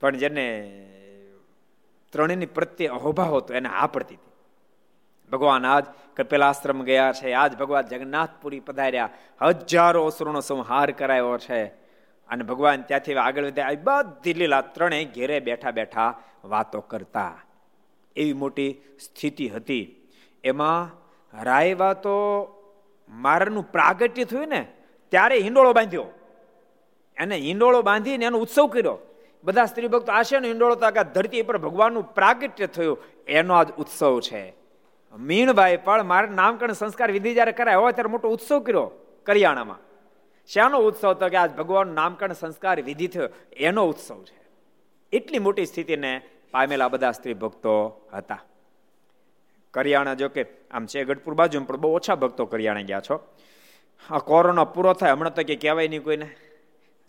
પણ 0.01 0.15
જેને 0.15 0.45
ત્રણેયની 2.11 2.45
પ્રત્યે 2.45 2.87
અહોભાવ 2.87 3.37
હતો 3.37 3.53
એને 3.53 3.69
આ 3.69 3.87
પડતી 3.87 4.15
હતી. 4.15 4.36
ભગવાન 5.31 5.65
આજ 5.65 5.85
કપિલાશ્રમ 6.17 6.83
ગયા 6.83 7.11
છે. 7.11 7.33
આજ 7.33 7.57
ભગવાન 7.57 7.85
જગન્નાથપુરી 7.85 8.59
પધાર્યા. 8.59 9.09
હજારો 9.41 10.05
અસુરનો 10.05 10.41
સંહાર 10.41 10.91
કરાયો 10.91 11.37
છે. 11.37 11.65
અને 12.29 12.43
ભગવાન 12.43 12.81
ત્યાંથી 12.81 13.13
આગળ 13.13 13.45
વધ્યા 13.45 13.69
બધી 13.83 14.33
લીલા 14.33 14.61
ત્રણેય 14.61 15.05
ઘેરે 15.05 15.39
બેઠા 15.39 15.71
બેઠા 15.71 16.21
વાતો 16.43 16.81
કરતા. 16.81 17.41
એવી 18.15 18.33
મોટી 18.33 18.75
સ્થિતિ 18.99 19.49
હતી. 19.49 20.07
એમાં 20.43 21.07
રાયવા 21.43 21.93
તો 21.93 22.47
મારનું 23.09 23.71
પ્રાગટ્ય 23.71 24.23
થયું 24.23 24.47
ને, 24.47 24.67
ત્યારે 25.09 25.37
હિંડોળો 25.37 25.73
બાંધ્યો. 25.73 26.05
એને 27.17 27.37
હિંડોળો 27.37 27.81
બાંધીને 27.81 28.25
એનો 28.25 28.37
ઉત્સવ 28.37 28.67
કર્યો. 28.67 28.97
બધા 29.43 29.65
સ્ત્રી 29.65 29.87
ભક્તો 29.87 30.11
આશે 30.11 30.39
ને 30.39 30.47
હિંડોળો 30.47 30.75
તો 30.75 31.03
ધરતી 31.03 31.41
પર 31.41 31.57
ભગવાનનું 31.57 32.03
પ્રાગટ્ય 32.03 32.67
થયું. 32.67 32.97
એનો 33.27 33.53
આજ 33.53 33.71
ઉત્સવ 33.71 34.19
છે. 34.19 34.66
મીણભાઈ, 35.15 35.77
પણ 35.77 36.03
મારા 36.03 36.27
નામકરણ 36.27 36.71
સંસ્કાર 36.71 37.11
વિધિ 37.11 37.33
જ્યારે 37.33 37.51
કરાય 37.51 37.75
હોય 37.75 37.91
ત્યારે 37.91 38.09
મોટો 38.09 38.29
ઉત્સવ 38.29 38.59
કર્યો 38.59 38.91
કરિયાણામાં. 39.23 39.79
શાનો 40.47 40.77
ઉત્સવ 40.77 41.13
તો 41.13 41.29
કે 41.29 41.37
આજ 41.37 41.55
ભગવાન 41.55 41.87
નામકરણ 41.87 42.33
સંસ્કાર 42.33 42.81
વિધિ 42.81 43.07
થયો. 43.07 43.29
એનો 43.53 43.87
ઉત્સવ 43.87 44.23
છે. 44.23 44.47
એટલી 45.13 45.39
મોટી 45.39 45.65
સ્થિતિને 45.65 46.21
પામેલા 46.51 46.87
બધા 46.87 47.11
સ્ત્રી 47.11 47.33
ભક્તો 47.33 48.01
હતા. 48.13 48.43
કરિયાણા 49.71 50.13
જો 50.13 50.29
કે 50.29 50.45
આમ 50.71 50.85
છે 50.85 51.03
ગઢપુર 51.03 51.33
બાજુ 51.33 51.63
પણ 51.63 51.77
બહુ 51.77 51.95
ઓછા 51.95 52.15
ભક્તો 52.15 52.45
કરિયાણા 52.45 52.81
ગયા 52.81 52.99
છો. 52.99 53.35
આ 54.09 54.17
કોરોના 54.17 54.63
પૂરો 54.63 54.93
થાય, 54.93 55.11
હમણાં 55.11 55.33
તો 55.33 55.43
કે 55.43 55.55
કહેવાય 55.55 55.87
નહીં 55.87 56.03
કોઈને. 56.03 56.25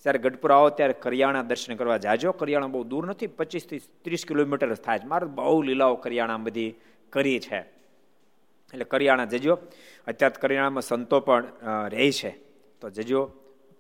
જ્યારે 0.03 0.19
ગઢપુર 0.19 0.53
આવો 0.53 0.71
ત્યારે 0.71 0.93
કરિયાણા 0.93 1.43
દર્શન 1.43 1.75
કરવા 1.75 1.97
જાજો. 1.97 2.33
કરિયાણા 2.33 2.67
બહુ 2.67 2.85
દૂર 2.85 3.07
નથી 3.07 3.27
પચીસથી 3.27 3.79
ત્રીસ 3.79 4.25
કિલોમીટર 4.29 4.75
થાય 4.75 4.99
છે. 4.99 5.07
મારે 5.07 5.27
બહુ 5.27 5.63
લીલાઓ 5.63 5.95
કરિયાણા 5.95 6.37
બધી 6.37 6.75
કરી 7.11 7.41
છે. 7.41 7.78
એટલે 8.73 8.85
કરિયાણા 8.85 9.25
જજો. 9.25 9.55
અત્યારે 10.07 10.41
કરિયાણામાં 10.41 10.83
સંતો 10.83 11.21
પણ 11.21 11.45
રહે 11.89 12.11
છે. 12.13 12.31
તો 12.81 12.91
જજો. 12.91 13.21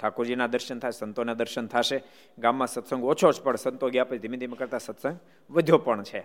ઠાકોરજીના 0.01 0.46
દર્શન 0.46 0.79
થાય, 0.79 0.90
સંતોના 0.90 1.35
દર્શન 1.35 1.66
થશે. 1.66 1.98
ગામમાં 2.38 2.68
સત્સંગ 2.68 3.05
ઓછો 3.05 3.33
જ, 3.33 3.42
પણ 3.42 3.57
સંતો 3.57 3.87
ગયા 3.90 4.05
પછી 4.05 4.18
ધીમે 4.18 4.37
ધીમે 4.37 4.57
કરતા 4.57 4.79
સત્સંગ 4.79 5.16
વધ્યો 5.51 5.79
પણ 5.79 6.03
છે. 6.03 6.20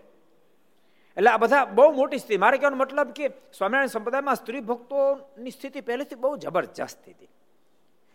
એટલે 1.18 1.30
આ 1.30 1.38
બધા 1.38 1.66
બહુ 1.78 1.92
મોટી 1.92 2.20
સ્થિતિ. 2.22 2.38
મારે 2.38 2.58
કહેવાનો 2.58 2.78
મતલબ 2.78 3.10
કે 3.18 3.26
સ્વામિનારાયણ 3.58 3.94
સંપ્રદાયમાં 3.96 4.36
સ્ત્રી 4.36 4.62
ભક્તોની 4.70 5.54
સ્થિતિ 5.58 5.82
પહેલેથી 5.82 6.20
બહુ 6.24 6.38
જબરજસ્ત 6.38 7.02
હતી 7.10 7.30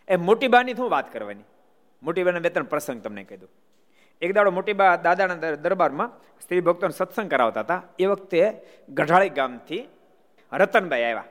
એ 0.09 0.17
મોટી 0.29 0.49
બાની 0.49 0.75
શું 0.75 0.91
વાત 0.91 1.13
કરવાની. 1.13 1.47
મોટી 2.03 2.25
બાના 2.27 2.45
બે 2.47 2.51
ત્રણ 2.51 2.71
પ્રસંગ 2.73 3.03
તમને 3.03 3.23
કહી 3.29 3.41
દઉં. 3.43 3.51
એક 4.23 4.31
દાડો 4.37 4.51
મોટી 4.51 4.79
બા 4.81 4.97
દાદાના 4.97 5.55
દરબારમાં 5.67 6.11
સ્ત્રી 6.43 6.61
ભક્તોને 6.61 6.95
સત્સંગ 7.01 7.31
કરાવતા 7.31 7.63
હતા. 7.67 7.83
એ 7.99 8.05
વખતે 8.07 8.41
ગઢાળી 8.99 9.35
ગામથી 9.39 9.83
રતનભાઈ 10.53 11.05
આવ્યા. 11.09 11.27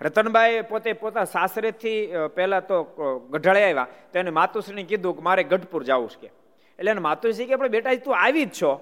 રતનભાઈ 0.00 0.62
પોતે 0.70 0.92
પોતા 1.02 1.24
સાસરેથી 1.24 2.00
પહેલા 2.36 2.60
તો 2.70 2.76
ગઢાળે 3.32 3.62
આવ્યા. 3.62 3.88
તો 4.12 4.18
એને 4.18 4.32
માતુશ્રીને 4.40 4.84
કીધું 4.90 5.16
કે 5.16 5.22
મારે 5.28 5.42
ગઢપુર 5.52 5.82
જવું 5.88 6.10
છે 6.22 6.28
એટલે 6.78 6.90
એને 6.90 7.02
માતુશ્રી 7.08 7.48
કે 7.48 7.54
આપણે 7.56 7.72
બેટા 7.76 7.96
તું 8.06 8.16
આવી 8.18 8.46
જ 8.46 8.52
છો. 8.60 8.72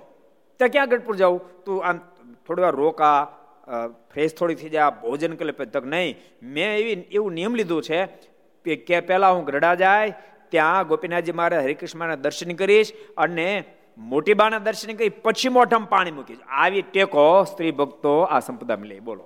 તો 0.60 0.64
ક્યાં 0.74 0.90
ગઢપુર 0.92 1.16
જવું? 1.16 1.40
તું 1.64 1.76
આમ 1.88 1.96
થોડી 2.46 2.64
વાર 2.66 2.76
રોકા 2.82 3.16
ફ્રેશ 4.12 4.34
થોડી 4.38 4.58
થઈ 4.60 4.72
જાય 4.74 4.90
ભોજન 5.02 5.36
કરે 5.40 5.52
તક 5.52 5.84
નહીં. 5.84 6.16
મેં 6.54 6.70
એવી, 6.80 6.96
એવું 7.16 7.32
નિયમ 7.38 7.54
લીધું 7.60 7.82
છે 7.82 8.78
કે 8.86 9.00
પહેલાં 9.08 9.36
હું 9.36 9.44
ગઢડા 9.48 9.74
જાય, 9.74 10.14
ત્યાં 10.50 10.88
ગોપીનાથજી 10.90 11.36
મારે 11.40 11.56
હરિકૃષ્ણના 11.66 12.18
દર્શન 12.24 12.52
કરીશ 12.60 12.90
અને 13.16 13.48
મોટી 13.98 14.36
બાના 14.40 14.62
દર્શન 14.66 14.92
કરી 14.98 15.12
પછી 15.24 15.54
મોઢામાં 15.56 15.90
પાણી 15.94 16.16
મૂકીશ. 16.18 16.42
આવી 16.62 16.82
ટેકો 16.90 17.24
સ્ત્રી 17.52 17.72
ભક્તો 17.80 18.14
આ 18.24 18.40
સંપદામાં 18.40 18.88
લે. 18.92 19.00
બોલો. 19.00 19.24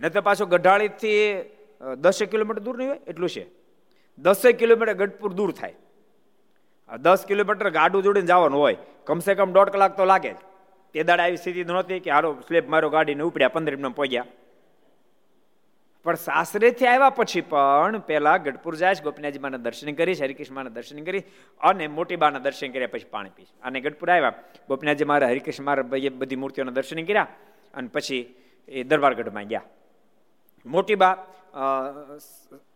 ને 0.00 0.10
તો 0.14 0.20
પાછો 0.28 0.46
ગઢાળીથી 0.54 1.20
દસેક 2.04 2.30
કિલોમીટર 2.30 2.62
દૂર 2.66 2.76
નહીં 2.80 2.90
હોય? 2.90 3.00
એટલું 3.10 3.30
છે. 3.34 3.44
દસેક 4.18 4.58
કિલોમીટર 4.58 4.94
ગઢપુર 5.02 5.30
દૂર 5.38 5.50
થાય. 5.60 5.76
દસ 6.88 7.24
કિલોમીટર 7.30 7.70
ગાડું 7.78 8.02
જોડીને 8.04 8.28
જવાનું 8.32 8.60
હોય, 8.64 8.76
કમસે 9.06 9.32
કમ 9.38 9.50
દોઢ 9.56 9.70
કલાક 9.74 9.96
તો 9.96 10.04
લાગે 10.10 10.30
જ. 10.32 10.36
તે 10.94 11.02
દાડે 11.08 11.22
આવી 11.22 11.40
સ્થિતિ 11.40 11.64
નહોતી 11.70 12.00
કે 12.04 12.10
હારો 12.16 12.28
સ્લેબ 12.48 12.68
મારો 12.74 12.88
ગાડીને 12.94 13.22
ઉપડ્યા, 13.28 13.54
પંદર 13.56 13.74
મિનિટમાં 13.76 13.96
પહોંચ્યા 13.98 14.26
પણ 16.06 16.18
સાસરેથી 16.24 16.88
આવ્યા 16.88 17.16
પછી 17.18 17.42
પણ 17.52 18.00
પહેલા 18.08 18.36
ગઢપુર 18.44 18.74
જાય 18.80 18.96
છે 18.98 19.04
ગોપીનાથજીમાના 19.06 19.62
દર્શન 19.66 19.90
કરીશ 19.98 20.20
હરિકૃષ્ણમાના 20.24 20.74
દર્શન 20.76 21.00
કરી 21.08 21.22
અને 21.60 21.84
મોટી 21.96 22.18
બાના 22.22 22.42
દર્શન 22.46 22.70
કર્યા 22.74 22.92
પછી 22.94 23.10
પાણી 23.14 23.34
પીશ 23.36 23.52
અને 23.62 23.78
ગઢપુર 23.84 24.08
આવ્યા. 24.14 24.34
ગોપીનાથજી 24.70 25.08
મારા, 25.12 25.30
હરિકૃષ્ણ 25.32 25.66
મારા 25.68 25.86
બધી 26.22 26.40
મૂર્તિઓના 26.42 26.76
દર્શન 26.78 27.00
કર્યા 27.08 27.28
અને 27.74 27.88
પછી 27.94 28.22
એ 28.68 28.84
દરબારગઢમાં 28.90 29.48
ગયા. 29.52 29.66
મોટી 30.68 30.94
બા 30.94 31.12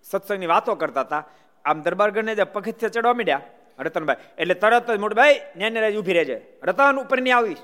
સત્સંગની 0.03 0.47
વાતો 0.47 0.75
કરતા 0.75 1.05
હતા. 1.07 1.23
આમ 1.65 1.83
દરબારગઢને 1.83 2.35
જે 2.35 2.45
પગથિયા 2.55 2.95
ચડવા 2.95 3.15
માંડ્યા, 3.15 3.41
રતનભાઈ. 3.79 4.17
એટલે 4.39 4.55
તરત 4.55 4.91
જ 4.91 4.99
મોટભાઈ 4.99 5.35
ન્યાય 5.57 5.97
ઊભી 5.97 6.13
રહેજે. 6.13 6.39
રતન, 6.63 6.97
ઉપરની 7.01 7.33
આવીશ. 7.33 7.63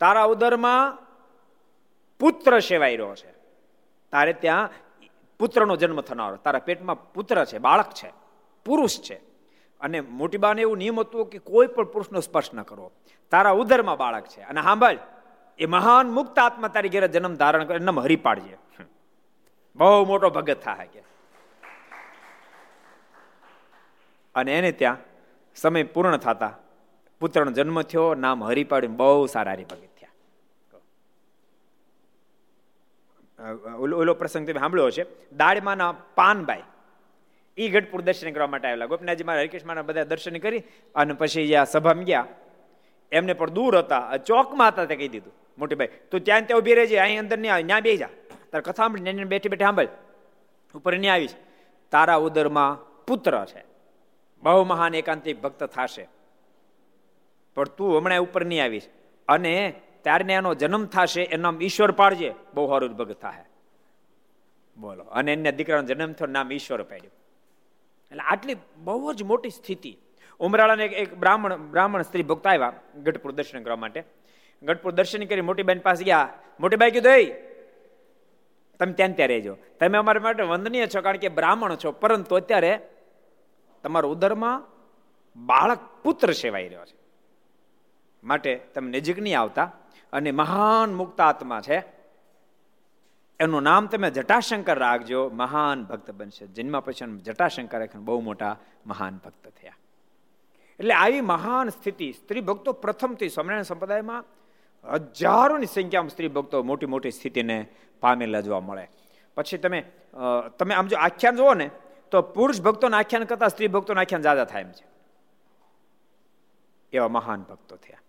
તારા 0.00 0.24
ઉદરમાં 0.24 0.98
પુત્ર 2.20 2.58
સેવાઈ 2.60 2.96
રહ્યો 2.96 3.14
છે. 3.14 3.30
તારે 4.12 4.32
ત્યાં 4.32 4.70
પુત્રનો 5.40 5.76
જન્મ 5.76 6.00
થનારો 6.00 6.36
તારા 6.36 6.58
પેટમાં 6.58 6.98
પુત્ર 7.12 7.44
છે, 7.44 7.58
બાળક 7.58 7.90
છે, 7.92 8.10
પુરુષ 8.66 8.96
છે. 9.00 9.16
અને 9.80 9.98
મોટી 10.00 10.38
બાને 10.38 10.60
એવું 10.62 10.78
નિયમ 10.78 11.00
હતું 11.00 11.26
કે 11.26 11.38
કોઈ 11.38 11.66
પણ 11.66 11.84
પુરુષનો 11.84 12.20
સ્પર્શ 12.20 12.50
ન 12.54 12.62
કરવો. 12.62 12.88
તારા 13.32 13.50
ઉદરમાં 13.60 13.98
બાળક 13.98 14.26
છે. 14.26 14.42
અને 14.42 14.60
સાંભળ 14.62 14.98
એ 15.58 15.66
મહાન 15.66 16.06
મુક્ત 16.10 16.38
આત્મા 16.38 16.68
તારી 16.68 16.88
ઘેરે 16.88 17.08
જન્મ 17.08 17.34
ધારણ 17.34 17.64
કરે 17.64 17.76
એમ 17.76 18.00
હરી 18.00 18.16
પાડજે 18.16 18.56
બહુ 19.76 20.04
મોટો 20.06 20.28
ભગત 20.30 20.58
થાય 20.66 20.88
કે. 20.92 21.00
અને 24.34 24.50
એને 24.58 24.70
ત્યાં 24.72 24.98
સમય 25.56 25.90
પૂર્ણ 25.94 26.18
થતા 26.18 26.52
પુત્રનો 27.20 27.50
જન્મ 27.56 27.78
થયો, 27.82 28.06
નામ 28.24 28.38
હરી 28.44 28.66
બહુ 29.00 29.26
સારા 29.34 29.56
હરિભગત 29.56 29.90
થયા. 29.98 30.12
ઓલો 34.02 34.14
પ્રસંગ 34.14 34.44
તમે 34.46 34.60
સાંભળ્યો 34.60 34.90
છે 34.96 35.04
દાળમાના 35.36 35.92
પાનભાઈ 36.18 36.64
એ 37.58 37.64
ગઢપુર 37.74 38.00
દર્શન 38.06 38.32
કરવા 38.34 38.50
માટે 38.52 38.66
આવેલા. 38.68 38.90
ગોપનાથજી 38.92 39.26
મારા 39.28 39.44
હરિકૃષ્ણના 39.44 39.86
બધા 39.88 40.06
દર્શન 40.10 40.36
કરી 40.44 40.62
અને 40.94 41.12
પછી 41.20 41.46
જ્યાં 41.50 41.68
સભામાં 41.72 42.06
ગયા, 42.10 42.26
એમને 43.12 43.34
પણ 43.40 43.50
દૂર 43.58 43.74
હતા. 43.78 44.04
ચોકમાં 44.28 44.70
હતા 44.72 44.86
તે 44.90 44.94
કહી 45.00 45.10
દીધું. 45.14 45.34
મોટી 45.58 45.78
ભાઈ 45.80 45.94
તું 46.10 46.20
ત્યાં 46.26 46.46
ત્યાં 46.46 46.60
ઊભી 46.60 46.76
રહેજે, 46.80 46.96
અહીં 47.04 47.20
અંદર 47.22 47.38
નહીં 47.38 47.54
આવે 47.54 47.64
ત્યાં 47.70 47.84
બે 47.86 47.92
જા. 48.02 48.12
તારે 48.54 48.62
કથા 48.62 48.72
સાંભળી 48.72 49.24
બેઠી 49.24 49.48
બેઠી 49.48 49.64
સાંભળ. 49.64 49.88
ઉપર 50.74 50.98
નહીં 50.98 51.12
આવીશ. 51.12 51.34
તારા 51.90 52.14
ઉદરમાં 52.14 52.98
પુત્ર 53.06 53.44
છે. 53.44 53.64
બહુ 54.42 54.64
મહાન 54.64 54.94
એકાંતિક 54.94 55.42
ભક્ત 55.42 55.64
થશે. 55.64 56.08
પણ 57.54 57.64
તું 57.64 57.98
હમણાં 57.98 58.20
ઉપર 58.20 58.44
નહીં 58.44 58.64
આવીશ. 58.64 58.88
અને 59.28 59.74
ત્યારને 60.02 60.32
એનો 60.32 60.54
જન્મ 60.54 60.86
થશે, 60.86 61.22
એનું 61.22 61.42
નામ 61.42 61.62
ઈશ્વર 61.62 61.90
પાડજે. 61.90 62.34
બહુ 62.54 62.68
સારું 62.68 62.96
ભગત 62.96 63.20
થાય 63.20 63.44
બોલો. 64.78 65.04
અને 65.04 65.32
એને 65.32 65.52
દીકરાનો 65.52 65.82
જન્મ 65.82 66.12
થયો, 66.12 66.26
નામ 66.26 66.52
ઈશ્વર 66.52 66.82
પાડ્યું. 66.82 67.12
એટલે 68.10 68.20
આટલી 68.20 68.56
બહુ 68.76 69.12
જ 69.12 69.22
મોટી 69.22 69.50
સ્થિતિ. 69.50 69.98
ઉમરાળાને 70.38 70.84
એક 70.84 71.14
બ્રાહ્મણ 71.14 71.56
બ્રાહ્મણ 71.56 72.02
સ્ત્રી 72.02 72.22
ભક્ત 72.22 72.46
આવ્યા 72.46 72.72
ગઢપુર 73.02 73.32
દર્શન 73.32 73.62
કરવા 73.62 73.76
માટે. 73.76 74.04
ગઢપુર 74.62 74.92
દર્શન 74.92 75.24
કરી 75.24 75.40
મોટી 75.40 75.62
બેન 75.62 75.78
પાસે 75.78 76.04
ગયા. 76.04 76.28
મોટી 76.60 76.76
બાઈ 76.76 76.90
કીધું 76.90 77.53
તમે 78.78 78.92
ત્યાં 78.92 79.14
ત્યાં 79.14 79.28
રહેજો. 79.28 79.56
તમે 79.80 79.98
અમારા 79.98 80.20
માટે 80.20 80.42
વંદનીય 80.42 80.86
છો 80.86 81.00
કારણ 81.00 81.16
કે 81.16 81.28
બ્રાહ્મણ 81.28 81.74
છો. 81.74 81.92
પરંતુ 81.92 82.36
અત્યારે 82.36 82.88
તમારા 83.82 84.08
ઉદરમાં 84.08 84.66
બાળક 85.46 85.78
પુત્ર 86.02 86.32
સેવાઈ 86.32 86.68
રહ્યો 86.68 86.84
છે. 86.84 86.96
માટે 88.24 88.56
તમે 88.56 88.90
નજીક 88.90 89.18
નહીં 89.18 89.40
આવતા 89.40 89.72
અને 90.12 90.30
મહાન 90.30 90.94
મુક્ત 90.94 91.20
આત્મા 91.20 91.60
છે. 91.60 91.82
એનું 93.40 93.62
નામ 93.62 93.86
તમે 93.86 94.10
જટાશંકર 94.10 94.78
રાખજો. 94.78 95.30
મહાન 95.30 95.84
ભક્ત 95.84 96.10
બનશે. 96.10 96.46
જન્મ 96.46 96.80
પછી 96.80 97.18
જટાશંકર 97.18 97.88
બહુ 97.94 98.20
મોટા 98.20 98.56
મહાન 98.86 99.20
ભક્ત 99.24 99.48
થયા. 99.48 99.76
એટલે 100.78 100.94
આવી 100.94 101.20
મહાન 101.20 101.68
સ્થિતિ 101.68 102.12
સ્ત્રી 102.12 102.40
ભક્તો 102.40 102.72
પ્રથમથી 102.72 103.28
સ્વામિનારાયણ 103.28 103.62
સંપ્રદાયમાં 103.62 104.24
હજારોની 104.92 105.66
સંખ્યામાં 105.66 106.10
સ્ત્રી 106.10 106.28
ભક્તો 106.28 106.62
મોટી 106.62 106.86
મોટી 106.86 107.10
સ્થિતિને 107.10 107.56
પામેલા 108.00 108.40
જોવા 108.40 108.60
મળે. 108.60 108.88
પછી 109.36 109.58
તમે 109.58 109.80
તમે 110.58 110.74
આમ 110.74 110.86
જો 110.86 110.96
આખ્યાન 110.96 111.36
જુઓ 111.36 111.54
ને, 111.54 111.70
તો 112.10 112.22
પુરુષ 112.22 112.60
ભક્તોના 112.60 112.98
આખ્યાન 112.98 113.24
કરતા 113.24 113.48
સ્ત્રી 113.48 113.68
ભક્તોના 113.68 114.00
આખ્યાન 114.00 114.22
જાદા 114.22 114.44
થાય 114.44 114.62
એમ 114.62 114.72
છે. 114.72 114.86
એવા 116.92 117.08
મહાન 117.08 117.40
ભક્તો 117.42 117.76
થયા. 117.76 118.02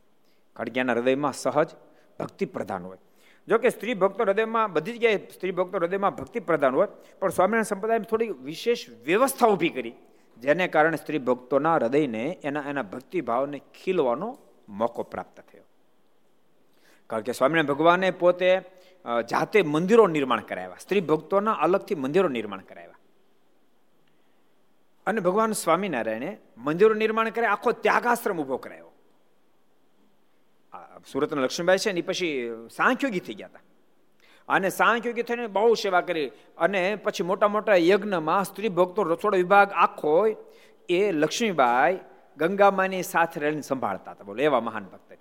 ખડગ્યાના 0.56 0.94
હૃદયમાં 0.94 1.34
સહજ 1.34 1.70
ભક્તિ 2.20 2.46
પ્રધાન 2.46 2.84
હોય. 2.84 3.02
જો 3.48 3.58
કે 3.58 3.70
સ્ત્રી 3.70 3.94
ભક્તો 3.94 4.24
હૃદયમાં, 4.24 4.74
બધી 4.74 4.94
જગ્યાએ 4.94 5.18
સ્ત્રી 5.34 5.52
ભક્તો 5.52 5.78
હૃદયમાં 5.78 6.16
ભક્તિ 6.16 6.40
પ્રધાન 6.40 6.76
હોય, 6.76 6.88
પણ 7.20 7.30
સ્વામિનારાયણ 7.30 7.64
સંપ્રદાયમાં 7.64 8.10
થોડી 8.10 8.30
વિશેષ 8.44 8.90
વ્યવસ્થા 9.06 9.48
ઊભી 9.48 9.70
કરી, 9.70 9.96
જેને 10.38 10.68
કારણે 10.68 10.98
સ્ત્રી 10.98 11.20
ભક્તોના 11.20 11.76
હૃદયને 11.76 12.24
એના 12.44 12.66
એના 12.70 12.86
ભક્તિભાવને 12.94 13.60
ખીલવાનો 13.84 14.30
મોકો 14.70 15.04
પ્રાપ્ત 15.04 15.38
થયો. 15.52 15.65
કારણ 17.10 17.22
કે 17.22 17.32
સ્વામિનારાયણ 17.32 17.68
ભગવાને 17.68 18.12
પોતે 18.12 18.62
જાતે 19.32 19.62
મંદિરો 19.62 20.08
નિર્માણ 20.08 20.42
કરાવ્યા. 20.42 20.78
સ્ત્રી 20.80 21.02
ભક્તોના 21.02 21.54
અલગથી 21.54 21.96
મંદિરો 21.96 22.30
નિર્માણ 22.30 22.62
કરાવ્યા. 22.62 22.98
અને 25.06 25.20
ભગવાન 25.20 25.52
સ્વામિનારાયણે 25.52 26.38
મંદિરો 26.58 26.94
નિર્માણ 26.94 27.30
કરે 27.30 27.46
આખો 27.46 27.72
ત્યાગાશ્રમ 27.72 28.42
ઊભો 28.42 28.58
કરાયો 28.58 28.92
સુરતના 31.12 31.42
લક્ષ્મીબાઈ 31.42 31.78
છે 31.78 31.92
ને 31.92 32.02
પછી 32.02 32.30
સાંખ્યોગી 32.76 33.20
થઈ 33.20 33.34
ગયા 33.34 33.48
હતા. 33.48 33.60
અને 34.48 34.70
સાંખ્યોગી 34.70 35.24
થઈને 35.24 35.48
બહુ 35.48 35.74
સેવા 35.74 36.02
કરી. 36.02 36.32
અને 36.58 36.96
પછી 36.96 37.24
મોટા 37.24 37.48
મોટા 37.48 37.76
યજ્ઞમાં 37.76 38.44
સ્ત્રી 38.44 38.70
ભક્તો, 38.70 39.04
રસોડા 39.04 39.38
વિભાગ 39.38 39.72
આખો 39.72 40.28
એ 40.90 41.12
લક્ષ્મીબાઈ 41.12 42.00
ગંગામાની 42.38 43.04
સાથે 43.04 43.40
રહીને 43.40 43.62
સંભાળતા 43.62 44.12
હતા. 44.12 44.24
બોલો, 44.24 44.44
એવા 44.44 44.60
મહાન 44.60 44.86
ભક્ત 44.86 45.12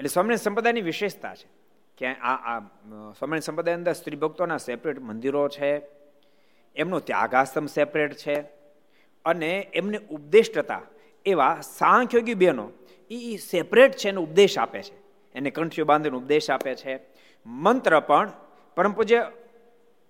એટલે 0.00 0.08
સ્વામિનારાયણ 0.08 0.36
સંપ્રદાયની 0.36 0.80
વિશેષતા 0.80 1.34
છે. 1.34 1.48
કે 1.98 2.06
આ 2.06 2.34
આ 2.34 2.60
સ્વામિનારાયણ 2.60 3.40
સંપ્રદાય 3.40 3.74
અંદર 3.74 3.92
સ્ત્રી 3.92 4.16
ભક્તોના 4.16 4.56
સેપરેટ 4.56 4.98
મંદિરો 4.98 5.48
છે, 5.48 5.82
એમનો 6.76 7.00
ત્યાગાશ્રમ 7.00 7.66
સેપરેટ 7.66 8.14
છે, 8.14 8.40
અને 9.24 9.70
એમને 9.74 9.98
ઉપદેષ્ટતા 10.10 10.82
એવા 11.26 11.60
સાંખ્યોગી 11.60 12.34
બહેનો 12.34 12.70
એ 13.10 13.36
સેપરેટ 13.36 13.92
છે 13.92 14.08
એનો 14.08 14.22
ઉપદેશ 14.22 14.58
આપે 14.58 14.82
છે. 14.82 14.94
એને 15.34 15.50
કંઠીઓ 15.50 15.84
બાંધીને 15.84 16.16
ઉપદેશ 16.16 16.50
આપે 16.50 16.74
છે. 16.74 17.00
મંત્ર 17.46 18.00
પણ, 18.00 18.32
પરમ 18.76 18.92
પૂજ્ય 18.92 19.30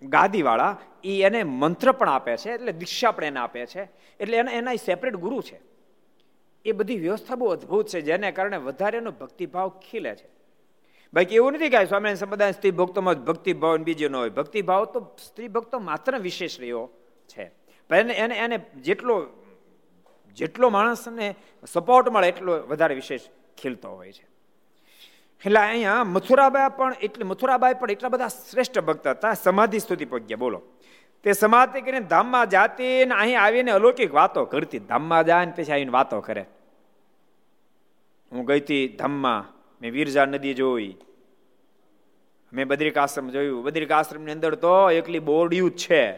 ગાદીવાળા 0.03 0.77
એ 1.03 1.23
એને 1.23 1.43
મંત્ર 1.43 1.91
પણ 1.91 2.09
આપે 2.09 2.37
છે, 2.37 2.51
એટલે 2.51 2.71
દીક્ષા 2.71 3.11
પણ 3.11 3.23
એને 3.23 3.39
આપે 3.39 3.65
છે. 3.65 3.89
એટલે 4.19 4.37
એના 4.37 4.51
એના 4.51 4.75
સેપરેટ 4.75 5.15
ગુરુ 5.15 5.41
છે. 5.41 5.70
એ 6.65 6.71
બધી 6.71 6.99
વ્યવસ્થા 6.99 7.35
બહુ 7.35 7.47
અદભુત 7.47 7.87
છે, 7.87 8.01
જેને 8.01 8.31
કારણે 8.31 8.57
વધારે 8.57 8.97
એનો 8.97 9.11
ભક્તિભાવ 9.11 9.69
ખીલે 9.69 10.15
છે. 10.15 10.29
બાકી 11.13 11.35
એવું 11.35 11.53
નથી 11.53 11.69
કે 11.69 11.85
સ્વામી 11.85 12.15
સંપ્રદાય 12.15 12.51
સ્ત્રી 12.51 12.71
ભક્તોમાં 12.71 13.13
ભક્તિભાવ 13.13 13.77
બીજો 13.77 14.09
ન 14.09 14.15
હોય. 14.15 14.29
ભક્તિભાવ 14.29 14.85
તો 14.85 15.15
સ્ત્રી 15.23 15.47
ભક્તો 15.47 15.79
માત્ર 15.79 16.17
વિશેષ 16.17 16.59
રહ્યો 16.59 16.89
છે. 17.27 17.43
એને 17.91 18.13
એને 18.13 18.35
એને 18.35 18.57
જેટલો 18.57 19.27
જેટલો 20.35 20.69
માણસને 20.69 21.35
સપોર્ટ 21.67 22.09
મળે 22.09 22.27
એટલો 22.27 22.53
વધારે 22.67 22.95
વિશેષ 22.95 23.21
ખીલતો 23.61 23.89
હોય 23.89 24.11
છે. 24.11 24.25
એટલે 25.45 25.59
અહીંયા 25.59 26.03
મથુરાબાઈ 26.03 26.69
પણ, 26.77 26.93
એટલે 27.01 27.23
મથુરાબાઈ 27.23 27.73
પણ 27.73 27.91
એટલા 27.91 28.09
બધા 28.09 28.27
શ્રેષ્ઠ 28.27 28.79
ભક્ત 28.79 29.07
હતા. 29.07 29.33
સમાધિ 29.33 29.79
સ્તુતિ 29.79 30.05
પગ્યા 30.05 30.37
બોલો. 30.37 30.61
તે 31.23 31.33
સમાધિ 31.33 31.81
કરીને 31.81 31.99
ધામમાં 31.99 32.49
જાતી 32.49 33.05
ને 33.05 33.15
અહીં 33.15 33.41
આવીને 33.41 33.71
અલૌકિક 33.71 34.13
વાતો 34.13 34.45
કરતી. 34.45 34.79
ધામમાં 34.79 35.25
જાય 35.25 35.45
ને 35.45 35.51
પછી 35.51 35.71
આવીને 35.71 35.91
વાતો 35.91 36.21
કરે. 36.21 36.45
હું 38.31 38.45
ગઈ 38.45 38.59
હતી 38.59 38.87
ધામમાં, 38.87 39.53
મેં 39.81 39.91
વીરજા 39.91 40.25
નદી 40.25 40.53
જોઈ. 40.53 40.95
મેં 42.53 42.67
બદ્રિક 42.67 42.97
આશ્રમ 42.97 43.29
જોયું. 43.29 43.63
બદ્રિક 43.63 43.91
આશ્રમની 43.91 44.31
અંદર 44.31 44.55
તો 44.55 44.91
એકલી 44.91 45.19
બોરડિયું 45.19 45.71
જ 45.71 45.77
છે. 45.77 46.11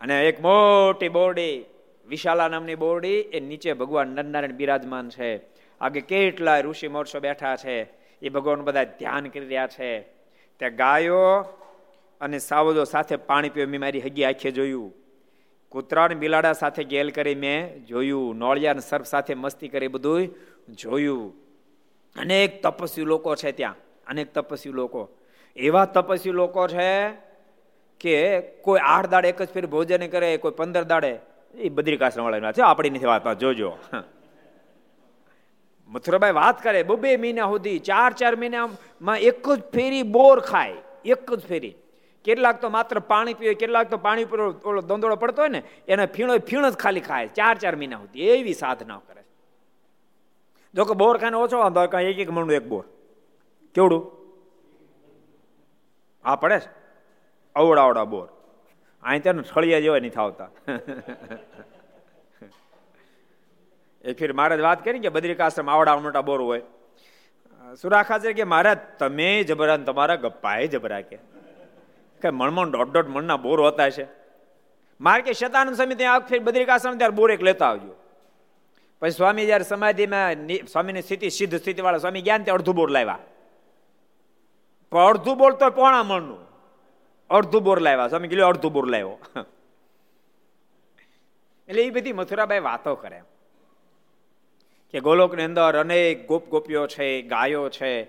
અને 0.00 0.28
એક 0.28 0.40
મોટી 0.40 1.08
બોરડી, 1.08 1.64
વિશાલા 2.08 2.48
નામની 2.48 2.74
બોરડી, 2.74 3.08
એ 3.08 3.40
નીચે 3.40 3.72
ભગવાન 3.72 4.08
નરનારાયણ 4.08 4.52
બિરાજમાન 4.52 5.08
છે. 5.08 5.40
આગે 5.80 6.00
કેટલા 6.00 6.60
ઋષિ 6.60 6.88
મોરસો 6.88 7.20
બેઠા 7.20 7.56
છે. 7.56 7.82
એ 8.22 8.28
ભગવાન 8.28 8.60
બધા 8.60 8.84
ધ્યાન 8.84 9.28
કરી 9.28 9.40
રહ્યા 9.40 9.66
છે. 9.66 10.00
ત્યાં 10.56 10.76
ગાયો 10.76 11.44
અને 12.20 12.38
સાવજો 12.38 12.84
સાથે 12.84 13.16
પાણી 13.16 13.48
પીવા 13.48 13.70
મેં 13.70 13.80
મારી 13.80 14.00
હગી 14.00 14.24
આંખે 14.24 14.50
જોયું. 14.50 14.94
કૂતરાને 15.68 16.14
બિલાડા 16.14 16.52
સાથે 16.52 16.84
ગેલ 16.84 17.10
કરી 17.10 17.34
મેં 17.34 17.84
જોયું. 17.84 18.36
નોળિયા 18.36 18.74
સર્પ 18.74 19.04
સાથે 19.04 19.34
મસ્તી 19.34 19.68
કરી 19.68 19.88
બધું 19.88 20.28
જોયું. 20.68 21.34
અનેક 22.16 22.62
તપસ્વી 22.62 23.04
લોકો 23.04 23.34
છે 23.34 23.52
ત્યાં. 23.52 23.74
અનેક 24.06 24.34
તપસ્વી 24.34 24.72
લોકો. 24.72 25.08
એવા 25.56 25.84
તપસ્વી 25.84 26.32
લોકો 26.32 26.68
છે 26.68 27.08
કે 28.00 28.40
કોઈ 28.40 28.80
આઠ 28.82 29.06
દાડે 29.06 29.28
એક 29.28 29.42
જ 29.42 29.48
ફેર 29.48 29.66
ભોજન 29.66 30.06
કરે, 30.06 30.36
કોઈ 30.36 30.52
પંદર 30.52 30.82
દાડે. 30.82 31.18
એ 31.54 31.68
બદ્રિકાશ્રમ 31.68 32.24
વાળા 32.24 32.52
છે. 32.52 32.62
આપણી 32.62 32.90
નથી 32.90 33.06
વાત 33.06 33.38
જોજો. 33.38 33.76
મથુરાભાઈ 35.88 36.32
વાત 36.32 36.62
કરે, 36.62 36.82
બબે 36.82 37.16
મહિના 37.16 37.42
સુધી, 37.42 37.78
ચાર 37.78 38.12
ચાર 38.12 38.36
મહિનામાં 38.36 39.18
એક 39.18 39.48
જ 39.48 39.62
ફેરી 39.62 40.02
બોર 40.02 40.40
ખાય. 40.40 40.72
એક 41.04 41.34
જ 41.34 41.46
ફેરી. 41.46 41.74
કેટલાક 42.24 42.60
તો 42.60 42.68
માત્ર 42.68 42.98
પાણી 43.10 43.34
પીવે 43.34 43.54
કેટલાક 43.54 43.90
તો 43.90 43.98
પાણી 44.06 44.24
પર 44.24 44.40
ઓલો 44.40 44.80
દંદોળો 44.82 45.16
પડતો 45.16 45.42
હોય 45.42 45.48
ને, 45.48 45.62
એને 45.88 46.04
ફીણો 46.06 46.38
ફીણ 46.48 46.70
જ 46.70 46.76
ખાલી 46.76 47.00
ખાય, 47.00 47.28
ચાર 47.28 47.54
ચાર 47.58 47.74
મહિના 47.76 48.00
સુધી. 48.00 48.28
એવી 48.30 48.54
સાધના 48.54 49.00
કરે 49.08 49.22
જો 50.74 50.84
કે 50.84 50.94
બોર 50.94 51.16
ખાને 51.18 51.36
ઓછો 51.36 51.58
વાંધો 51.58 51.84
એક 52.00 52.18
એક 52.18 52.30
મણનું 52.30 52.56
એક 52.56 52.66
બોર. 52.68 52.84
કેવડું? 53.74 54.02
હા 56.24 56.36
પડે 56.36 56.58
અવડા 57.56 57.84
અવડા 57.84 58.04
બોર. 58.04 58.26
અહીં 59.02 59.22
ત્યાં 59.22 59.42
ઠળિયા 59.42 59.84
જેવા 59.84 60.02
નથી 60.04 60.20
આવતા 60.20 60.50
એ 64.04 64.12
ફીર 64.12 64.32
મહારાજ 64.32 64.60
વાત 64.60 64.84
કરી 64.84 65.00
કે 65.04 65.10
બદ્રિકાશ્રમ 65.14 65.70
આવડા 65.70 65.96
મોટા 66.04 66.26
બોર 66.28 66.40
હોય. 66.42 66.62
સુરાખા 67.80 68.18
છે 68.18 68.32
કે, 68.32 68.44
મહારાજ, 68.44 68.78
તમે 68.98 69.30
જબરા 69.48 69.76
તમારા 69.88 70.16
ગપ્પાએ 70.16 70.66
જબરા 70.74 71.00
કે. 71.00 71.18
કે 72.22 72.30
મણમણ 72.30 72.70
દોઢ 72.70 72.86
દોઢ 72.86 73.06
મણના 73.06 73.36
બોર 73.36 73.60
હોતા 73.60 73.90
છે. 73.90 74.06
મારે 75.00 75.22
કે 75.22 75.32
શતાનંદ 75.32 75.76
સ્વામી 75.76 75.94
ત્યાં 75.94 76.20
ફેર 76.20 76.40
બદ્રિકાશ્રમ 76.40 76.96
ત્યારે 76.96 77.14
બોર 77.14 77.32
એક 77.32 77.42
લેતા 77.42 77.68
આવજો. 77.68 77.94
પછી 79.00 79.10
સ્વામી 79.10 79.46
જયારે 79.46 79.64
સમાધિમાં 79.64 80.34
સ્વામીની 80.72 81.02
સ્થિતિ 81.02 81.30
સિદ્ધ 81.30 81.56
સ્થિતિ 81.56 81.82
વાળા 81.82 81.98
સ્વામી 81.98 82.22
ગયા 82.22 82.38
ત્યાં 82.38 82.54
અડધું 82.54 82.74
બોર 82.74 82.90
લાવ્યા. 82.90 83.18
પણ 84.90 84.98
અડધું 84.98 85.38
બોર 85.38 85.52
તો 85.52 85.70
પોણા 85.70 86.02
મણનું. 86.02 86.38
અડધું 87.30 87.62
બોર 87.62 87.80
લાવ્યા. 87.80 88.08
સ્વામી 88.08 88.28
કીધું 88.28 88.46
અડધું 88.46 88.72
બોર 88.72 88.88
લાવ્યો. 88.88 89.18
એટલે 91.68 91.82
એ 91.82 91.90
બધી 91.90 92.12
મથુરાબાઈ 92.12 92.60
વાતો 92.60 92.94
કરે. 92.94 93.22
કે 94.90 95.00
ગોલોકની 95.00 95.42
અંદર 95.42 95.76
અનેક 95.76 96.26
ગોપ 96.28 96.48
ગોપીઓ 96.48 96.86
છે, 96.86 97.22
ગાયો 97.22 97.68
છે, 97.68 98.02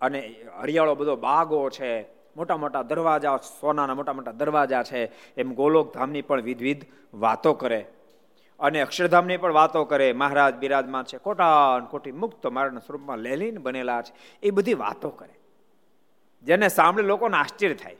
અને 0.00 0.34
હરિયાળો 0.60 0.94
બધો 0.94 1.16
બાગો 1.16 1.70
છે. 1.70 2.17
મોટા 2.38 2.56
મોટા 2.56 2.82
દરવાજા, 2.82 3.36
સોનાના 3.36 3.94
મોટા 3.94 4.12
મોટા 4.12 4.32
દરવાજા 4.32 4.82
છે. 4.82 5.12
એમ 5.36 5.54
ગોલોક 5.54 5.94
ધામની 5.94 6.22
પણ 6.22 6.42
વિધવિધ 6.42 6.84
વાતો 7.14 7.52
કરે. 7.52 7.86
અને 8.60 8.80
અક્ષરધામની 8.80 9.36
પણ 9.36 9.52
વાતો 9.52 9.84
કરે. 9.84 10.12
મહારાજ 10.12 10.54
બિરાજમાન 10.54 11.04
છે. 11.04 11.18
કોટા 11.18 11.78
કોટી 11.90 12.12
મુક્ત 12.12 12.46
મારાના 12.46 12.78
સ્વરૂપમાં 12.78 13.18
લેલીન 13.18 13.58
બનેલા 13.58 14.02
છે. 14.02 14.14
એ 14.42 14.50
બધી 14.50 14.74
વાતો 14.74 15.08
કરે. 15.08 15.34
જેને 16.42 16.68
સાંભળે 16.68 17.06
લોકોને 17.06 17.36
આશ્ચર્ય 17.36 17.74
થાય. 17.74 17.96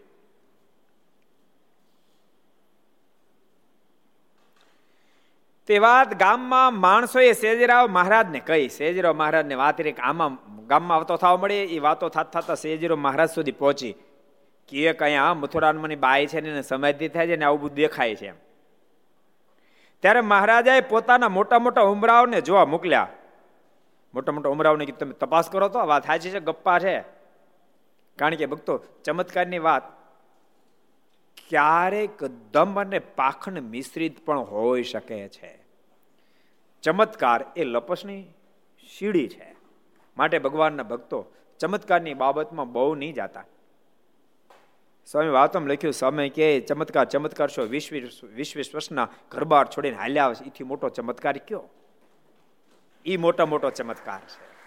તે 5.66 5.78
વાત 5.78 6.18
ગામમાં 6.18 6.80
માણસોએ 6.80 7.32
સેજરાવ 7.32 7.86
મહારાજને 7.86 8.40
કહી. 8.40 8.68
સેજરાવ 8.68 9.14
મહારાજને 9.14 9.54
વાત 9.54 9.80
રે 9.80 9.92
આમાં 9.92 10.38
ગામમાં 10.66 10.98
વાતો 10.98 11.16
થવા 11.16 11.36
મળે. 11.36 11.64
એ 11.64 11.78
વાતો 11.78 12.08
થતા 12.08 12.22
થતા 12.22 12.54
સેજરાવ 12.54 12.98
મહારાજ 12.98 13.30
સુધી 13.30 13.52
પહોંચી. 13.52 13.94
કે 14.68 14.92
કયા 14.92 15.34
મથુરાનમાંની 15.34 15.96
બાઈ 15.96 16.26
છે 16.26 16.40
ને 16.40 16.62
સમાધિ 16.62 17.08
થાય 17.08 17.26
છે 17.26 17.36
ને 17.36 17.44
આવું 17.44 17.60
બધું 17.60 17.74
દેખાય 17.74 18.14
છે. 18.14 18.32
ત્યારે 20.00 20.20
મહારાજાએ 20.20 20.80
પોતાના 20.80 21.28
મોટા 21.28 21.58
મોટા 21.58 21.80
ઉમરાઓને 21.80 22.40
જોવા 22.40 22.64
મોકલ્યા. 22.64 23.08
મોટા 24.14 24.32
મોટા 24.32 24.48
ઉમરાઓને 24.48 24.84
કીધું, 24.84 24.98
તમે 24.98 25.12
તપાસ 25.12 25.50
કરો 25.50 25.68
તો 25.68 25.86
વાત 25.86 26.06
સાચી 26.06 26.30
છે, 26.30 26.40
ગપ્પા 26.40 26.78
છે. 26.78 27.00
કારણ 28.16 28.34
કે 28.34 28.46
ભક્તો, 28.46 28.78
ચમત્કારની 29.04 29.58
વાત. 29.58 29.82
ક્યારેક 31.48 32.24
દમ 32.24 32.80
અને 32.80 32.98
પાખંડ 32.98 33.58
મિશ્રિત 33.58 34.26
પણ 34.26 34.38
હોઈ 34.38 34.82
શકે 34.82 35.28
છે. 35.28 35.58
ચમત્કાર 36.82 37.44
એ 37.56 37.64
લપસની 37.64 38.24
સીડી 38.98 39.28
છે. 39.28 39.54
માટે 40.16 40.38
ભગવાનના 40.38 40.82
ભક્તો 40.82 41.26
ચમત્કારની 41.58 42.14
બાબતમાં 42.14 42.72
બહુ 42.72 42.94
નહીં 42.94 43.14
જાતા. 43.14 43.44
સ્વામી 45.10 45.28
વાતમ 45.28 45.66
લખ્યું 45.66 45.92
સમય 45.92 46.28
કે 46.28 46.60
ચમત્કાર 46.60 47.04
ચમત્કાર 47.04 47.50
છો. 47.50 47.62
વિશ્વ 47.62 47.96
વિશ્વ 48.34 48.58
વિશ્વના 48.58 49.08
ઘરબાર 49.30 49.66
છોડીને 49.66 49.96
હાલ્યા 49.96 50.24
આવે 50.24 50.34
છે. 50.34 50.44
એથી 50.44 50.64
મોટો 50.64 50.88
ચમત્કાર 50.88 51.36
કયો? 51.36 51.68
એ 53.06 53.16
મોટો 53.16 53.46
મોટો 53.46 53.70
ચમત્કાર 53.70 54.20
છે. 54.20 54.58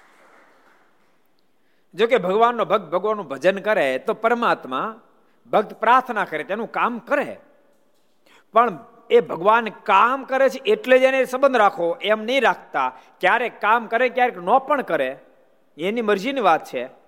જો 1.93 2.07
કે 2.07 2.17
ભગવાનનો 2.17 2.65
ભક્ત 2.65 2.81
ભગવાનનું 2.81 3.27
ભજન 3.27 3.57
કરે, 3.57 3.97
તો 3.97 4.13
પરમાત્મા 4.13 5.01
ભક્ત 5.51 5.73
પ્રાર્થના 5.73 6.25
કરે, 6.25 6.43
તેનું 6.43 6.71
કામ 6.71 6.99
કરે. 6.99 7.39
પણ 8.53 8.79
એ 9.09 9.19
ભગવાન 9.19 9.65
કામ 9.65 10.23
કરે 10.23 10.49
છે 10.49 10.59
એટલે 10.65 10.99
જ 10.99 11.01
એને 11.01 11.25
સંબંધ 11.25 11.55
રાખો 11.55 11.97
એમ 12.01 12.23
નહીં 12.23 12.41
રાખતા. 12.41 12.97
ક્યારેક 13.19 13.61
કામ 13.61 13.87
કરે, 13.87 14.09
ક્યારેક 14.09 14.37
ન 14.37 14.57
પણ 14.57 14.81
કરે. 14.81 15.19
એની 15.77 16.01
મરજીની 16.01 16.41
વાત 16.41 16.65
છે. 16.65 17.00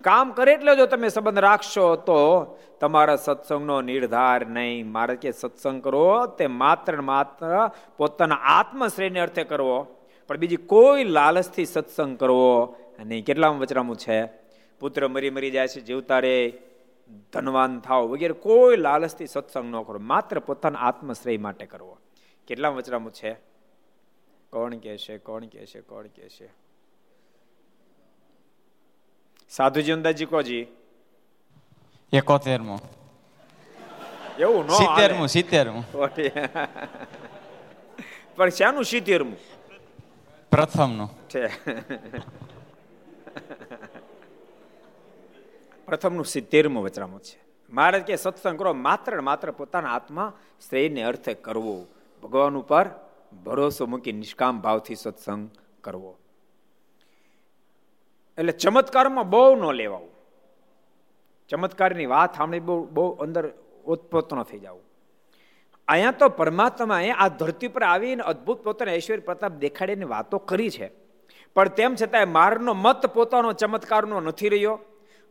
કામ 0.00 0.32
કરે 0.32 0.52
એટલે 0.52 0.76
જો 0.76 0.86
તમે 0.86 1.08
સંબંધ 1.08 1.38
રાખશો 1.38 1.96
તો 1.96 2.46
તમારા 2.80 3.16
સત્સંગનો 3.16 3.80
નિર્ધાર 3.80 4.46
નહીં. 4.46 4.92
મારે 4.92 5.16
કે 5.16 5.32
સત્સંગ 5.32 5.84
કરવો 5.84 6.26
તે 6.26 6.46
માત્ર 6.46 7.00
માત્ર 7.00 7.70
પોતાના 7.96 8.34
આત્મશ્રેયને 8.34 9.20
અર્થે 9.20 9.44
કરવો. 9.44 9.86
પણ 10.28 10.36
બીજી 10.36 10.56
કોઈ 10.56 11.04
લાલચથી 11.04 11.64
સત્સંગ 11.64 12.18
કરવો. 12.18 12.76
નહીં 13.04 13.24
કેટલામાં 13.24 13.58
વચરામું 13.58 13.96
છે? 13.96 14.26
પુત્ર 14.80 15.08
મરી 15.08 15.30
મરી 15.30 15.50
જાય 15.50 15.68
છે, 15.68 15.80
જીવતા 15.80 16.18
રે, 16.18 16.62
ધનવાન 17.32 17.80
થાવ 17.80 18.02
વગેરે 18.02 18.32
કોઈ 18.32 18.76
લાલચથી 18.76 19.26
સત્સંગ 19.26 19.74
ન 19.74 19.82
કરો. 19.82 19.98
માત્ર 19.98 20.38
પોતાના 20.38 20.78
આત્મશ્રેય 20.78 21.38
માટે 21.38 21.66
કરવો. 21.66 21.98
કેટલામાં 22.46 22.78
વચરામું 22.78 23.12
છે? 23.12 23.32
કોણ 24.50 24.74
કે 24.74 24.98
છે 24.98 25.18
કોણ 25.18 25.44
કહેશે, 25.44 25.80
કોણ 25.80 26.06
કે 26.06 26.28
સાધુજી 29.54 29.92
અંદાજી 29.92 30.26
કોજી 30.26 30.64
એકોતેરમું 32.12 32.80
એવું 34.38 34.66
નો 34.66 34.74
સિત્તેરમું 34.74 35.28
સિત્તેરમું 35.28 35.84
પણ 38.36 38.52
શાનું 38.52 38.84
સિત્તેરમું 38.84 39.38
પ્રથમનું 40.52 41.10
છે 41.28 41.42
પ્રથમનું 45.88 46.26
સિત્તેરમું 46.26 46.82
વચરામું 46.84 47.20
છે 47.20 47.38
મહારાજ 47.72 48.04
કે 48.04 48.16
સત્સંગ 48.16 48.58
કરો 48.58 48.74
માત્ર 48.80 49.22
માત્ર 49.22 49.52
પોતાના 49.52 49.94
આત્મા 49.94 50.28
શ્રેયને 50.60 51.02
અર્થે 51.04 51.32
કરવો 51.38 51.76
ભગવાન 52.22 52.56
ઉપર 52.56 52.86
ભરોસો 53.44 53.86
મૂકી 53.86 54.14
નિષ્કામ 54.14 54.54
ભાવથી 54.60 54.96
સત્સંગ 54.96 55.42
કરવો 55.84 56.12
એટલે 58.38 58.52
ચમત્કારમાં 58.52 59.30
બહુ 59.30 59.54
ન 59.56 59.74
લેવાવું. 59.74 60.08
ચમત્કારની 61.48 62.06
વાત 62.06 62.36
સાંભળી 62.36 62.60
બહુ 62.60 62.84
બહુ 62.84 63.10
અંદર 63.10 63.52
ઉત્પોત 63.84 64.34
ન 64.34 64.42
થઈ 64.42 64.58
જવું. 64.58 64.82
અહીંયા 65.88 66.10
તો 66.10 66.28
પરમાત્માએ 66.28 67.10
આ 67.10 67.28
ધરતી 67.28 67.68
પર 67.68 67.82
આવીને 67.82 68.22
અદભુત 68.22 68.64
પોતાના 68.64 68.92
ઐશ્વર્ય 68.92 69.20
પ્રતાપ 69.20 69.52
દેખાડીને 69.52 70.04
વાતો 70.04 70.38
કરી 70.38 70.70
છે. 70.70 70.90
પણ 71.54 71.68
તેમ 71.68 71.94
છતાંય 72.02 72.24
મારનો 72.24 72.74
મત 72.74 73.06
પોતાનો 73.06 73.52
ચમત્કારનો 73.52 74.20
નથી 74.20 74.48
રહ્યો. 74.48 74.80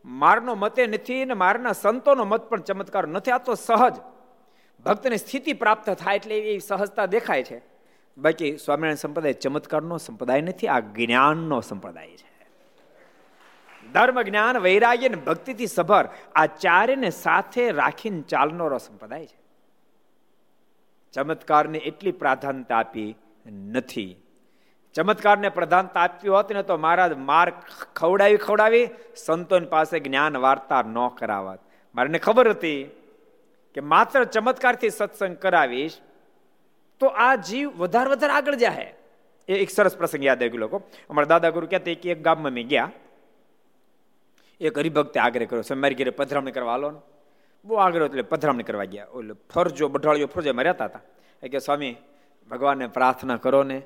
મારનો 0.05 0.55
મતે 0.55 0.87
નથી 0.87 1.25
ને 1.25 1.33
મારના 1.33 1.71
સંતોનો 1.71 2.23
મત 2.23 2.41
પણ 2.41 2.61
ચમત્કાર 2.61 3.07
નથી. 3.07 3.31
આ 3.31 3.37
તો 3.37 3.53
સહજ. 3.55 3.93
ભક્તને 4.85 5.15
સ્થિતિ 5.15 5.53
પ્રાપ્ત 5.53 5.89
થાય 5.89 6.15
એટલે 6.15 6.37
એ 6.37 6.57
સહજતા 6.57 7.05
દેખાય 7.05 7.43
છે. 7.43 7.61
બાકી 8.17 8.57
સ્વામિનારાયણ 8.57 8.95
સંપ્રદાય 8.95 9.33
ચમત્કારનો 9.33 9.97
સંપ્રદાય 9.97 10.41
નથી, 10.41 10.67
આ 10.67 10.79
જ્ઞાનનો 10.79 11.61
સંપ્રદાય 11.61 12.09
છે. 12.09 12.32
ધર્મ 13.93 14.21
જ્ઞાન 14.21 14.57
વૈરાગ્ય 14.57 15.07
અને 15.07 15.15
ભક્તિથી 15.15 15.67
સભર 15.67 16.09
આ 16.35 16.45
ચારેને 16.45 17.09
સાથે 17.09 17.71
રાખીને 17.71 18.21
ચાલનારો 18.21 18.77
સંપ્રદાય 18.77 19.25
છે. 19.25 19.39
ચમત્કારને 21.13 21.77
એટલી 21.77 22.11
પ્રાધાન્યતા 22.11 22.77
આપી 22.77 23.15
નથી. 23.51 24.15
ચમત્કારને 24.95 25.49
પ્રધાનતા 25.49 25.99
આપ્યું 25.99 26.35
હોત 26.35 26.51
ને 26.51 26.63
તો 26.63 26.77
મહારાજ 26.77 27.13
માર 27.13 27.51
ખવડાવી 27.95 28.37
ખવડાવી 28.37 28.89
સંતોની 29.15 29.65
પાસે 29.65 29.99
જ્ઞાન 29.99 30.37
વાર્તા 30.37 30.81
ન 30.81 31.07
કરાવત. 31.07 31.59
મારે 31.95 32.19
ખબર 32.19 32.49
હતી 32.49 32.83
કે 33.73 33.81
માત્ર 33.81 34.23
ચમત્કારથી 34.23 34.89
સત્સંગ 34.89 35.37
કરાવીશ 35.37 35.97
તો 36.99 37.07
આ 37.07 37.35
જીવ 37.35 37.69
વધારે 37.69 38.09
વધારે 38.09 38.33
આગળ 38.33 38.55
જાય 38.55 38.93
એ 39.49 39.53
એક 39.53 39.69
સરસ 39.69 39.97
પ્રસંગ 39.97 40.25
યાદ 40.25 40.43
આવી 40.43 40.57
લોકો. 40.57 40.77
અમારા 41.09 41.25
દાદા 41.25 41.49
ગુરુ 41.49 41.67
કહેતા 41.67 41.91
એક 41.91 42.21
ગામમાં 42.23 42.51
મેં 42.51 42.67
ગયા. 42.67 42.91
એક 44.63 44.77
હરિભક્તે 44.77 45.19
આગ્રહ 45.19 45.45
કર્યો 45.45 45.63
છે 45.63 45.73
મારી 45.73 45.95
ઘરે 45.95 46.09
પધરામણી 46.09 46.51
કરવા 46.51 46.71
હાલો 46.71 46.91
ને. 46.91 46.99
બહુ 47.65 47.75
આગ્રહ 47.75 48.05
એટલે 48.05 48.21
પધરામણી 48.21 48.63
કરવા 48.63 48.83
ગયા. 48.83 49.07
ઓલો 49.13 49.35
ફરજો, 49.53 49.87
બઢાળીઓ 49.87 50.27
ફરજો 50.27 50.49
એમાં 50.49 50.63
રહેતા 50.63 50.85
હતા. 50.85 50.99
એ 51.43 51.49
કે, 51.49 51.59
સ્વામી, 51.59 51.95
ભગવાનને 52.51 52.87
પ્રાર્થના 52.87 53.37
કરો 53.37 53.63
ને, 53.63 53.81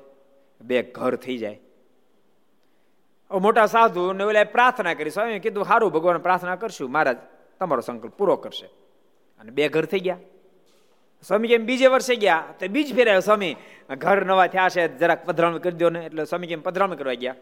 બે 0.60 0.82
ઘર 0.82 1.14
થઈ 1.14 1.38
જાય. 1.38 1.60
મોટા 3.30 3.66
સાધુ 3.66 4.12
ને 4.12 4.24
ઓલા 4.24 4.44
પ્રાર્થના 4.44 4.94
કરી, 4.94 5.10
સ્વામી 5.10 5.38
કીધું 5.38 5.64
સારું 5.64 5.92
ભગવાન 5.92 6.18
પ્રાર્થના 6.18 6.56
કરશું. 6.56 6.90
મહારાજ, 6.90 7.16
તમારો 7.60 7.80
સંકલ્પ 7.80 8.12
પૂરો 8.12 8.36
કરશે. 8.36 8.66
અને 9.40 9.50
બે 9.50 9.68
ઘર 9.68 9.84
થઈ 9.84 10.00
ગયા. 10.00 10.18
સ્વામી 11.26 11.48
કેમ 11.48 11.64
બીજે 11.64 11.86
વર્ષે 11.86 12.16
ગયા? 12.16 12.44
તો 12.60 12.68
બીજ 12.68 12.94
ફેરાયો, 12.94 13.20
સ્વામી, 13.20 13.56
ઘર 13.96 14.24
નવા 14.26 14.46
થયા 14.46 14.68
છે, 14.68 14.98
જરાક 14.98 15.24
પધરામણી 15.24 15.58
કરી 15.58 15.76
દો 15.76 15.90
ને. 15.90 16.06
એટલે 16.06 16.24
સ્વામી 16.24 16.46
કેમ 16.46 16.60
પધરામણી 16.60 16.96
કરવા 16.96 17.14
ગયા? 17.14 17.34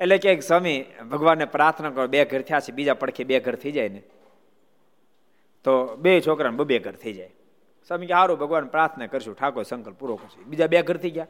એટલે 0.00 0.18
કે 0.18 0.40
સ્વામી 0.40 0.84
ભગવાનને 1.10 1.44
પ્રાર્થના 1.44 1.90
કરો, 1.90 2.06
બે 2.06 2.24
ઘર 2.24 2.40
થયા 2.40 2.60
છે, 2.60 2.72
બીજા 2.72 2.94
પડખે 2.94 3.24
બે 3.24 3.40
ઘર 3.40 3.54
થઈ 3.54 3.72
જાય 3.72 3.88
ને. 3.88 4.02
તો 5.64 5.96
બે 5.96 6.20
છોકરાને 6.20 6.64
બે 6.64 6.78
ઘર 6.78 6.92
થઈ 6.92 7.12
જાય. 7.12 7.30
સ્વામી 7.88 8.06
કે 8.06 8.14
સારું 8.14 8.38
ભગવાન 8.38 8.66
પ્રાર્થના 8.66 9.06
કરશું, 9.06 9.34
ઠાકોર 9.34 9.62
સંકલ્પ 9.62 9.98
પૂરો 9.98 10.16
કરશું. 10.16 10.44
બીજા 10.44 10.66
બે 10.66 10.82
ઘર 10.82 10.96
થઈ 10.96 11.10
ગયા. 11.10 11.26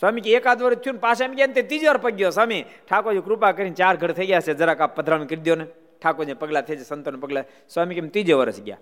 સ્વામી 0.00 0.20
કે 0.20 0.30
એકાદ 0.30 0.62
વર્ષ 0.62 0.76
થયું 0.76 0.98
પાછા 0.98 1.24
એમ 1.24 1.32
ગયા 1.32 1.46
ત્રીજી 1.46 1.86
વાર 1.86 1.96
પગ્યો. 1.96 2.30
સ્વામી, 2.30 2.62
ઠાકોરજી 2.62 3.20
કૃપા 3.20 3.52
કરીને 3.52 3.74
ચાર 3.74 3.96
ઘર 3.96 4.12
થઈ 4.12 4.26
ગયા 4.26 4.40
છે, 4.40 4.54
જરાક 4.54 4.80
આ 4.80 4.86
પધરામણી 4.86 5.26
કરી 5.26 5.36
દો 5.36 5.54
ને. 5.54 5.64
ઠાકોરજી 6.02 6.34
પગલા 6.34 6.60
થઈ 6.60 6.76
જાય, 6.76 6.84
સંતોને 6.84 7.18
પગલા. 7.18 7.44
સ્વામી 7.68 7.94
કેમ 7.94 8.08
ત્રીજે 8.08 8.32
વર્ષ 8.32 8.62
ગયા. 8.62 8.76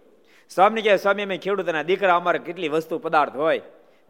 સ્વામી 0.50 0.82
કહે 0.82 0.96
સ્વામી, 0.96 1.22
અમે 1.22 1.38
ખેડૂતના 1.38 1.82
દીકરા, 1.82 2.16
અમારે 2.16 2.38
કેટલી 2.38 2.68
વસ્તુ 2.68 2.98
પદાર્થ 2.98 3.36
હોય. 3.36 3.60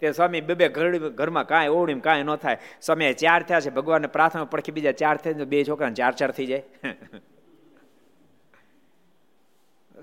તે 0.00 0.12
સ્વામી, 0.12 0.40
બે 0.40 0.68
ઘર 0.68 1.08
ઘરમાં 1.08 1.46
કાંઈ 1.46 1.68
ઓવડીમાં 1.68 2.02
કાંઈ 2.02 2.22
ન 2.22 2.36
થાય. 2.36 2.58
સ્વામી 2.82 3.14
ચાર 3.14 3.42
થયા 3.42 3.60
છે, 3.60 3.70
ભગવાનને 3.70 4.06
પ્રાર્થના 4.06 4.44
પડખી 4.44 4.72
બીજા 4.72 4.92
ચાર 4.92 5.16
થાય 5.16 5.32
બે 5.32 5.64
છોકરા 5.64 5.90
ચાર 5.90 6.12
ચાર 6.12 6.30
થઈ 6.30 6.46
જાય. 6.46 6.62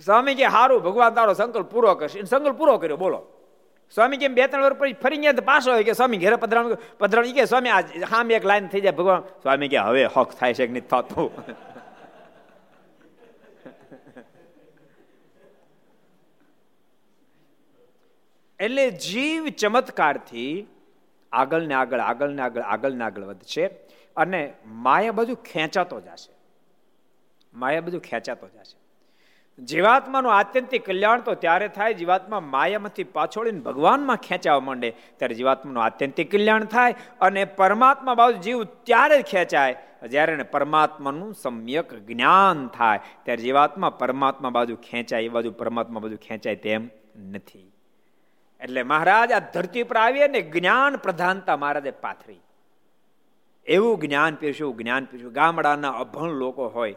સ્વામી 0.06 0.36
કે 0.36 0.50
સારું 0.50 0.84
ભગવાન 0.84 1.14
તારો 1.14 1.34
સંકલ્પ 1.34 1.72
પૂરો 1.72 1.96
કરશે. 1.96 2.24
સંકલ્પ 2.24 2.58
પૂરો 2.58 2.78
કર્યો, 2.78 2.98
બોલો. 2.98 3.26
સ્વામી 3.96 4.18
કેમ 4.18 4.34
બે 4.34 4.48
ત્રણ 4.48 4.64
વર્ષ 4.64 4.76
પછી 4.76 4.94
ફરી 4.94 5.18
ગયા 5.18 5.32
પાછો 5.46 5.72
હોય 5.72 5.84
કે, 5.84 5.94
સ્વામી, 5.94 6.18
ઘરે 6.18 6.36
પધરાણ 6.36 6.74
પધરાણ 7.00 7.26
કે, 7.26 7.46
સ્વામી 7.46 7.70
આ 7.70 7.80
હામ 8.10 8.32
એક 8.32 8.46
લાઈન 8.46 8.68
થઈ 8.68 8.82
જાય 8.82 8.91
ભગવાન. 8.91 9.20
સ્વામી 9.20 9.68
કે, 9.68 9.78
હવે 9.78 10.06
હક 10.06 10.32
થાય 10.39 10.54
છે 10.54 10.68
કે 10.68 10.72
નથી 10.72 10.80
થતું? 10.80 11.32
એટલે 18.64 18.91
જીવ 18.91 19.47
ચમત્કારથી 19.47 20.68
આગળ 21.32 21.61
ને 21.61 21.74
આગળ 21.74 21.99
આગળ 21.99 22.30
ને 22.30 22.41
આગળ 22.41 22.61
આગળ 22.61 22.91
ને 22.91 23.03
આગળ 23.03 23.24
વધશે 23.24 23.66
અને 24.18 24.53
માયા 24.66 25.11
બધું 25.11 25.36
ખેંચાતો 25.36 25.99
જશે. 25.99 26.32
માયા 27.53 27.82
બધું 27.82 28.01
ખેંચાતો 28.01 28.47
જશે. 28.47 28.84
જીવાત્માનું 29.59 30.34
આત્યંતિક 30.34 30.86
કલ્યાણ 30.86 31.22
તો 31.22 31.34
ત્યારે 31.34 31.68
થાય 31.68 31.93
જીવાત્મા 31.93 32.39
માયામાંથી 32.39 33.03
પાછોડીને 33.03 33.59
ભગવાનમાં 33.59 34.18
ખેંચાવા 34.18 34.59
માંડે, 34.59 34.89
ત્યારે 35.18 35.36
જીવાત્માનું 35.36 35.84
આત્યંતિક 35.84 36.32
કલ્યાણ 36.32 36.66
થાય 36.66 36.95
અને 37.22 37.45
પરમાત્મા 37.45 38.14
બાજુ 38.14 38.38
જીવ 38.38 38.64
ત્યારે 38.64 39.22
ખેંચાય 39.22 39.76
જ્યારે 40.09 40.34
એને 40.34 40.43
પરમાત્માનું 40.43 41.34
સમ્યક 41.34 41.93
જ્ઞાન 41.93 42.68
થાય. 42.68 42.99
ત્યારે 43.24 43.41
જીવાત્મા 43.41 43.89
પરમાત્મા 43.89 44.49
બાજુ 44.49 44.76
ખેંચાય, 44.76 45.24
એ 45.24 45.28
બાજુ 45.28 45.51
પરમાત્મા 45.51 45.99
બાજુ 45.99 46.18
ખેંચાય 46.18 46.55
તેમ 46.55 46.89
નથી. 47.32 47.72
એટલે 48.64 48.84
મહારાજ, 48.84 49.32
આ 49.32 49.39
ધરતી 49.39 49.84
પર 49.84 49.97
આવીએ 49.97 50.28
ને 50.28 50.41
જ્ઞાન 50.41 50.95
પ્રધાનતા 50.95 51.57
મહારાજે 51.57 51.91
પાથરી. 51.91 52.39
એવું 53.66 53.99
જ્ઞાન 53.99 54.36
પીરશું 54.36 54.78
જ્ઞાન 54.78 55.05
પીરશું 55.05 55.34
ગામડાના 55.34 55.89
અભણ 55.89 56.30
લોકો 56.30 56.68
હોય, 56.68 56.95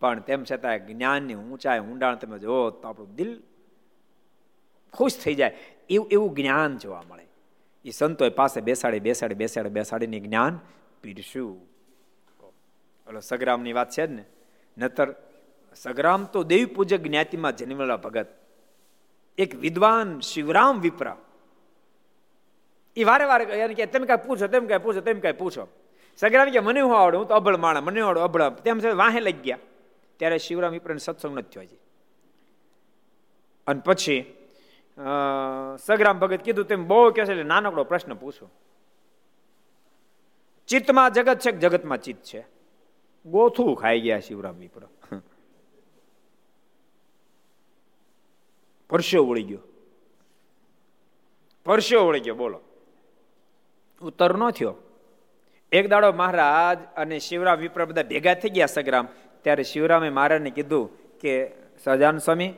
પણ 0.00 0.20
તેમ 0.20 0.44
છતાં 0.44 0.86
જ્ઞાનની 0.86 1.34
ઊંચાઈ, 1.34 1.80
ઊંડાણ 1.80 2.14
તમે 2.14 2.38
જો 2.38 2.70
તો 2.70 2.88
આપણું 2.88 3.14
દિલ 3.14 3.42
ખુશ 4.92 5.18
થઈ 5.24 5.34
જાય. 5.34 5.56
એવું 5.90 6.08
એવું 6.10 6.34
જ્ઞાન 6.34 6.78
જોવા 6.78 7.02
મળે. 7.08 7.26
એ 7.84 7.90
સંતોએ 7.90 8.28
પાસે 8.28 8.60
બેસાડી 8.60 9.00
બેસાડી 9.00 9.34
બેસાડી, 9.34 9.68
બેસાડીને 9.68 10.20
જ્ઞાન 10.20 10.58
પીરશું 11.02 11.70
ઓલો 13.06 13.20
સગ્રામની 13.20 13.72
વાત 13.72 13.90
છે 13.90 14.06
જ 14.06 14.10
ને? 14.10 14.24
નતર, 14.78 15.14
સગ્રામ 15.76 16.24
તો 16.24 16.42
દેવી 16.42 16.64
પૂજક 16.64 17.00
જ્ઞાતિમાં 17.00 17.56
જન્મેલા 17.56 17.96
ભગત. 17.96 18.26
એક 19.40 19.54
વિદ્વાન 19.56 20.20
શિવરામ 20.20 20.80
વિપ્રા. 20.80 21.16
એ 22.96 23.04
વારે 23.04 23.24
વારે 23.24 23.74
કે 23.74 23.86
તેમ 23.86 24.04
કાંઈ 24.04 24.26
પૂછો, 24.26 24.46
તેમ 24.46 24.66
કાંઈ 24.66 24.82
પૂછો, 24.84 25.00
તેમ 25.00 25.20
કાંઈ 25.20 25.32
પૂછો. 25.32 25.64
સગરામ 26.16 26.50
કે 26.50 26.60
મને 26.60 26.80
હું 26.80 26.96
આવડે? 27.00 27.16
હું 27.16 27.26
તો 27.28 27.34
અબળ 27.34 27.56
માણા 27.56 27.80
મને 27.80 28.00
આવડે 28.00 28.20
અભળ 28.20 28.50
તેમ 28.50 28.80
છે 28.80 28.90
વાહે 28.92 29.20
લઈ 29.20 29.32
ગયા. 29.32 29.58
ત્યારે 30.18 30.38
શિવરામ 30.38 30.72
વિપ્રાને 30.72 30.98
સત્સંગ 30.98 31.38
નથી 31.38 31.48
થયો 31.48 31.62
હજી. 31.62 31.78
અને 33.66 33.80
પછી 33.84 34.18
સગરામ 35.78 36.18
ભગત 36.18 36.40
કીધું 36.42 36.64
તેમ 36.64 36.86
બહુ 36.86 37.10
કે 37.10 37.24
છે 37.24 37.42
નાનકડો 37.42 37.84
પ્રશ્ન 37.84 38.14
પૂછો. 38.14 38.46
ચિત્તમાં 40.68 41.10
જગત 41.10 41.38
છે 41.38 41.50
જગતમાં 41.52 41.98
ચિત્ત 41.98 42.22
છે? 42.22 42.46
ગોથું 43.26 43.76
ખાઈ 43.76 44.00
ગયા 44.00 44.20
શિવરામ 44.20 44.56
વિપ્ર. 44.56 44.82
પરસ્યો 48.90 49.24
વળી 49.24 49.42
ગયો. 49.42 49.58
પરસ્યો 51.64 52.06
વળી 52.06 52.20
ગયો, 52.20 52.34
બોલો. 52.34 52.60
ઉત્તર 54.02 54.36
ન 54.36 54.50
થયો. 54.50 54.74
એક 55.72 55.88
દાડો 55.88 56.12
મહારાજ 56.12 56.78
અને 56.96 57.18
શિવરામ 57.18 57.58
વિપ્ર 57.58 57.84
બધા 57.84 58.02
ભેગા 58.02 58.34
થઈ 58.34 58.48
ગયા 58.48 58.66
સગ્રામ. 58.66 59.08
ત્યારે 59.42 59.62
શિવરામે 59.62 60.10
મહારાજને 60.10 60.50
કીધું 60.50 60.90
કે, 61.18 61.50
સજાન 61.84 62.18
સ્વામી, 62.18 62.54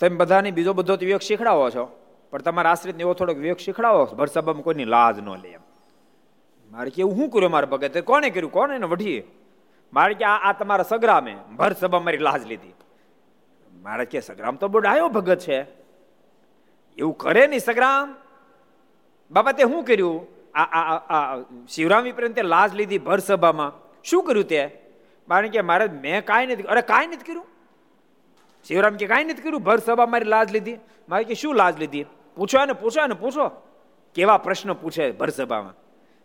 તમે 0.00 0.16
બધાને 0.16 0.50
બીજો 0.50 0.72
બધો 0.72 0.96
વિવેક 0.96 1.20
શીખડાવો 1.20 1.70
છો, 1.70 2.00
પણ 2.30 2.42
તમારા 2.42 2.70
આશ્રિત 2.70 3.00
એવો 3.00 3.14
થોડોક 3.14 3.36
વિવેક 3.36 3.58
શીખડાવો 3.58 4.04
ભરસભામાં 4.04 4.62
કોઈની 4.62 4.84
લાજ 4.84 5.18
ન 5.18 5.28
લે 5.28 5.48
એમ. 5.48 5.60
મારે 6.70 6.90
કે 6.90 7.02
એવું 7.02 7.16
શું 7.16 7.30
કર્યું 7.30 7.50
મારા 7.50 7.66
ભગત 7.66 7.98
કોને 7.98 8.30
કર્યું? 8.30 8.52
કોને 8.52 8.74
એને 8.74 8.86
વઢીએ? 8.86 9.28
મારે 9.92 10.14
કે, 10.14 10.24
આ 10.24 10.52
તમારા 10.52 10.82
સગ્રામે 10.82 11.36
ભરસભા 11.56 12.00
મારી 12.00 12.18
લાજ 12.18 12.46
લીધી. 12.46 12.74
મારે 13.84 14.04
કે 14.04 14.20
સગ્રામ 14.20 14.56
તો 14.56 14.68
બહુ 14.68 14.80
ડાયો 14.80 15.08
ભગત 15.08 15.38
છે. 15.38 15.66
એવું 16.98 17.16
કરે 17.16 17.46
નહીં 17.46 17.60
સગ્રામ. 17.60 18.14
બાબા 19.30 19.52
તે 19.52 19.62
શું 19.62 19.84
કર્યું? 19.84 20.26
આ 20.54 20.96
આ 20.96 21.38
શિવરામ 21.68 22.02
વિપ્રેમ 22.02 22.32
તે 22.32 22.42
લાજ 22.42 22.74
લીધી 22.74 22.98
ભર 22.98 23.18
સભામાં. 23.18 23.72
શું 24.04 24.24
કર્યું 24.24 24.44
તે? 24.44 24.66
કારણ 25.28 25.48
કે 25.48 25.60
મારે 25.60 25.88
મેં 25.88 26.24
કાંઈ 26.24 26.46
નથી 26.46 26.62
અરે 26.62 26.82
કાંઈ 26.82 27.06
નથી 27.06 27.16
કર્યું? 27.16 27.46
શિવરામ 28.64 28.96
કે 28.96 29.06
કાંઈ 29.06 29.24
નથી 29.24 29.42
કર્યું? 29.42 29.62
ભર 29.62 29.78
સભા 29.78 30.06
મારી 30.06 30.24
લાજ 30.24 30.52
લીધી. 30.52 30.78
મારે 31.08 31.24
કે 31.24 31.34
શું 31.34 31.54
લાજ 31.54 31.78
લીધી? 31.78 32.06
પૂછો 32.36 32.64
ને 32.64 32.72
પૂછો 32.72 33.06
ને 33.06 33.14
પૂછો. 33.14 33.48
કેવા 34.14 34.38
પ્રશ્ન 34.38 34.72
પૂછે 34.72 35.10
ભર 35.10 35.28
સભામાં? 35.28 35.74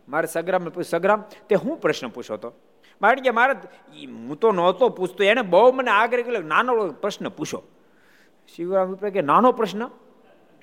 મારે 0.10 0.28
સગ્રામ 0.28 0.82
સગ્રામ, 0.82 1.22
તે 1.22 1.56
હું 1.56 1.78
પ્રશ્ન 1.78 2.08
પૂછો 2.08 2.38
તો? 2.38 2.54
કારણ 3.02 3.22
કે 3.22 3.30
મારે 3.30 3.54
હું 4.06 4.40
તો 4.40 4.52
નહોતો 4.52 4.90
પૂછતો. 4.90 5.24
એને 5.24 5.42
બહુ 5.42 5.72
મને 5.72 5.92
આગ્રહ 5.92 6.22
કર્યો. 6.22 6.42
નાનો 6.42 6.90
પ્રશ્ન 6.90 7.30
પૂછો. 7.30 7.64
શિવરામ 8.56 8.90
વિપ્ર 8.90 9.10
કે, 9.10 9.22
નાનો 9.22 9.52
પ્રશ્ન? 9.52 9.90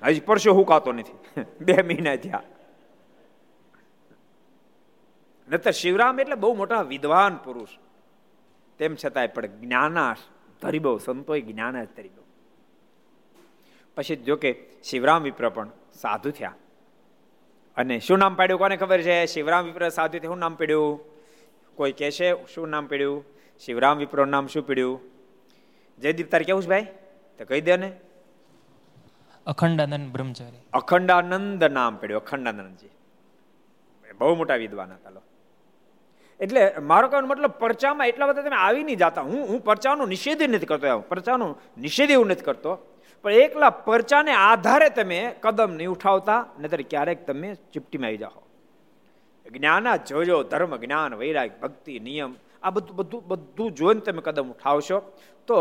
હજી 0.03 0.19
પરસો 0.19 0.53
હુકાતો 0.53 0.91
નથી. 0.91 1.41
બે 1.61 1.81
મહિના 1.81 2.15
થયા. 2.15 2.43
નતર 5.49 5.71
શિવરામ 5.71 6.19
એટલે 6.19 6.35
બહુ 6.35 6.55
મોટા 6.55 6.81
વિદ્વાન 6.81 7.37
પુરુષ. 7.37 7.67
તેમ 8.77 8.95
છતાંય 9.05 9.27
પણ 9.27 9.45
જ્ઞાનાશ 9.45 10.17
ધરીબો 10.61 10.97
સંતોય 10.97 11.41
જ્ઞાનાશ 11.41 11.87
ધરીબો 11.97 12.23
પછી 13.95 14.15
જો 14.15 14.35
કે 14.35 14.65
શિવરામ 14.83 15.21
વિપ્ર 15.21 15.49
પણ 15.49 15.69
સાધુ 15.93 16.31
થયા. 16.31 16.55
અને 17.77 17.99
શું 17.99 18.17
નામ 18.17 18.35
પાડ્યું? 18.35 18.59
કોને 18.59 18.77
ખબર 18.77 19.01
છે? 19.01 19.25
શિવરામ 19.25 19.65
વિપ્ર 19.65 19.89
સાધુ 19.89 20.17
શું 20.17 20.37
નામ 20.37 20.55
પડ્યું? 20.55 21.16
કોઈ 21.77 21.91
કહેશે 21.91 22.27
શું 22.53 22.69
નામ 22.69 22.87
પડ્યું? 22.87 23.25
શિવરામ 23.65 23.97
વિપ્ર 23.97 24.25
નામ 24.25 24.47
શું 24.47 24.67
પડ્યું? 24.67 24.99
જયદીપ 25.99 26.31
તારે 26.31 26.43
કેવું 26.43 26.63
છે 26.63 26.67
ભાઈ? 26.67 26.87
તો 27.37 27.45
કહી 27.45 27.61
દે 27.61 27.77
ને. 27.77 27.93
અખંડાનંદ 29.47 30.11
બ્રહ્મચારી. 30.11 30.57
અખંડાનંદ 30.73 31.63
નામ 31.63 31.97
પડ્યું 31.97 32.23
અખંડાનંદજી. 32.23 32.89
બહુ 34.17 34.35
મોટા 34.35 34.55
વિદ્વાન 34.55 34.91
હતા 34.91 35.09
લો. 35.09 35.21
એટલે 36.39 36.61
મારો 36.81 37.07
કહેવાનો 37.07 37.27
મતલબ 37.27 37.51
પરચામાં 37.51 38.07
એટલા 38.07 38.27
બધા 38.27 38.41
તમે 38.41 38.55
આવી 38.55 38.83
નહીં 38.83 38.97
જતા. 38.97 39.21
હું 39.21 39.47
હું 39.49 39.63
પરચાનો 39.63 40.05
નિષેધ 40.05 40.41
નથી 40.41 40.65
કરતો 40.65 40.99
પરચાનો 40.99 41.55
નિષેધ 41.77 42.11
એવું 42.11 42.27
નથી 42.27 42.41
કરતો. 42.41 42.75
પણ 43.23 43.31
એકલા 43.31 43.69
પરચાને 43.69 44.31
આધારે 44.31 44.89
તમે 44.89 45.35
કદમ 45.41 45.71
નહીં 45.71 45.89
ઉઠાવતા 45.89 46.45
નહીતર 46.59 46.81
ક્યારેક 46.81 47.25
તમે 47.27 47.55
ચીપટીમાં 47.55 48.07
આવી 48.07 48.17
જાઓ. 48.17 48.46
જ્ઞાના 49.53 49.95
જોજો, 49.95 50.43
ધર્મ, 50.43 50.75
જ્ઞાન, 50.75 51.15
વૈરાગ, 51.15 51.51
ભક્તિ, 51.61 51.99
નિયમ, 51.99 52.35
આ 52.63 52.69
બધું 52.69 52.95
બધું 52.95 53.27
બધું 53.27 53.71
જોઈને 53.71 54.01
તમે 54.01 54.21
કદમ 54.21 54.49
ઉઠાવશો, 54.51 54.99
તો 55.47 55.57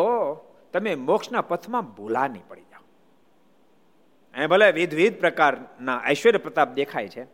તમે 0.73 0.95
મોક્ષના 0.95 1.41
પથમાં 1.41 1.95
ભૂલા 1.95 2.27
નહીં 2.27 2.47
પડી 2.49 2.61
જાઓ. 2.61 2.85
એ 4.35 4.47
ભલે 4.47 4.73
વિધવિધ 4.73 5.21
પ્રકારના 5.21 6.03
ઐશ્વર્ય 6.09 6.39
પ્રતાપ 6.39 6.75
દેખાય 6.75 7.09
છે, 7.09 7.25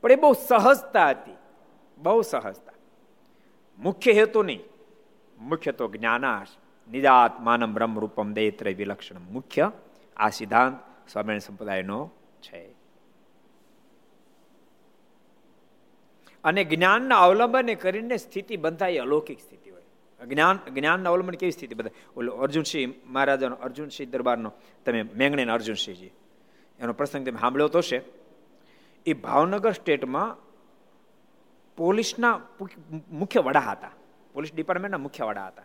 પણ 0.00 0.12
એ 0.12 0.16
બહુ 0.16 0.32
સહજતા 0.32 1.08
હતી, 1.10 1.38
બહુ 1.98 2.22
સહજતા. 2.22 2.76
મુખ્ય 3.78 4.12
હેતુ 4.12 4.42
નહીં, 4.42 4.62
મુખ્ય 5.38 5.72
તો 5.72 5.88
જ્ઞાનાશ 5.88 6.48
બ્રહ્મ 7.74 7.98
રૂપમ 7.98 8.32
દૈત્ર 8.32 8.66
વિલક્ષણ 8.70 9.20
મુખ્ય, 9.30 9.72
આ 10.16 10.28
સિદ્ધાંત 10.28 10.76
સ્વામિનારાયણ 11.08 11.38
સંપ્રદાયનો 11.38 12.10
છે. 12.42 12.79
અને 16.44 16.64
જ્ઞાનના 16.64 17.16
અવલંબને 17.16 17.74
કરીને 17.74 18.16
સ્થિતિ 18.16 18.56
બંધાય 18.56 18.98
અલૌકિક 18.98 19.40
સ્થિતિ 19.40 19.70
હોય. 19.70 19.82
જ્ઞાન, 20.26 20.58
જ્ઞાનના 20.74 21.10
અવલંબન 21.10 21.34
કેવી 21.34 21.52
સ્થિતિ 21.52 21.74
બંધાય? 21.74 22.04
ઓલો 22.16 22.32
અર્જુનસિંહ 22.32 22.94
મહારાજાનો, 23.06 23.56
અર્જુનસિંહ 23.56 24.10
દરબારનો, 24.10 24.52
તમે 24.84 25.02
મેંગણે 25.02 25.44
અર્જુનસિંહજી, 25.44 26.10
એનો 26.78 26.92
પ્રસંગ 26.92 27.26
તમે 27.26 27.38
સાંભળ્યો 27.40 27.68
તો 27.68 27.80
છે 27.82 28.02
એ 29.06 29.12
ભાવનગર 29.12 29.72
સ્ટેટમાં 29.72 30.36
પોલીસના 31.76 32.40
મુખ્ય 33.10 33.40
વડા 33.40 33.60
હતા. 33.60 33.90
પોલીસ 34.32 34.50
ડિપાર્ટમેન્ટના 34.54 34.98
મુખ્ય 34.98 35.24
વડા 35.24 35.46
હતા. 35.46 35.62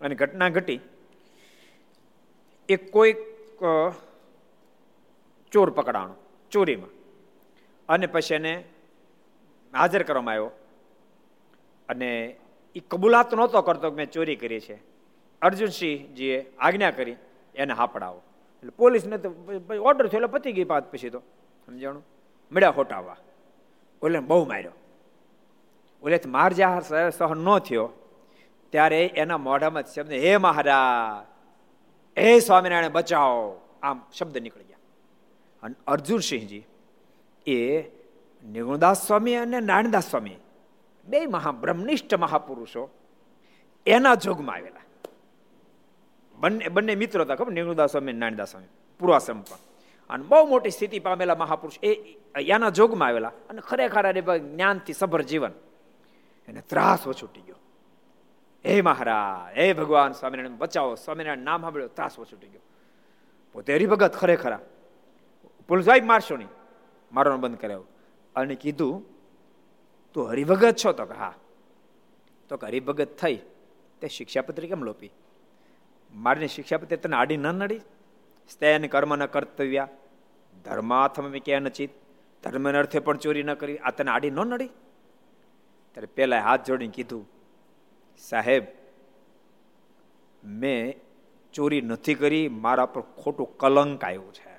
અને 0.00 0.14
ઘટના 0.14 0.48
ઘટી. 0.48 0.80
એક 2.68 2.92
કોઈક 2.92 3.16
ચોર 5.52 5.70
પકડાણો, 5.70 6.14
ચોરીમાં. 6.50 6.90
અને 7.88 8.06
પછી 8.06 8.34
એને 8.34 8.64
હાજર 9.74 10.02
કરવામાં 10.02 10.32
આવ્યો. 10.32 10.50
અને 11.88 12.36
એ 12.74 12.80
કબૂલાત 12.80 13.34
નહોતો 13.34 13.62
કરતો 13.62 13.90
કે 13.90 13.96
મેં 13.96 14.10
ચોરી 14.10 14.36
કરી 14.36 14.60
છે. 14.60 14.74
અર્જુનસિંહજીએ 15.42 16.52
આજ્ઞા 16.58 16.90
કરી, 16.90 17.16
એને 17.54 17.72
હાપડાવો. 17.72 18.22
એટલે 18.58 18.70
પોલીસને 18.70 19.18
તો 19.18 19.28
ઓર્ડર 19.82 20.06
થયો 20.06 20.18
એટલે 20.18 20.26
પતી 20.26 20.52
ગઈ 20.52 20.64
પાત 20.64 20.92
પછી 20.92 21.10
તો. 21.10 21.22
સમજાણું? 21.66 22.04
મળ્યા 22.52 22.70
હોટાવા 22.70 23.16
ઓલે 24.02 24.18
બહુ 24.18 24.44
માર્યો. 24.44 24.72
ઓલે 26.02 26.20
માર 26.26 26.52
જ્યાં 26.52 27.10
સહન 27.10 27.38
ન 27.38 27.58
થયો. 27.58 27.90
ત્યારે 28.70 29.06
એના 29.06 29.38
મોઢામાં 29.38 29.82
શબ્દ, 29.82 30.12
હે 30.12 30.36
મહારાજ! 30.36 31.26
હે 32.18 32.40
સ્વામિનારાયણ, 32.40 32.92
બચાવો! 32.92 33.60
આમ 33.82 34.02
શબ્દ 34.18 34.38
નીકળી 34.38 34.64
ગયા. 34.64 34.76
અને 35.62 35.74
અર્જુનસિંહજી 35.86 36.64
એ 37.46 37.82
નિર્ગુણદાસ 38.52 39.06
સ્વામી 39.06 39.34
અને 39.34 39.60
નારાયણદાસ 39.60 40.10
સ્વામી 40.10 40.36
બે 41.06 41.26
મહાબ્રહ્મનિષ્ઠ 41.26 42.14
મહાપુરુષો 42.14 42.90
એના 43.86 44.14
જોગમાં 44.14 44.56
આવેલા. 44.56 44.80
બંને 46.36 46.68
બંને 46.68 46.94
મિત્રો 46.94 47.24
હતા, 47.24 47.34
ખબર? 47.34 47.52
નિગુણદાસ 47.52 47.90
સ્વામી 47.90 48.12
નારાયણદાસ 48.12 48.50
સ્વામી 48.50 48.66
પૂર્વાશ્રમ 48.98 49.40
પણ 49.40 49.56
અને 50.10 50.24
બહુ 50.24 50.46
મોટી 50.46 50.70
સ્થિતિ 50.70 50.98
પામેલા 50.98 51.34
મહાપુરુષ 51.34 51.84
એ 51.84 51.94
એના 52.40 52.70
જોગમાં 52.70 53.08
આવેલા 53.08 53.28
અને 53.28 53.60
ખરેખર 53.60 54.38
જ્ઞાનથી 54.38 54.92
સભર 54.92 55.22
જીવન. 55.22 55.50
એને 56.48 56.60
ત્રાસ 56.60 56.98
છૂટી 57.22 57.40
ગયો. 57.40 57.56
હે 58.66 58.80
મહારાજ, 58.80 59.58
હે 59.58 59.72
ભગવાન, 59.72 60.12
સ્વામિનારાયણ, 60.12 60.56
બચાવો, 60.56 60.94
સ્વામિનારાયણ 60.94 61.38
નામ 61.38 61.60
સાંભળ્યો, 61.60 61.88
ત્રાસ 61.88 62.18
છૂટી 62.18 62.46
ગયો. 62.46 62.60
પોતે 63.52 63.76
હરિભગત 63.76 64.16
ખરેખરા. 64.16 64.58
પોલીસ 65.68 65.88
વાઈફ 65.88 66.04
મારશો 66.04 66.36
નહીં. 66.36 66.48
મારવાનું 67.12 67.40
બંધ 67.40 67.58
કરાવ્યો 67.58 67.84
અને 68.36 68.54
કીધું, 68.54 69.04
તું 70.14 70.30
હરિભગત 70.30 70.76
છો? 70.84 70.92
તો 70.92 71.04
કે, 71.04 71.14
હા. 71.14 71.34
તો 72.48 72.56
કે, 72.56 72.66
હરિભગત 72.66 73.16
થઈ. 73.16 73.38
તે 74.00 74.08
શિક્ષાપત્રી 74.08 74.68
કેમ 74.68 74.82
લોપી? 74.82 75.10
મારીને 76.14 76.46
શિક્ષાપત્રી 76.46 76.96
તને 76.96 77.16
આડી 77.16 77.36
ન 77.36 77.46
નડી? 77.46 77.78
સ્તેન 78.48 78.86
કર્મ 78.86 79.16
ન 79.16 79.26
કર્તવ્યા. 79.26 79.88
ધર્માથમ 80.64 81.30
કે 81.30 81.60
નચિત? 81.60 81.90
ધર્મ 82.42 82.68
અર્થે 82.68 82.98
પણ 82.98 83.16
ચોરી 83.16 83.42
ન 83.42 83.54
કરી. 83.54 83.78
આ 83.78 83.90
તને 83.90 84.10
આડી 84.10 84.30
ન 84.30 84.40
નડી? 84.40 84.66
ત્યારે 85.92 86.06
પેલા 86.06 86.40
હાથ 86.40 86.66
જોડીને 86.66 86.92
કીધું, 86.92 87.28
સાહેબ, 88.18 88.64
મેં 90.44 91.00
ચોરી 91.52 91.80
નથી 91.80 92.14
કરી. 92.14 92.48
મારા 92.48 92.86
પર 92.86 93.00
ખોટું 93.00 93.56
કલંક 93.56 94.04
આવ્યું 94.04 94.34
છે. 94.34 94.53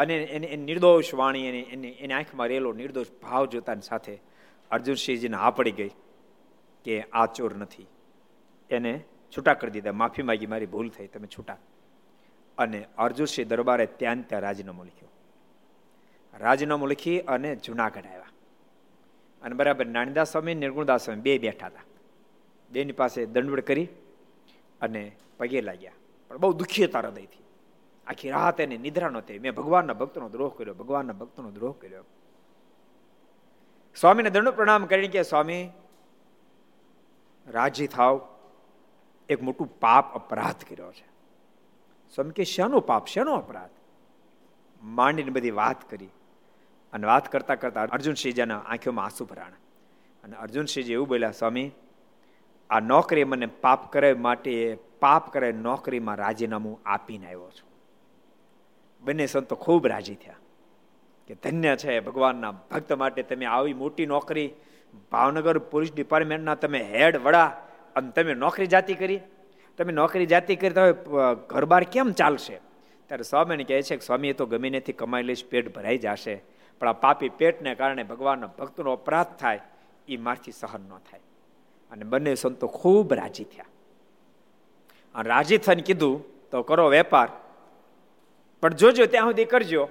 અને 0.00 0.16
એને 0.16 0.56
નિર્દોષ 0.56 1.14
વાણી 1.14 1.46
એને 1.46 1.60
એની 1.60 1.88
એની 1.88 2.14
આંખમાં 2.14 2.48
રહેલો 2.48 2.72
નિર્દોષ 2.72 3.06
ભાવ 3.22 3.46
જોતાની 3.46 3.80
સાથે 3.80 4.18
અર્જુનસિંહજીને 4.70 5.36
આ 5.36 5.50
પડી 5.50 5.70
ગઈ 5.70 5.90
કે 6.84 7.02
આ 7.02 7.26
ચોર 7.26 7.54
નથી. 7.54 7.86
એને 8.70 9.04
છૂટા 9.36 9.54
કરી 9.54 9.70
દીધા. 9.70 9.92
માફી 9.92 10.22
માગી, 10.22 10.46
મારી 10.46 10.66
ભૂલ 10.66 10.88
થઈ, 10.88 11.06
તમે 11.06 11.26
છૂટા. 11.26 11.56
અને 12.58 12.84
અર્જુનસિંહ 12.98 13.48
દરબારે 13.48 13.86
ત્યાં 13.86 14.28
ત્યાં 14.28 14.42
રાજીનામું 14.42 14.86
લખ્યું. 14.86 15.12
રાજીનામું 16.38 16.88
લખી 16.88 17.20
અને 17.20 17.56
જુનાગઢ 17.56 18.06
આવ્યા. 18.06 18.28
અને 19.42 19.54
બરાબર 19.54 19.86
નાનીદાસ 19.86 20.32
સ્વામી 20.32 20.54
નિર્ગુણદાસ 20.54 21.04
સ્વામી 21.04 21.20
બે 21.20 21.38
બેઠા 21.38 21.66
હતા. 21.66 21.80
બેની 22.70 22.92
પાસે 22.92 23.26
દંડવડ 23.26 23.60
કરી 23.60 23.88
અને 24.80 25.12
પગે 25.38 25.60
લાગ્યા. 25.60 25.92
પણ 26.28 26.38
બહુ 26.38 26.52
દુઃખી 26.52 26.84
હતા 26.84 26.98
હૃદયથી. 26.98 27.39
આખી 28.10 28.30
રાત 28.30 28.60
એને 28.60 28.76
નિદ્રા 28.76 29.08
નહોતી 29.08 29.38
મેં 29.38 29.52
ભગવાનના 29.52 29.92
ભક્તનો 29.92 30.28
દ્રોહ 30.28 30.54
કર્યો, 30.58 30.74
ભગવાનના 30.74 31.12
ભક્તનો 31.12 31.50
દ્રોહ 31.50 31.74
કર્યો. 31.80 32.04
સ્વામીને 34.00 34.30
દંડ 34.30 34.48
પ્રણામ 34.48 34.86
કરીને 34.86 35.08
કે, 35.08 35.22
સ્વામી, 35.22 35.70
રાજી 37.46 37.86
થાવ. 37.86 38.36
એક 39.28 39.42
મોટું 39.42 39.80
પાપ 39.80 40.14
અપરાધ 40.14 40.64
કર્યો 40.70 40.92
છે. 40.92 41.06
સ્વામી 42.14 42.30
કે, 42.30 42.44
શાનો 42.44 42.80
પાપ? 42.80 43.06
શેનો 43.06 43.34
અપરાધ? 43.34 43.70
માંડીને 44.82 45.30
બધી 45.30 45.50
વાત 45.50 45.90
કરી. 45.90 46.08
અને 46.92 47.06
વાત 47.06 47.32
કરતા 47.32 47.54
કરતા 47.54 47.82
અર્જુનસિંહજીના 47.82 48.58
આંખોમાં 48.58 49.04
આંસુ 49.04 49.24
ભરાણા. 49.24 49.56
અને 50.24 50.36
અર્જુનસિંહજી 50.36 50.92
એવું 50.92 51.08
બોલ્યા, 51.08 51.30
સ્વામી, 51.30 51.70
આ 52.70 52.80
નોકરી 52.80 53.24
મને 53.24 53.46
પાપ 53.46 53.92
કરે 53.92 54.14
માટે, 54.14 54.78
પાપ 55.00 55.32
કરે 55.32 55.52
નોકરીમાં 55.52 56.16
રાજીનામું 56.16 56.80
આપીને 56.86 57.26
આવ્યો 57.26 57.50
છું. 57.50 57.69
બંને 59.02 59.26
સંતો 59.26 59.56
ખૂબ 59.56 59.86
રાજી 59.86 60.14
થયા 60.14 60.34
કે 61.26 61.34
ધન્ય 61.34 61.76
છે 61.76 62.00
ભગવાનના 62.00 62.50
ભક્ત 62.50 62.92
માટે 62.92 63.22
તમે 63.22 63.46
આવી 63.46 63.74
મોટી 63.74 64.06
નોકરી, 64.06 64.50
ભાવનગર 65.12 65.58
પોલીસ 65.58 65.92
ડિપાર્ટમેન્ટના 65.94 66.54
તમે 66.54 66.82
હેડ 66.82 67.16
વડા 67.16 67.46
અને 67.96 68.10
તમે 68.10 68.34
નોકરી 68.34 68.66
જાતિ 68.66 68.94
કરી. 68.94 69.20
તમે 69.78 69.92
નોકરી 69.92 70.26
જાતિ 70.26 70.56
કરી 70.56 70.70
તો 70.70 70.92
ઘર 71.48 71.64
બાર 71.64 71.84
કેમ 71.84 72.12
ચાલશે? 72.12 72.60
ત્યારે 73.06 73.22
સ્વામીને 73.22 73.64
કહે 73.64 73.82
છે 73.82 73.96
કે 73.96 74.06
સ્વામી 74.06 74.32
તો 74.32 74.46
ગમે 74.46 74.70
નથી 74.70 74.92
કમાઈ 74.92 75.22
લઈશ, 75.22 75.44
પેટ 75.44 75.74
ભરાઈ 75.74 75.98
જશે. 75.98 76.42
પણ 76.80 76.88
આ 76.88 76.92
પાપી 76.92 77.28
પેટને 77.28 77.74
કારણે 77.74 78.02
ભગવાનના 78.02 78.46
ભક્તનો 78.46 78.92
અપરાધ 78.92 79.26
થાય 79.26 79.60
એ 80.08 80.16
મારથી 80.16 80.52
સહન 80.52 80.80
ન 80.80 80.98
થાય. 81.10 81.20
અને 81.90 82.04
બંને 82.04 82.34
સંતો 82.34 82.66
ખૂબ 82.66 83.14
રાજી 83.14 83.44
થયા. 83.44 83.64
અને 85.14 85.28
રાજી 85.28 85.58
થઈને 85.58 85.82
કીધું, 85.82 86.24
તો 86.50 86.62
કરો 86.62 86.88
વેપાર. 86.88 87.28
પણ 88.60 88.74
જોજો, 88.74 89.06
ત્યાં 89.06 89.24
સુધી 89.24 89.44
કરજો. 89.44 89.88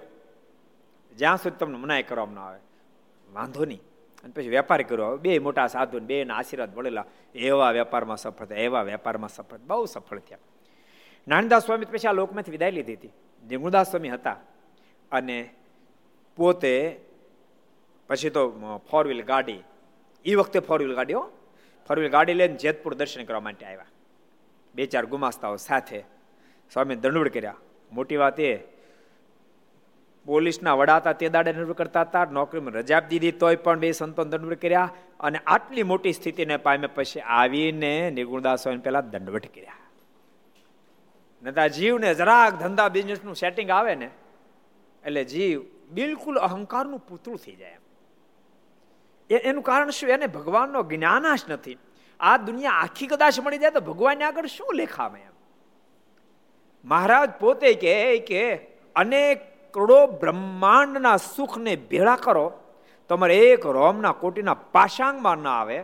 જ્યાં 1.18 1.38
સુધી 1.38 1.56
તમને 1.56 1.78
મનાય 1.78 2.04
કરવામાં 2.04 2.48
આવે. 2.48 2.60
વાંધો 3.34 3.66
નહીં. 3.66 3.82
અને 4.24 4.34
પછી 4.34 4.50
વેપાર 4.50 4.82
કર્યો 4.82 5.18
બે 5.18 5.40
મોટા 5.40 5.68
સાધુ 5.68 6.00
બે 6.00 6.24
ના 6.24 6.36
આશીર્વાદ 6.36 6.78
મળેલા. 6.78 7.06
એવા 7.36 7.72
વેપારમાં 7.72 8.18
સફળ 8.18 8.46
થયા, 8.46 8.58
એવા 8.58 8.82
વેપારમાં 8.82 9.30
સફળ. 9.30 9.58
બહુ 9.58 9.86
સફળ 9.86 10.20
થયા. 10.20 10.38
નાનદાસ 11.28 11.66
સ્વામી 11.66 11.86
પછી 11.86 12.08
આ 12.08 12.12
લોકમાંથી 12.12 12.52
વિદાય 12.52 12.72
લીધી 12.72 12.94
હતી. 12.94 13.08
નિગુણદાસ 13.50 13.90
સ્વામી 13.90 14.10
હતા. 14.10 14.38
અને 15.12 15.54
પોતે 16.36 17.00
પછી 18.08 18.30
તો 18.30 18.50
ફોર 18.92 19.08
વ્હીલ 19.08 19.24
ગાડી. 19.24 19.64
એ 20.26 20.36
વખતે 20.36 20.60
ફોર 20.60 20.80
વ્હીલ 20.80 20.96
ગાડી, 20.96 21.14
હો. 21.14 21.30
ફોર 21.88 22.00
વ્હીલ 22.00 22.12
ગાડી 22.12 22.34
લઈને 22.34 22.56
જેતપુર 22.56 22.94
દર્શન 22.94 23.24
કરવા 23.24 23.40
માટે 23.40 23.66
આવ્યા. 23.66 23.86
બે 24.76 24.86
ચાર 24.86 25.06
ગુમાસ્તાઓ 25.06 25.56
સાથે. 25.56 26.04
સ્વામી 26.74 26.96
દંડવડ 26.96 27.28
કર્યા. 27.28 27.56
મોટી 27.92 28.18
વાત 28.18 28.40
એ. 28.40 28.52
પોલીસના 30.26 30.74
વડા 30.74 30.98
હતા, 30.98 31.14
તે 31.14 31.30
દાડે 31.30 31.54
નિર્ભર 31.54 31.74
કરતા 31.74 32.02
હતા, 32.02 32.26
નોકરીમાં 32.26 32.74
રજા 32.74 32.98
આપી 32.98 33.20
દીધી 33.20 33.38
તોય 33.38 33.56
પણ 33.56 33.80
બે 33.80 33.92
સંતો 33.92 34.24
દંડવટ 34.24 34.62
કર્યા 34.62 34.90
અને 35.20 35.40
આટલી 35.48 35.84
મોટી 35.84 36.14
સ્થિતિને 36.14 36.58
પામે 36.58 36.88
પછી 36.88 37.20
આવીને 37.20 37.92
નિર્ગુણદાસ 38.10 38.64
સ્વામી 38.64 38.78
પહેલા 38.78 39.02
દંડવટ 39.02 39.46
કર્યા. 39.56 39.78
નતા 41.44 41.68
જીવને 41.68 42.14
જરાક 42.16 42.54
ધંધા 42.56 42.90
બિઝનેસનું 42.90 43.36
સેટિંગ 43.36 43.70
આવે 43.70 43.96
ને, 43.96 44.10
એટલે 45.04 45.24
જીવ 45.24 45.62
બિલકુલ 45.90 46.38
અહંકારનું 46.38 47.00
પૂતળું 47.00 47.40
થઈ 47.40 47.56
જાય 47.56 47.78
એનું 49.30 49.64
કારણ 49.64 49.90
શું? 49.90 50.10
એને 50.10 50.28
ભગવાનનો 50.28 50.84
જ્ઞાનાશ 50.84 51.40
નથી. 51.50 51.78
આ 52.20 52.38
દુનિયા 52.38 52.72
આખી 52.72 53.08
કદાચ 53.08 53.40
મળી 53.40 53.58
જાય 53.58 53.72
તો 53.72 53.82
ભગવાનને 53.82 54.26
આગળ 54.26 54.46
શું 54.46 54.74
લેખાવે 54.76 55.20
એમ? 55.20 55.36
મહારાજ 56.86 57.30
પોતે 57.40 57.74
કહે 57.74 58.18
કે 58.18 58.56
અનેક 58.96 59.42
કરોડો 59.72 60.08
બ્રહ્માંડના 60.08 61.18
સુખને 61.18 61.76
ભેળા 61.76 62.16
કરો. 62.16 62.54
તમારે 63.10 63.38
એક 63.38 63.66
રોમના 63.66 64.12
કોટીના 64.12 64.54
પાશાંગમાં 64.54 65.38
ના 65.38 65.52
આવે. 65.52 65.84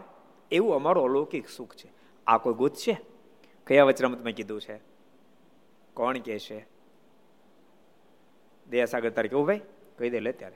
એવું 0.52 0.76
અમારું 0.76 1.04
અલૌકિક 1.04 1.50
સુખ 1.50 1.76
છે. 1.76 1.90
આ 2.28 2.38
કોઈ 2.38 2.54
ગુત 2.54 2.76
છે? 2.76 3.02
કયા 3.68 3.84
વચરામતમાં 3.84 4.34
કીધું 4.34 4.62
છે? 4.62 4.80
કોણ 5.94 6.18
કહે 6.18 6.40
છે? 6.40 6.68
દયાસાગર 8.70 9.10
તારે 9.10 9.28
કેવું 9.28 9.46
ભાઈ? 9.46 9.62
કહી 9.98 10.10
દે 10.10 10.20
લે 10.20 10.32
ત્યારે. 10.32 10.56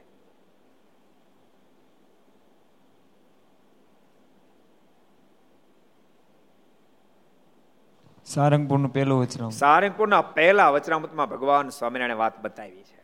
સારંગપુરનું 8.30 8.91
પહેલું 8.95 9.17
વચરામ 9.23 9.51
સારંગપુરના 9.59 10.23
પહેલા 10.38 10.69
વચનામૃતમાં 10.75 11.30
ભગવાન 11.34 11.71
સ્વામિનારાયણ 11.77 12.21
વાત 12.23 12.36
બતાવી 12.43 12.84
છે. 12.89 12.99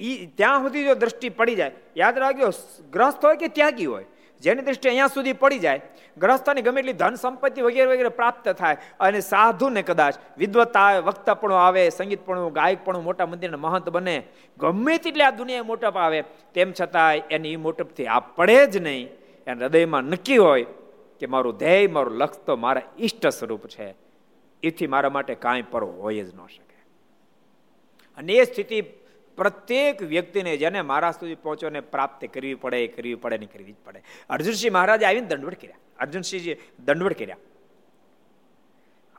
ઈ 0.00 0.16
ત્યાં 0.38 0.64
સુધી 0.64 0.86
જો 0.88 0.94
દ્રષ્ટિ 1.02 1.28
પડી 1.40 1.58
જાય, 1.60 1.74
યાદ 2.02 2.16
રાખજો 2.24 2.48
ગ્રસ્ત 2.94 3.22
હોય 3.26 3.40
કે 3.42 3.48
ત્યાગી 3.58 3.88
હોય, 3.92 4.06
જેની 4.42 4.64
દ્રષ્ટિ 4.68 4.90
અહીંયા 4.90 5.14
સુધી 5.16 5.36
પડી 5.42 5.60
જાય 5.66 5.80
ગ્રસ્તની 6.16 6.64
ગમે 6.66 6.80
એટલી 6.82 6.96
ધન 7.02 7.20
સંપત્તિ 7.24 7.66
વગેરે 7.66 7.88
વગેરે 7.92 8.12
પ્રાપ્ત 8.20 8.50
થાય 8.62 8.80
અને 9.06 9.20
સાધુને 9.30 9.82
કદાચ 9.90 10.14
વિદ્વત્તા 10.42 10.86
આવે 10.86 11.04
વક્તાપણું 11.10 11.60
આવે, 11.66 11.82
સંગીતપણું, 11.98 12.50
ગાયકપણું, 12.58 13.06
મોટા 13.08 13.30
મંદિરના 13.32 13.64
મહંત 13.66 13.96
બને, 13.96 14.18
ગમે 14.58 14.98
તેટલી 15.04 15.28
આ 15.28 15.38
દુનિયા 15.40 15.70
મોટપ 15.70 15.96
આવે, 15.98 16.20
તેમ 16.54 16.68
છતાં 16.72 17.32
એની 17.36 17.56
મોટપથી 17.66 18.08
આ 18.08 18.20
પડે 18.36 18.60
જ 18.66 18.86
નહીં, 18.88 19.08
એના 19.46 19.64
હૃદયમાં 19.64 20.14
નક્કી 20.14 20.44
હોય 20.48 20.66
કે 21.20 21.26
મારું 21.26 21.56
ધ્યેય, 21.56 21.86
મારું 21.86 22.14
લક્ષ 22.14 22.38
તો 22.38 22.56
મારા 22.56 22.82
ઈષ્ટ 22.98 23.26
સ્વરૂપ 23.26 23.66
છે. 23.66 23.94
એથી 24.62 24.86
મારા 24.86 25.10
માટે 25.10 25.34
કાંઈ 25.34 25.62
પર 25.62 25.84
હોય 25.84 26.24
જ 26.24 26.34
ન 26.34 26.46
શકે. 26.46 26.84
અને 28.16 28.32
એ 28.32 28.44
સ્થિતિ 28.44 28.80
પ્રત્યેક 29.36 30.02
વ્યક્તિને 30.02 30.56
જેને 30.56 30.82
મારા 30.82 31.10
સુધી 31.10 31.34
પહોંચવાને 31.34 31.80
પ્રાપ્ત 31.80 32.24
કરવી 32.34 32.54
પડે 32.54 32.86
કરવી 32.86 33.14
પડે 33.14 33.38
ને 33.38 33.46
કરવી 33.46 33.72
જ 33.72 33.74
પડે. 33.84 34.02
અર્જુનસિંહ 34.30 34.74
મહારાજે 34.74 35.06
આવીને 35.06 35.26
દંડવટ 35.26 35.60
કર્યા. 35.60 35.76
અર્જુનસિંહજી 35.98 36.56
દંડવટ 36.84 37.18
કર્યા. 37.18 37.36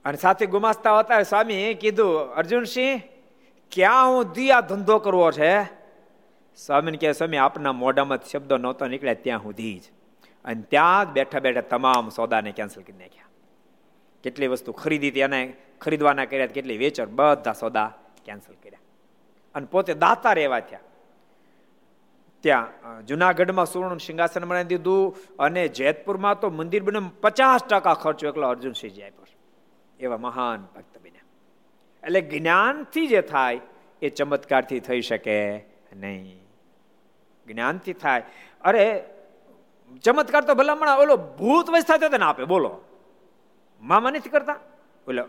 અને 0.05 0.17
સાથે 0.17 0.45
ગુમાસ્તા 0.45 0.99
હતા 0.99 1.23
સ્વામી 1.23 1.73
કીધું, 1.73 2.19
અર્જુનસિંહ, 2.19 3.01
ક્યાં 3.71 4.07
હું 4.07 4.35
આ 4.57 4.61
ધંધો 4.61 4.99
કરવો 4.99 5.31
છે? 5.31 5.63
સ્વામીને 6.55 6.97
કહે, 6.97 7.11
સ્વામી, 7.11 7.37
આપના 7.37 7.71
મોઢામાં 7.71 8.19
શબ્દો 8.31 8.57
નહોતો 8.57 8.87
નીકળ્યા, 8.87 9.13
ત્યાં 9.13 9.39
સુધી 9.39 9.79
જ. 9.79 9.83
અને 10.45 10.61
ત્યાં 10.61 11.05
જ 11.05 11.09
બેઠા 11.09 11.39
બેઠા 11.39 11.61
તમામ 11.61 12.09
સોદાને 12.09 12.51
કેન્સલ 12.51 12.81
કરી 12.81 12.97
નાખ્યા. 12.97 13.27
કેટલી 14.23 14.47
વસ્તુ 14.47 14.71
ખરીદી 14.71 15.19
એને 15.19 15.53
ખરીદવાના 15.81 16.25
કર્યા 16.25 16.45
કેટલી 16.45 16.77
વેચર, 16.77 17.05
બધા 17.05 17.53
સોદા 17.53 17.93
કેન્સલ 18.25 18.53
કર્યા. 18.63 18.79
અને 19.55 19.65
પોતે 19.65 19.93
દાતા 19.93 20.33
રહેવા 20.33 20.59
થયા. 20.59 20.79
ત્યાં 22.41 23.05
જુનાગઢમાં 23.05 23.65
સુવર્ણ 23.65 23.97
સિંહાસન 23.97 24.45
બનાવી 24.45 24.63
દીધું 24.63 25.15
અને 25.39 25.67
જેતપુરમાં 25.67 26.39
તો 26.39 26.49
મંદિર 26.49 26.83
બને 26.83 27.01
પચાસ 27.21 27.63
ટકા 27.63 27.93
ખર્ચો 27.93 28.27
એકલો 28.27 28.47
અર્જુનસિંહજી 28.47 29.01
આપ્યો 29.01 29.25
એવા 29.99 30.17
મહાન 30.17 30.67
ભક્ત 30.75 30.97
બન્યા. 31.03 31.25
એટલે 32.03 32.21
જ્ઞાનથી 32.21 33.07
જે 33.07 33.21
થાય, 33.21 33.59
એ 34.01 34.09
ચમત્કારથી 34.09 34.79
થઈ 34.79 35.01
શકે 35.01 35.57
નહીં. 35.93 36.41
જ્ઞાનથી 37.47 37.93
થાય. 37.93 38.23
અરે 38.61 39.03
ચમત્કાર 40.03 40.43
તો 40.43 40.53
ભલામણ 40.55 40.89
ઓલો 40.89 41.15
ભૂત 41.17 41.69
વસ્થા 41.69 41.97
થયો 41.97 42.09
ને 42.09 42.25
આપે, 42.25 42.43
બોલો. 42.43 42.81
મામા 43.81 44.09
નથી 44.09 44.29
કરતા? 44.29 44.59
ઓલા 45.07 45.25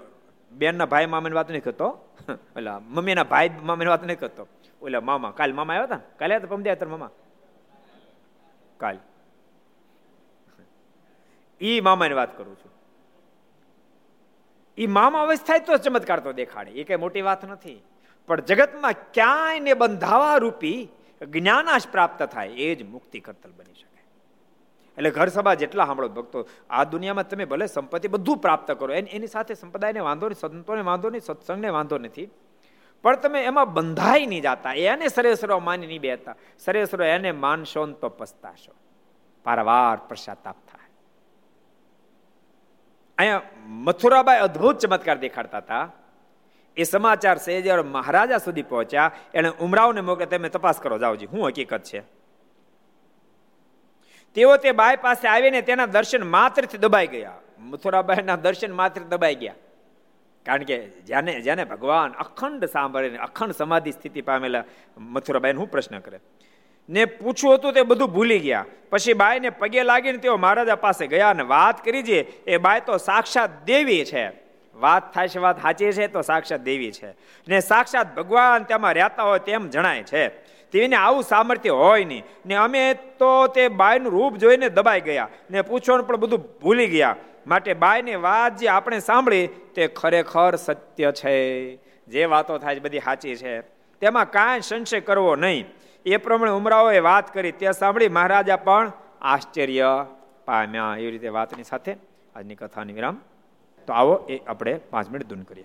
બેનના 0.53 0.87
ભાઈ 0.87 1.07
મામાની 1.07 1.35
વાત 1.35 1.51
નહીં 1.51 1.63
કરતો. 1.63 2.09
ઓલા 2.57 2.79
મમ્મીના 2.79 3.25
ભાઈ 3.25 3.51
મામાની 3.63 3.91
વાત 3.91 4.05
નહીં 4.05 4.19
કરતો. 4.19 4.49
ઓલા 4.83 5.01
મામા, 5.01 5.31
કાલ 5.31 5.53
મામા 5.53 5.75
આવ્યા 5.75 5.85
હતા 5.85 6.01
કાલે 6.19 6.37
હતા 6.37 6.47
પમદે 6.47 6.73
હતા 6.73 6.87
મામા? 6.87 7.11
કાલ. 8.79 8.99
ઈ 11.61 11.81
મામાની 11.81 12.15
વાત 12.15 12.39
કરું 12.39 12.57
છું. 12.57 12.73
ઈ 14.79 14.87
મામા 14.87 15.23
અવસ્થા 15.23 15.59
તો 15.59 15.77
ચમત્કાર 15.77 16.21
તો 16.21 16.33
દેખાડે. 16.33 16.71
એ 16.71 16.85
કઈ 16.85 16.97
મોટી 16.97 17.23
વાત 17.23 17.45
નથી. 17.45 17.83
પણ 18.27 18.41
જગતમાં 18.41 18.93
ક્યાંય 18.93 19.61
ને 19.61 19.75
બંધાવા 19.75 20.37
રૂપી 20.37 20.89
જ્ઞાનાશ 21.29 21.89
પ્રાપ્ત 21.89 22.23
થાય, 22.23 22.49
એ 22.49 22.75
જ 22.75 22.83
મુક્તિ 22.83 23.21
કરતલ 23.21 23.51
બની 23.57 23.75
શકે. 23.75 24.05
એટલે 24.99 25.11
ઘર 25.11 25.29
સભા 25.29 25.55
જેટલા 25.55 25.87
સાંભળો 25.87 26.09
ભક્તો, 26.09 26.49
આ 26.71 26.85
દુનિયામાં 26.85 27.29
તમે 27.29 27.45
ભલે 27.45 27.67
સંપત્તિ 27.67 28.09
બધું 28.09 28.39
પ્રાપ્ત 28.39 28.73
કરો, 28.73 28.95
એની 28.95 29.27
સાથે 29.27 29.55
સંપ્રદાયને 29.55 30.01
વાંધો 30.01 30.29
નહીં, 30.29 30.41
સંતોને 30.41 30.81
વાંધો 30.81 31.11
નહીં, 31.11 31.21
સત્સંગને 31.21 31.69
વાંધો 31.69 31.99
નથી. 31.99 32.29
પણ 33.03 33.17
તમે 33.17 33.45
એમાં 33.45 33.75
બંધાઈ 33.75 34.27
નહીં 34.27 34.43
જતા, 34.43 34.73
એને 34.73 35.09
સરેસરો 35.09 35.59
માની 35.59 35.87
નહીં 35.87 36.01
બેતા 36.01 36.35
સરેસરો 36.59 37.05
એને 37.05 37.33
માનશો 37.33 37.87
ને 37.87 37.93
તો 37.93 38.09
પસ્તાશો. 38.09 38.73
પારવાર 39.45 39.97
પશ્ચાતાપ 40.09 40.57
થાય. 40.73 40.91
અહીંયા 43.19 43.43
મથુરાબાઈ 43.67 44.39
અદ્ભુત 44.39 44.79
ચમત્કાર 44.79 45.19
દેખાડતા 45.19 45.59
હતા. 45.59 45.91
એ 46.77 46.83
સમાચાર 46.83 47.39
સેજર 47.39 47.83
મહારાજા 47.83 48.39
સુધી 48.39 48.63
પહોંચ્યા. 48.63 49.11
એને 49.35 49.49
ઉમરાવને 49.61 50.01
મોકલે, 50.01 50.27
તમે 50.27 50.49
તપાસ 50.49 50.81
કરો 50.81 50.99
જાઓજી 50.99 51.27
શું 51.27 51.49
હકીકત 51.49 51.83
છે. 51.83 52.22
તેઓ 54.35 54.57
તે 54.57 54.73
બાય 54.73 54.97
પાસે 54.97 55.29
આવીને 55.29 55.63
તેના 55.63 55.87
દર્શન 55.87 56.23
માત્રથી 56.23 56.79
દબાઈ 56.79 57.07
ગયા. 57.07 57.33
મથુરાબાઈના 57.59 58.37
દર્શન 58.37 58.73
માત્ર 58.73 59.01
દબાઈ 59.01 59.35
ગયા. 59.35 59.55
કારણ 60.47 60.63
કે 60.63 60.79
જેને 60.79 61.41
જેને 61.41 61.65
ભગવાન 61.65 62.13
અખંડ 62.13 62.65
સાંભળીને, 62.65 63.19
અખંડ 63.19 63.53
સમાધિ 63.53 63.93
સ્થિતિ 63.93 64.21
પામેલા 64.21 64.65
મથુરાબાઈ 64.99 65.53
હું 65.53 65.71
પ્રશ્ન 65.71 65.99
કરે. 65.99 66.21
ને 66.89 67.05
પૂછવું 67.05 67.55
હતું 67.55 67.73
તે 67.73 67.83
બધું 67.83 68.13
ભૂલી 68.13 68.39
ગયા. 68.39 68.65
પછી 68.91 69.13
બાઈને 69.13 69.51
પગે 69.51 69.83
લાગીને 69.83 70.19
તેઓ 70.19 70.37
મહારાજા 70.37 70.75
પાસે 70.75 71.07
ગયા 71.07 71.31
અને 71.31 71.43
વાત 71.43 71.85
કરી 71.85 72.03
છે 72.03 72.45
એ 72.45 72.57
બાય 72.57 72.81
તો 72.81 72.97
સાક્ષાત 72.97 73.65
દેવી 73.65 74.05
છે. 74.05 74.33
વાત 74.75 75.15
થાય 75.15 75.29
છે, 75.29 75.39
વાત 75.39 75.63
સાચી 75.63 75.93
છે, 75.93 76.07
તો 76.07 76.23
સાક્ષાત 76.23 76.61
દેવી 76.61 76.93
છે. 76.93 77.11
ને 77.49 77.61
સાક્ષાત 77.61 78.17
ભગવાન 78.17 78.63
તેમાં 78.63 78.95
રહેતા 78.95 79.23
હોય 79.23 79.39
તેમ 79.39 79.69
જણાય 79.69 80.03
છે. 80.03 80.29
તેને 80.73 80.97
આવું 80.97 81.23
સામર્થ્ય 81.23 81.71
હોય 81.71 82.05
નહીં. 82.05 82.23
ને 82.47 82.55
અમે 82.55 82.95
તો 82.95 83.47
તે 83.47 83.69
બાયનું 83.69 84.13
રૂપ 84.13 84.37
જોઈને 84.37 84.69
દબાઈ 84.69 85.01
ગયા. 85.01 85.29
ને 85.51 85.63
પૂછવાનું 85.63 86.07
પણ 86.07 86.17
બધું 86.17 86.59
ભૂલી 86.63 86.87
ગયા. 86.87 87.17
માટે 87.47 87.75
બાયની 87.75 88.17
વાત 88.17 88.57
જે 88.57 88.69
આપણે 88.69 88.99
સાંભળી, 88.99 89.47
તે 89.47 89.87
ખરેખર 89.87 90.57
સત્ય 90.57 91.13
છે. 91.13 91.77
જે 92.09 92.25
વાતો 92.25 92.59
થાય 92.59 92.75
છે, 92.75 92.81
બધી 92.81 93.01
સાચી 93.01 93.37
છે. 93.37 93.61
તેમાં 94.01 94.31
કાંઈ 94.31 94.61
સંશય 94.61 95.01
કરવો 95.01 95.37
નહીં. 95.37 95.65
એ 96.07 96.17
પ્રમાણે 96.17 96.53
ઉમરાઓએ 96.53 96.99
વાત 96.99 97.35
કરી. 97.35 97.53
તે 97.53 97.73
સાંભળી 97.73 98.09
મહારાજા 98.09 98.57
પણ 98.57 98.93
આશ્ચર્ય 99.21 100.07
પામ્યા. 100.45 100.95
એવી 100.99 101.11
રીતે 101.11 101.29
વાતની 101.29 101.63
સાથે 101.63 101.97
આજની 102.37 102.55
કથાની 102.55 102.93
વિરામ. 102.93 103.21
તો 103.87 103.93
આવો 103.93 104.27
એ 104.29 104.39
આપણે 104.47 104.75
પાંચ 104.75 105.11
મિનિટ 105.11 105.29
ધૂન 105.29 105.43
કરીએ. 105.43 105.65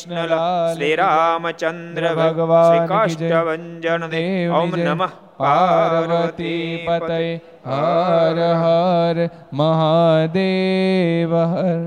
કૃષ્ણ 0.00 0.32
શ્રી 0.72 0.96
રામચંદ્ર 0.96 2.04
ભગવાન 2.14 2.86
કાષ્ટભન 2.86 4.04
દેવ 4.08 4.54
ઓમ 4.54 4.76
નમઃ 4.78 5.08
પાર્વતી 5.38 6.68
પતય 6.84 7.18
હર 7.66 8.38
હર 8.58 9.28
મહાદેવ 9.54 11.34
હર 11.44 11.82